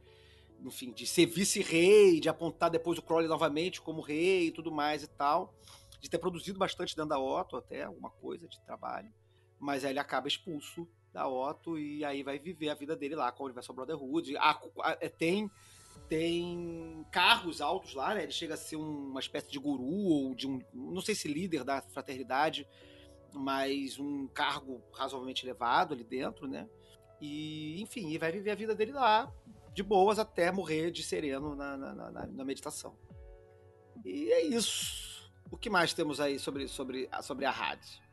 [0.64, 5.02] enfim, de ser vice-rei, de apontar depois o Crowley novamente como rei e tudo mais
[5.02, 5.54] e tal.
[6.00, 9.10] De ter produzido bastante dentro da Otto, até alguma coisa de trabalho.
[9.58, 13.32] Mas aí ele acaba expulso da Otto e aí vai viver a vida dele lá
[13.32, 14.36] com o Universal Brotherhood.
[14.36, 15.50] Ah, ah, é, tem
[16.08, 18.24] tem cargos altos lá, né?
[18.24, 21.26] Ele chega a ser um- uma espécie de guru ou de um, não sei se
[21.28, 22.68] líder da fraternidade,
[23.32, 26.68] mas um cargo razoavelmente elevado ali dentro, né?
[27.20, 29.32] E, enfim, e vai viver a vida dele lá,
[29.72, 32.96] de boas, até morrer de sereno na, na, na- na meditação.
[34.04, 35.30] E é isso.
[35.50, 38.03] O que mais temos aí sobre, sobre, sobre a rádio?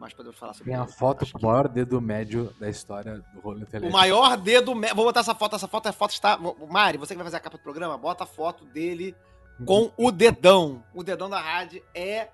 [0.00, 3.22] Mais podemos falar sobre Tem a foto com que- o maior dedo médio da história
[3.34, 3.92] do rolê O telefone.
[3.92, 4.74] maior dedo.
[4.74, 5.56] me- Vou botar essa foto.
[5.56, 6.38] Essa foto, a foto está.
[6.68, 9.14] Mari, você que vai fazer a capa do programa, bota a foto dele
[9.66, 10.82] com o dedão.
[10.94, 12.28] O dedão da rádio é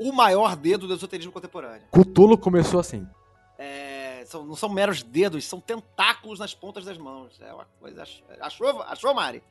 [0.00, 1.86] o maior dedo do esoterismo contemporâneo.
[1.90, 3.06] Cutulo começou assim.
[3.58, 7.38] É, são- não são meros dedos, são tentáculos nas pontas das mãos.
[7.40, 8.02] É uma coisa.
[8.02, 9.42] ach- Achou, achou Mari?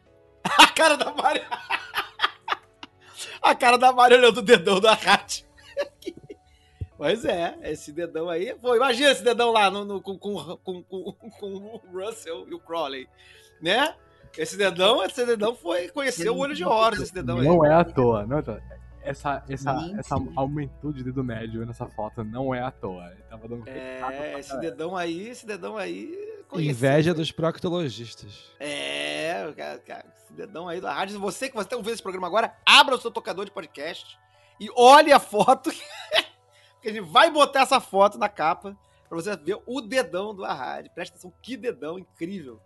[0.44, 1.42] A cara da Mari.
[3.44, 5.46] A cara da Mari olhando o dedão da rádio.
[6.98, 8.54] Pois é, esse dedão aí.
[8.56, 12.60] Pô, imagina esse dedão lá no, no- com, com, com, com, o Russell e o
[12.60, 13.08] Crowley.
[13.62, 13.96] Né?
[14.38, 15.90] Esse dedão, esse dedão foi.
[15.90, 17.48] Conheceu o olho de horas, esse dedão aí.
[17.48, 18.62] Não é à toa, não é à toa.
[19.02, 23.12] Essa, essa, essa aumentou de dedo médio nessa foto não é à toa.
[23.12, 26.10] Ele tava dando É, esse dedão aí, esse dedão aí.
[26.48, 26.72] conheceu.
[26.72, 28.50] Inveja dos proctologistas.
[28.60, 31.20] É, cara, cara, esse dedão aí da rádio.
[31.20, 34.18] Você que você está ouvindo esse programa agora, abra o seu tocador de podcast
[34.60, 35.70] e olhe a foto.
[36.84, 38.78] que a gente vai botar essa foto na capa
[39.10, 40.92] pra você ver o dedão do rádio.
[40.94, 42.60] Presta atenção, que dedão incrível.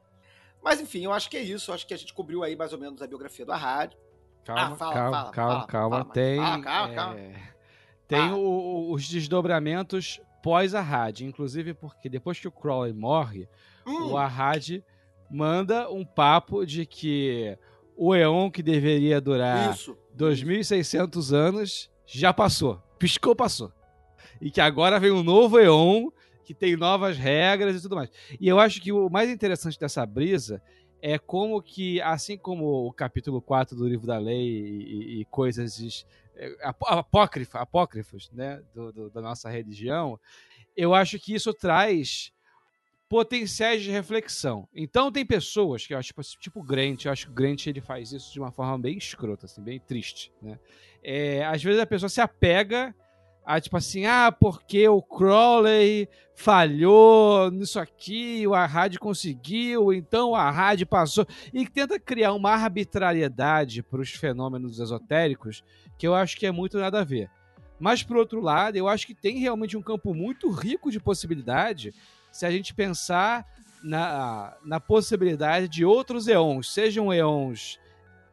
[0.63, 1.71] Mas enfim, eu acho que é isso.
[1.71, 3.97] Eu acho que a gente cobriu aí mais ou menos a biografia do rádio.
[4.43, 6.05] Calma, Ah, fala, calma, fala, calma, fala, calma.
[6.05, 7.19] tem calma, calma.
[7.19, 7.35] é,
[8.07, 8.35] tem Ah.
[8.35, 11.21] o- os desdobramentos pós Arrad.
[11.21, 13.47] Inclusive porque depois que o Crowley morre,
[13.85, 14.81] Hum, o Arrad
[15.29, 17.57] manda um papo de que
[17.95, 19.97] o Eon que deveria durar isso.
[20.15, 22.81] 2.600 anos já passou.
[22.97, 23.71] Piscou, passou.
[24.41, 26.09] E que agora vem um novo Eon
[26.43, 28.09] que tem novas regras e tudo mais.
[28.39, 30.61] E eu acho que o mais interessante dessa brisa
[31.01, 36.05] é como que, assim como o capítulo 4 do livro da lei e, e- coisas
[36.35, 40.19] é, apó- apócrifa, apócrifos né, do- do- da nossa religião,
[40.75, 42.31] eu acho que isso traz
[43.09, 44.67] potenciais de reflexão.
[44.73, 47.79] Então tem pessoas que eu acho, tipo, tipo Grant, eu acho que o Grant ele
[47.81, 50.59] faz isso de uma forma bem escrota, assim, bem triste, né?
[51.03, 52.93] É, às vezes a pessoa se apega
[53.47, 60.35] a tipo assim, ah, porque o Crowley falhou nisso aqui, o Arrad conseguiu, então o
[60.35, 65.63] Arrad passou e tenta criar uma arbitrariedade para os fenômenos esotéricos
[65.97, 67.29] que eu acho que é muito nada a ver.
[67.79, 71.93] Mas por outro lado, eu acho que tem realmente um campo muito rico de possibilidade
[72.33, 73.47] se a gente pensar
[73.81, 77.79] na, na possibilidade de outros eons, sejam eons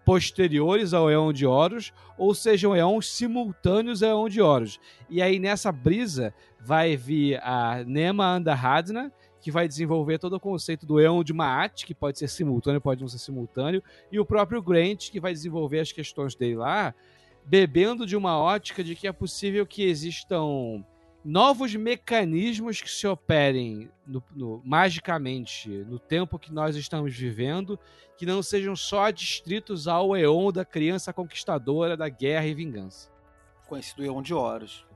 [0.04, 4.78] posteriores ao Eon de Horus, ou sejam eons simultâneos ao Eon de Horus.
[5.08, 10.86] E aí nessa brisa vai vir a Nema Andahadna, que vai desenvolver todo o conceito
[10.86, 14.62] do Eon de Maat, que pode ser simultâneo, pode não ser simultâneo, e o próprio
[14.62, 16.94] Grant, que vai desenvolver as questões dele lá,
[17.44, 20.82] bebendo de uma ótica de que é possível que existam
[21.24, 27.78] novos mecanismos que se operem no, no, magicamente no tempo que nós estamos vivendo,
[28.16, 33.10] que não sejam só distritos ao Eon da criança conquistadora da guerra e vingança.
[33.66, 34.86] Conhecido Eon de Horus.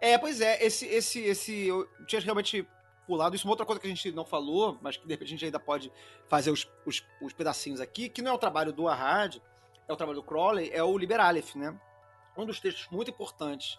[0.00, 1.66] É, pois é, esse, esse, esse.
[1.66, 2.66] Eu tinha realmente
[3.06, 3.46] pulado isso.
[3.46, 5.58] Uma outra coisa que a gente não falou, mas que de repente a gente ainda
[5.58, 5.90] pode
[6.28, 9.36] fazer os, os, os pedacinhos aqui, que não é o trabalho do Ahad,
[9.88, 11.74] é o trabalho do Crowley, é o Liber Aleph, né?
[12.36, 13.78] Um dos textos muito importantes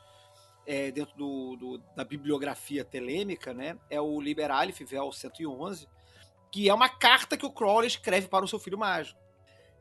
[0.66, 5.88] é, dentro do, do, da bibliografia telêmica, né, é o Liber Aleph, Vel 111,
[6.52, 9.20] que é uma carta que o Crowley escreve para o seu filho mágico.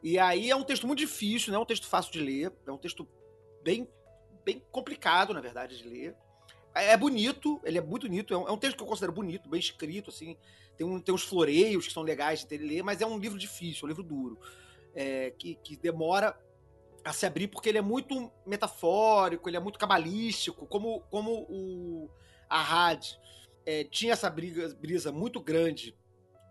[0.03, 2.71] E aí é um texto muito difícil, não é um texto fácil de ler, é
[2.71, 3.09] um texto
[3.63, 3.89] bem,
[4.45, 6.15] bem complicado, na verdade, de ler.
[6.75, 9.13] É, é bonito, ele é muito bonito, é um, é um, texto que eu considero
[9.13, 10.37] bonito, bem escrito, assim,
[10.77, 13.39] tem, um, tem uns floreios que são legais de ter ler, mas é um livro
[13.39, 14.39] difícil, um livro duro,
[14.95, 16.39] é, que, que demora
[17.05, 22.11] a se abrir porque ele é muito metafórico, ele é muito cabalístico, como, como o
[22.49, 23.05] Ahad
[23.67, 25.97] é, tinha essa briga, brisa muito grande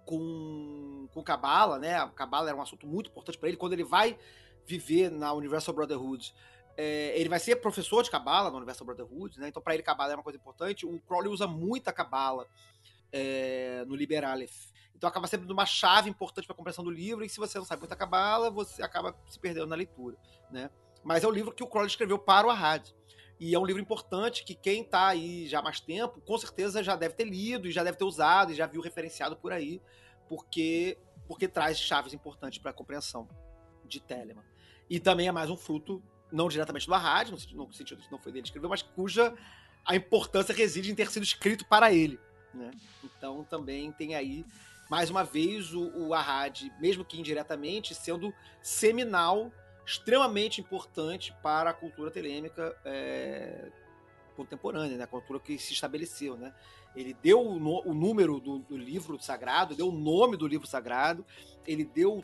[0.06, 2.06] com com Cabala, né?
[2.16, 3.58] Cabala era um assunto muito importante para ele.
[3.58, 4.18] Quando ele vai
[4.66, 6.34] viver na Universal Brotherhood,
[6.76, 9.48] é, ele vai ser professor de Cabala na Universal Brotherhood, né?
[9.48, 10.86] Então para ele Cabala é uma coisa importante.
[10.86, 12.48] O Crowley usa muita Cabala
[13.12, 14.73] é, no Liber Aleph.
[15.04, 17.66] Então acaba sendo uma chave importante para a compreensão do livro, e se você não
[17.66, 20.16] sabe muita cabala, você acaba se perdendo na leitura,
[20.50, 20.70] né?
[21.04, 22.90] Mas é o livro que o Crowley escreveu para o Ahad.
[23.38, 26.82] E é um livro importante que quem está aí já há mais tempo, com certeza
[26.82, 29.82] já deve ter lido e já deve ter usado e já viu referenciado por aí,
[30.30, 30.98] porque
[31.28, 33.28] porque traz chaves importantes para a compreensão
[33.84, 34.46] de Telemann.
[34.90, 36.02] E também é mais um fruto,
[36.32, 38.82] não diretamente do Ahad, no sentido, no sentido que não foi dele que escreveu, mas
[38.82, 39.36] cuja
[39.86, 42.18] a importância reside em ter sido escrito para ele.
[42.54, 42.72] Né?
[43.04, 44.46] Então também tem aí
[44.94, 49.52] mais uma vez, o, o Ahad, mesmo que indiretamente, sendo seminal,
[49.84, 53.72] extremamente importante para a cultura telêmica é,
[54.36, 55.06] contemporânea, né?
[55.06, 56.38] a cultura que se estabeleceu.
[56.38, 56.54] Né?
[56.96, 60.68] Ele deu o, no, o número do, do, livro sagrado, deu o nome do livro
[60.68, 61.26] sagrado,
[61.66, 62.24] ele deu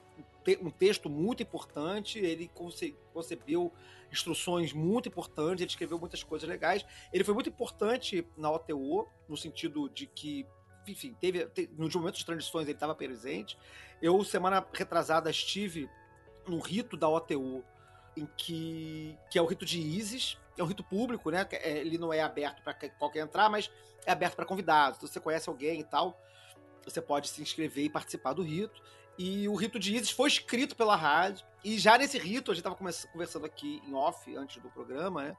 [0.61, 3.73] um texto muito importante, ele conce, concebeu
[4.11, 6.85] instruções muito importantes, ele escreveu muitas coisas legais.
[7.11, 10.45] Ele foi muito importante na OTO, no sentido de que
[10.87, 13.57] enfim, teve, teve nos momentos de transições ele estava presente.
[14.01, 15.89] Eu, semana retrasada, estive
[16.47, 17.63] no rito da OTU,
[18.15, 21.47] em que, que é o rito de Isis, é um rito público, né?
[21.51, 23.71] É, ele não é aberto para qualquer entrar, mas
[24.05, 24.97] é aberto para convidados.
[24.97, 26.19] Então, você conhece alguém e tal,
[26.83, 28.81] você pode se inscrever e participar do rito.
[29.17, 31.45] E o rito de Isis foi escrito pela rádio.
[31.63, 32.75] E já nesse rito, a gente estava
[33.11, 35.37] conversando aqui em off, antes do programa, né?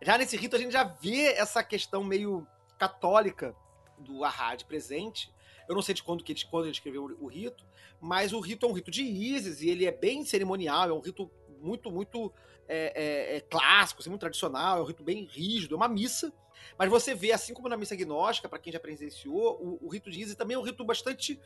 [0.00, 2.46] Já nesse rito, a gente já vê essa questão meio
[2.76, 3.54] católica
[4.02, 5.32] do Ahad presente.
[5.68, 7.64] Eu não sei de quando, que ele, quando ele escreveu o, o rito,
[8.00, 11.00] mas o rito é um rito de Isis e ele é bem cerimonial, é um
[11.00, 11.30] rito
[11.60, 12.32] muito, muito
[12.68, 16.32] é, é, é clássico, assim, muito tradicional, é um rito bem rígido, é uma missa.
[16.78, 20.10] Mas você vê, assim como na missa gnóstica, para quem já presenciou, o, o, rito
[20.10, 21.40] de Isis também é um rito bastante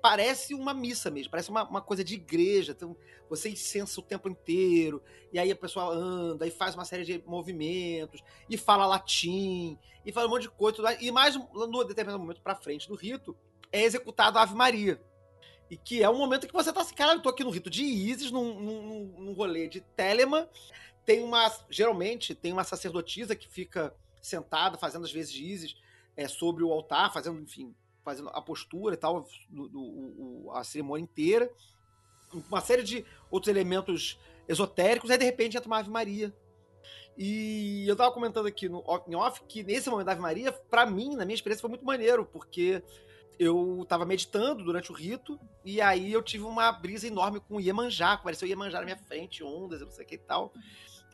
[0.00, 2.72] parece uma missa mesmo, parece uma, uma coisa de igreja.
[2.72, 2.96] Então,
[3.28, 5.02] você incensa o tempo inteiro,
[5.32, 10.12] e aí a pessoa anda e faz uma série de movimentos, e fala latim, e
[10.12, 10.94] fala um monte de coisa.
[11.00, 13.36] E mais, no determinado momento para frente do rito,
[13.70, 15.00] é executado a Ave Maria.
[15.70, 17.70] E que é um momento que você tá assim, cara, eu tô aqui no rito
[17.70, 20.48] de Isis, num, num, num rolê de Telema.
[21.06, 21.48] Tem uma.
[21.70, 25.76] Geralmente, tem uma sacerdotisa que fica sentada, fazendo as vezes de Isis
[26.16, 27.72] é, sobre o altar, fazendo, enfim,
[28.04, 31.50] fazendo a postura e tal, do, do, a cerimônia inteira.
[32.48, 34.18] Uma série de outros elementos
[34.48, 36.34] esotéricos, aí de repente entra uma Ave Maria.
[37.16, 40.86] E eu tava comentando aqui no em off que nesse momento da Ave Maria, para
[40.86, 42.82] mim, na minha experiência, foi muito maneiro, porque
[43.38, 47.60] eu tava meditando durante o rito, e aí eu tive uma brisa enorme com o
[47.60, 50.52] Iemanjá, apareceu o Iemanjá na minha frente, ondas, não sei o que e tal.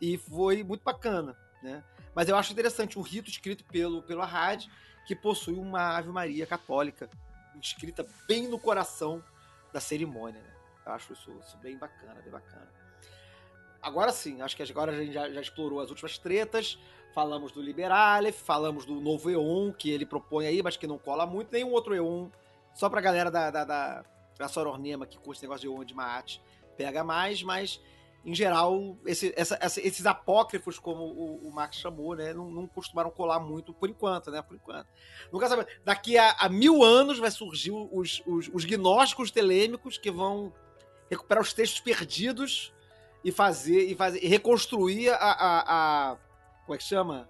[0.01, 1.85] E foi muito bacana, né?
[2.15, 4.67] Mas eu acho interessante um rito escrito pelo, pelo Arrad,
[5.07, 7.09] que possui uma Ave Maria católica
[7.61, 9.23] escrita bem no coração
[9.73, 10.41] da cerimônia.
[10.41, 10.51] Né?
[10.85, 12.69] Eu acho isso, isso, bem bacana, bem bacana.
[13.81, 16.79] Agora sim, acho que agora a gente já, já explorou as últimas tretas.
[17.15, 21.25] Falamos do Liberale, falamos do novo EON que ele propõe aí, mas que não cola
[21.25, 21.53] muito.
[21.53, 22.29] Nenhum outro EON,
[22.75, 24.05] só pra galera da, da, da,
[24.37, 26.41] da Sorornema que curte negócio de EON de Maat
[26.77, 27.81] pega mais, mas
[28.27, 32.67] em geral, esse, essa, essa, esses apócrifos, como o, o, Max chamou, né, não, não,
[32.67, 34.43] costumaram colar muito por enquanto, né?
[34.43, 34.89] Por enquanto.
[35.33, 35.65] Nunca sabe.
[35.85, 40.53] Daqui a, a mil anos vai surgir os, os, os, gnósticos telêmicos que vão
[41.09, 42.75] recuperar os textos perdidos
[43.23, 46.17] e fazer e fazer e reconstruir a, a, a
[46.65, 47.29] como é que chama?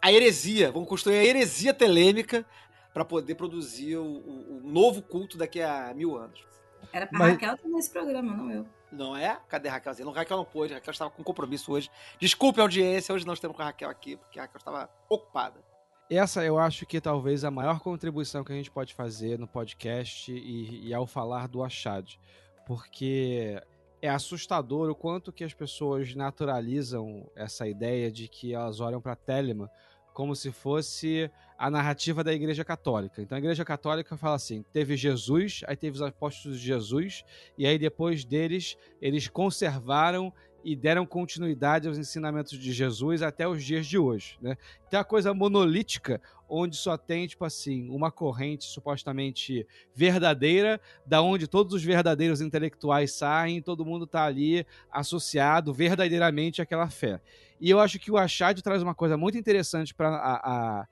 [0.00, 0.72] A heresia.
[0.72, 2.46] Vão construir a heresia telêmica
[2.94, 6.40] pra poder produzir o, o- o novo culto daqui a mil anos.
[6.92, 8.66] Era pra Mas- Raquel estar nesse programa, não eu.
[8.90, 9.38] Não é?
[9.48, 10.06] Cadê a Raquelzinha?
[10.06, 11.90] Não, Raquel não pôde, Raquel estava com compromisso hoje.
[12.18, 15.62] Desculpe a audiência, hoje não estamos com a Raquel aqui, porque a Raquel estava ocupada.
[16.10, 20.32] Essa eu acho que talvez a maior contribuição que a gente pode fazer no podcast
[20.32, 22.14] e, e ao falar do Achad.
[22.66, 23.62] Porque
[24.00, 29.16] é assustador o quanto que as pessoas naturalizam essa ideia de que elas olham para
[29.16, 29.70] Telema
[30.18, 33.22] como se fosse a narrativa da Igreja Católica.
[33.22, 37.24] Então a Igreja Católica fala assim: teve Jesus, aí teve os apóstolos de Jesus,
[37.56, 40.32] e aí depois deles eles conservaram
[40.64, 44.56] e deram continuidade aos ensinamentos de Jesus até os dias de hoje, né?
[44.90, 49.64] Tem a coisa monolítica, onde só tem, tipo assim, uma corrente supostamente
[49.94, 56.90] verdadeira, da onde todos os verdadeiros intelectuais saem, todo mundo tá ali associado verdadeiramente àquela
[56.90, 57.20] fé.
[57.60, 60.34] E eu acho que o Achad traz uma coisa muito interessante para a,
[60.80, 60.86] a,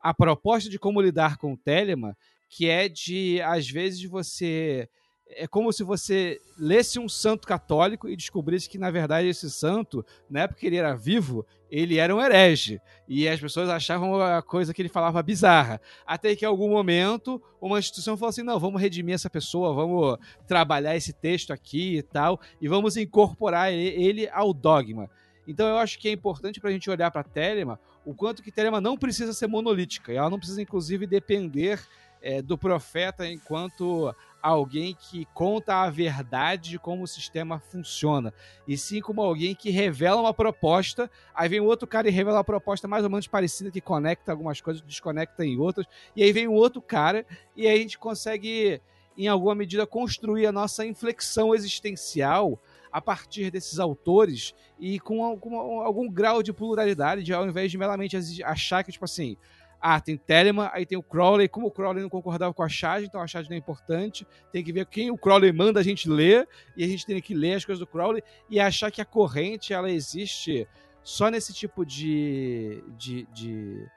[0.00, 2.16] a proposta de como lidar com o Telema,
[2.48, 4.88] que é de, às vezes, você
[5.36, 10.04] é como se você lesse um santo católico e descobrisse que, na verdade, esse santo,
[10.28, 12.80] na época que ele era vivo, ele era um herege.
[13.08, 15.80] E as pessoas achavam a coisa que ele falava bizarra.
[16.06, 20.18] Até que, em algum momento, uma instituição falou assim: não, vamos redimir essa pessoa, vamos
[20.46, 25.08] trabalhar esse texto aqui e tal, e vamos incorporar ele, ele ao dogma.
[25.46, 28.52] Então, eu acho que é importante para a gente olhar para Telema o quanto que
[28.52, 30.12] Telema não precisa ser monolítica.
[30.12, 31.80] Ela não precisa, inclusive, depender
[32.22, 38.32] é, do profeta enquanto alguém que conta a verdade de como o sistema funciona,
[38.66, 42.44] e sim como alguém que revela uma proposta, aí vem outro cara e revela uma
[42.44, 45.86] proposta mais ou menos parecida que conecta algumas coisas, desconecta em outras,
[46.16, 47.24] e aí vem um outro cara
[47.56, 48.80] e aí a gente consegue
[49.16, 52.58] em alguma medida construir a nossa inflexão existencial
[52.92, 58.16] a partir desses autores e com algum, grau de pluralidade, de, ao invés de meramente
[58.44, 59.36] achar que, tipo assim,
[59.80, 61.48] ah, tem Telemann, aí tem o Crowley.
[61.48, 64.24] Como o Crowley não concordava com a Chad, então a Chad não é importante.
[64.52, 67.34] Tem que ver quem o Crowley manda a gente ler, e a gente tem que
[67.34, 70.68] ler as coisas do Crowley e achar que a corrente ela existe
[71.02, 73.88] só nesse tipo de, de, de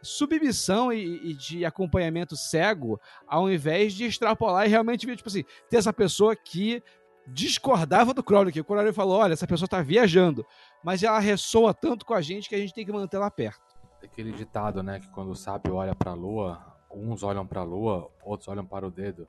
[0.00, 5.44] submissão e, e, de acompanhamento cego, ao invés de extrapolar e realmente ver, tipo assim,
[5.68, 6.80] ter essa pessoa que
[7.26, 10.44] discordava do Crowley, que o Crowley falou, olha, essa pessoa tá viajando,
[10.82, 13.72] mas ela ressoa tanto com a gente que a gente tem que manter ela perto
[14.06, 17.64] aquele ditado, né, que quando o sábio olha para a lua, uns olham para a
[17.64, 19.26] lua, outros olham para o dedo.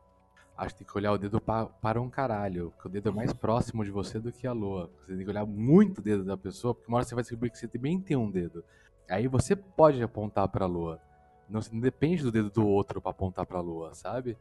[0.55, 3.11] Acho que tem que olhar o dedo pa para um caralho, porque o dedo é
[3.11, 4.91] mais próximo de você do que a lua.
[4.99, 7.49] Você tem que olhar muito o dedo da pessoa, porque uma hora você vai descobrir
[7.49, 8.63] que você também tem um dedo.
[9.09, 11.01] Aí você pode apontar para a lua.
[11.49, 14.37] Não, não depende do dedo do outro para apontar para a lua, sabe?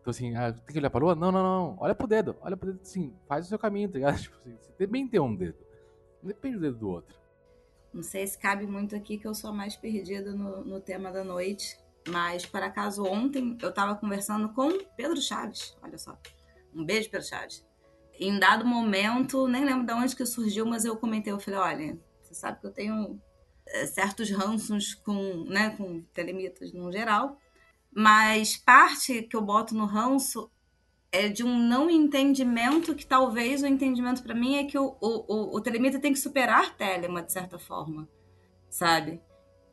[0.00, 1.14] Então assim, ah, tem que olhar para a lua?
[1.14, 2.36] Não, não, não, olha pro dedo.
[2.40, 4.18] Olha pro dedo, sim, faz o seu caminho, tá ligado?
[4.20, 5.58] Tipo assim, você também tem um dedo.
[6.22, 7.18] Não depende do dedo do outro.
[7.92, 11.24] Não sei se cabe muito aqui, que eu sou mais perdida no, no tema da
[11.24, 11.76] noite.
[12.08, 15.76] Mas, por acaso, ontem eu estava conversando com Pedro Chaves.
[15.82, 16.16] Olha só.
[16.74, 17.66] Um beijo, Pedro Chaves.
[18.18, 21.98] Em dado momento, nem lembro de onde que surgiu, mas eu comentei, eu falei, olha,
[22.22, 23.20] você sabe que eu tenho
[23.66, 27.38] é, certos ranços com, né, com telemitas no geral,
[27.94, 30.50] mas parte que eu boto no ranço
[31.12, 35.56] é de um não entendimento que talvez o entendimento para mim é que o, o,
[35.56, 38.08] o telemita tem que superar Telema, de certa forma,
[38.68, 39.20] sabe?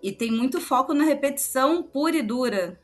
[0.01, 2.79] E tem muito foco na repetição pura e dura,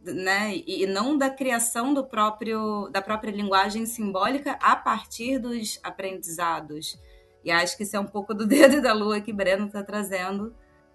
[0.00, 0.56] né?
[0.66, 7.00] E não da criação do próprio da própria linguagem simbólica a partir dos aprendizados.
[7.44, 9.82] E acho que isso é um pouco do dedo e da lua que Breno está
[9.82, 10.48] trazendo,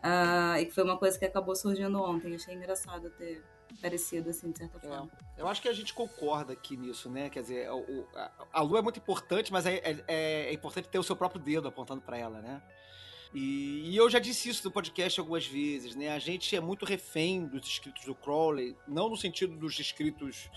[0.04, 2.36] uh, e que foi uma coisa que acabou surgindo ontem.
[2.36, 3.44] Achei engraçado ter
[3.76, 5.10] parecido, assim, de certa forma.
[5.38, 7.30] É, eu acho que a gente concorda aqui nisso, né?
[7.30, 10.99] Quer dizer, o, a, a, lua é muito importante, mas é, é, é, importante ter
[10.99, 12.61] o seu próprio dedo apontando para ela, né?
[13.34, 16.10] E, e, eu já disse isso no podcast algumas vezes, né?
[16.10, 20.49] A gente é muito refém dos escritos do Crowley, não no sentido dos escritos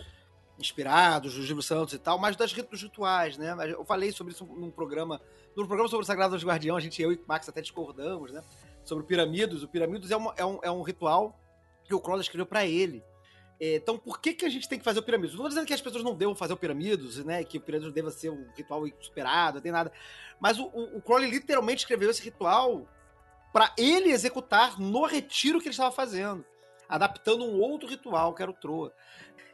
[0.59, 3.55] inspirados, dos livros santos e tal, mas das, dos rituais, né?
[3.73, 5.21] Eu falei sobre isso num programa,
[5.57, 8.31] num programa sobre o Sagrado dos Guardião, a gente, eu e o Max até discordamos,
[8.31, 8.43] né?
[8.85, 9.63] Sobre o Piramidos.
[9.63, 11.40] O Piramidos é, uma, é, um, é um ritual
[11.91, 13.05] que o Crowley escreveu para ele.
[13.61, 15.33] Então, por que, que a gente tem que fazer o piramidos?
[15.35, 17.45] Não estou dizendo que as pessoas não devam fazer o piramidos, né?
[17.45, 19.93] Que o piramidos deva ser um ritual superado, não tem nada.
[20.41, 22.89] Mas o, o, o Crowley literalmente escreveu esse ritual
[23.53, 26.43] para ele executar no retiro que ele estava fazendo,
[26.89, 28.95] adaptando um outro ritual, que era o Troa.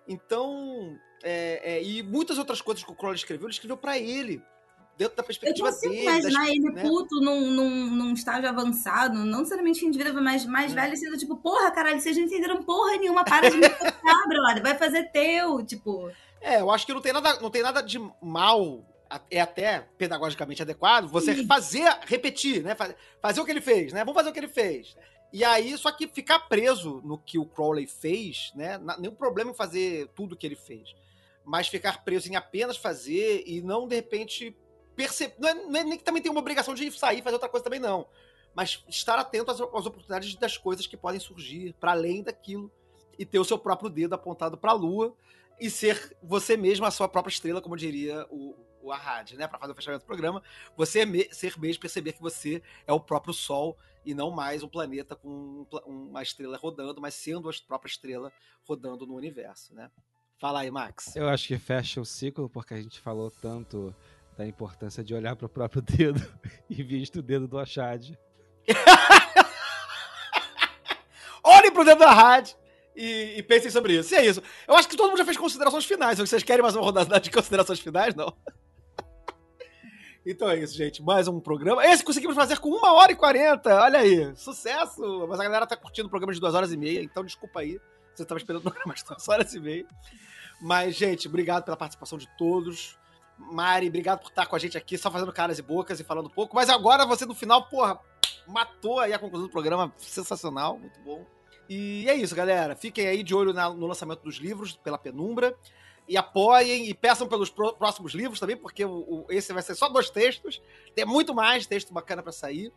[0.06, 4.40] Então, é, é, e muitas outras coisas que o Crowley escreveu, ele escreveu para ele
[4.96, 6.02] dentro da perspectiva eu consigo dele.
[6.04, 6.82] imaginar das, ele né?
[6.82, 10.74] puto num, num, num estágio avançado, não necessariamente vida, mas mais É.
[10.74, 13.92] velho, sendo tipo, porra, caralho, vocês não entenderam porra nenhuma, para de me tocar,
[14.28, 16.10] brother, vai fazer teu, tipo...
[16.40, 18.84] É, eu acho que não tem nada, não tem nada de mal,
[19.30, 21.46] é até pedagogicamente adequado você Sim.
[21.46, 22.74] fazer, repetir, né?
[22.74, 24.00] Fa- Fazer o que ele fez, né?
[24.00, 24.96] Vamos fazer o que ele fez.
[25.32, 28.78] E aí, só que ficar preso no que o Crowley fez, né?
[28.98, 30.94] Nenhum problema em fazer tudo que ele fez.
[31.44, 34.56] Mas ficar preso em apenas fazer e não, de repente,
[34.96, 35.34] perceber.
[35.38, 37.48] Não é, não é nem que também tem uma obrigação de sair e fazer outra
[37.48, 38.08] coisa também, não.
[38.54, 42.72] Mas estar atento às, às oportunidades das coisas que podem surgir para além daquilo
[43.18, 45.14] e ter o seu próprio dedo apontado para a lua
[45.60, 49.46] e ser você mesmo a sua própria estrela, como diria o, o Arad, né?
[49.46, 50.42] Para fazer o fechamento do programa.
[50.76, 54.68] Você me- ser mesmo, perceber que você é o próprio Sol e não mais um
[54.68, 58.32] planeta com um uma estrela rodando, mas sendo a própria estrela
[58.66, 59.90] rodando no universo, né?
[60.38, 61.16] Fala aí, Max.
[61.16, 63.94] Eu acho que fecha o ciclo porque a gente falou tanto
[64.36, 66.20] da importância de olhar pro próprio dedo
[66.70, 68.10] em vez do dedo do Achad.
[71.42, 72.50] Olhem pro dedo da Arad
[72.94, 74.12] e, e pensem sobre isso.
[74.14, 74.42] E é isso.
[74.66, 76.18] Eu acho que todo mundo já fez considerações finais.
[76.18, 78.14] Vocês querem mais uma rodada de considerações finais?
[78.14, 78.32] Não.
[80.28, 81.00] Então é isso, gente.
[81.04, 81.86] Mais um programa.
[81.86, 83.72] Esse conseguimos fazer com 1 hora e 40.
[83.72, 84.34] Olha aí.
[84.34, 85.24] Sucesso.
[85.28, 87.00] Mas a galera tá curtindo o programa de 2 horas e meia.
[87.00, 87.78] Então desculpa aí.
[88.12, 89.86] Você tava esperando o programa de 2 horas e meia.
[90.60, 92.98] Mas, gente, obrigado pela participação de todos.
[93.38, 96.30] Mari, obrigado por estar com a gente aqui, só fazendo caras e bocas e falando
[96.30, 96.54] pouco.
[96.56, 97.98] Mas agora você, no final, porra,
[98.46, 99.92] matou aí a conclusão do programa.
[99.98, 101.24] Sensacional, muito bom.
[101.68, 102.74] E é isso, galera.
[102.76, 105.54] Fiquem aí de olho na- no lançamento dos livros pela Penumbra.
[106.08, 109.74] E apoiem e peçam pelos pró- próximos livros também, porque o, o- esse vai ser
[109.74, 110.62] só dois textos.
[110.94, 112.72] Tem muito mais texto bacana pra sair.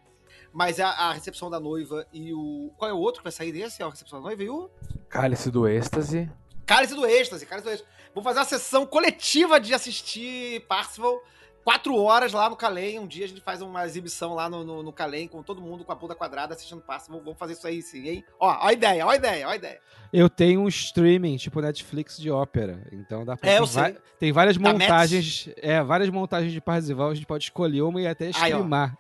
[0.52, 2.72] Mas é a, a recepção da noiva e o.
[2.76, 3.84] Qual é o outro que vai sair desse?
[3.84, 4.68] É a recepção da noiva e o.
[5.08, 6.28] Cálice do êxtase.
[6.66, 7.92] Cálice do êxtase, Cálice do êxtase.
[8.20, 11.24] Vou fazer uma sessão coletiva de assistir Parzival.
[11.64, 13.00] Quatro horas lá no Calem.
[13.00, 15.86] Um dia a gente faz uma exibição lá no, no, no Calem com todo mundo
[15.86, 17.22] com a bunda quadrada assistindo Parzival.
[17.22, 18.26] Vamos fazer isso aí sim, hein?
[18.38, 19.80] Ó, ó a ideia, ó a ideia, ó a ideia.
[20.12, 22.86] Eu tenho um streaming, tipo Netflix de ópera.
[22.92, 23.50] Então dá pra.
[23.50, 23.98] É, tem, eu sei.
[24.20, 25.50] tem várias Da montagens.
[25.56, 27.12] É, várias montagens de Parzival.
[27.12, 28.98] A gente pode escolher uma e até Aí, streamar.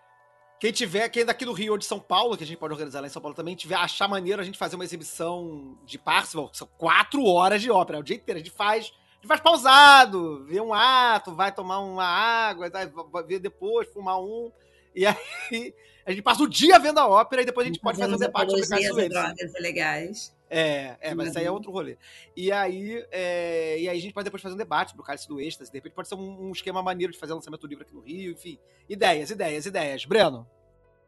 [0.59, 2.73] Quem tiver, quem é daqui do Rio ou de São Paulo, que a gente pode
[2.73, 5.97] organizar lá em São Paulo também, tiver achar maneiro a gente fazer uma exibição de
[5.97, 8.41] Parzival, são quatro horas de ópera, é o dia inteiro.
[8.41, 13.23] A gente faz, a gente faz pausado, vê um ato, vai tomar uma água, vai,
[13.23, 14.49] ver depois, fumar um.
[14.95, 15.05] E
[15.51, 15.75] aí
[16.05, 18.17] a gente passa o dia vendo a ópera e depois a gente pode fazer um
[18.17, 19.09] debate sobre Leite.
[19.09, 20.35] drogas ilegais.
[20.49, 21.97] É, é, mas isso aí é outro rolê.
[22.35, 25.27] E aí, é, e aí a gente pode depois fazer um debate sobre o Cálice
[25.27, 25.69] do Êxtase.
[25.69, 27.99] De repente pode ser um, um esquema maneiro de fazer lançamento do livro aqui no
[27.99, 28.57] Rio, enfim.
[28.87, 30.05] Ideias, ideias, ideias.
[30.05, 30.47] Breno?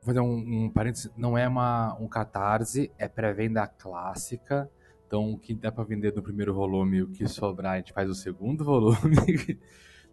[0.02, 1.10] Vou fazer um, um parênteses.
[1.16, 4.70] Não é uma, um catarse, é pré-venda clássica.
[5.12, 8.10] Então, o que dá pra vender no primeiro volume, o que sobrar, a gente faz
[8.10, 9.60] o segundo volume.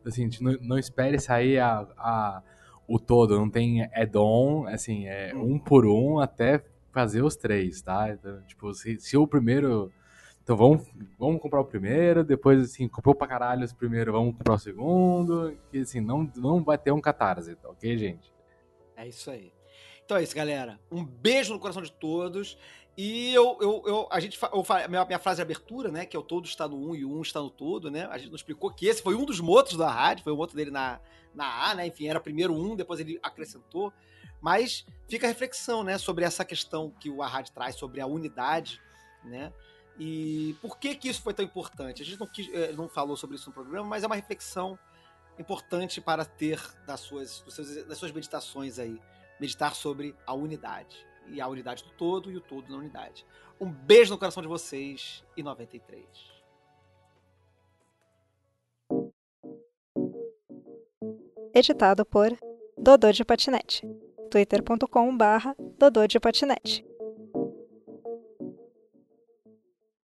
[0.05, 2.43] assim, a gente não, não espere sair a, a-
[2.85, 8.11] o todo, não tem add-on, assim, é um por um até fazer os três, tá?
[8.11, 9.93] Então, tipo, se, se o primeiro.
[10.43, 10.85] Então vamos,
[11.16, 15.57] vamos comprar o primeiro, depois, assim, comprou pra caralho os primeiros, vamos comprar o segundo.
[15.70, 18.33] Que assim, não, não vai ter um catarse, tá ok, gente?
[18.97, 19.53] É isso aí.
[20.05, 20.81] Então é isso, galera.
[20.91, 22.57] Um beijo no coração de todos.
[23.01, 26.05] E eu, eu, eu a gente, eu, minha, minha frase de abertura, né?
[26.05, 28.07] Que é o todo está no um e o um está no todo, né?
[28.07, 30.57] A gente não explicou que esse foi um dos motos da rádio, foi o moto
[30.57, 30.99] dele na,
[31.33, 31.87] na A, né?
[31.87, 33.93] Enfim, era primeiro um, depois ele acrescentou.
[34.41, 35.97] Mas fica a reflexão, né?
[35.97, 38.81] Sobre essa questão que o Arrad traz sobre a unidade,
[39.23, 39.53] né?
[39.97, 42.03] E por que que isso foi tão importante?
[42.03, 44.77] A gente não, quis- eh, não falou sobre isso no programa, mas é uma reflexão
[45.39, 47.45] importante para ter das suas,
[47.87, 49.01] das suas meditações aí
[49.39, 51.07] meditar sobre a unidade.
[51.31, 53.25] E a unidade do todo e o todo na unidade.
[53.61, 56.07] Um beijo no coração de vocês e 93.
[61.55, 62.37] Editado por
[62.77, 63.87] Dodô de Patinete.
[64.31, 66.88] twitter.com barra Dodô de Patinete.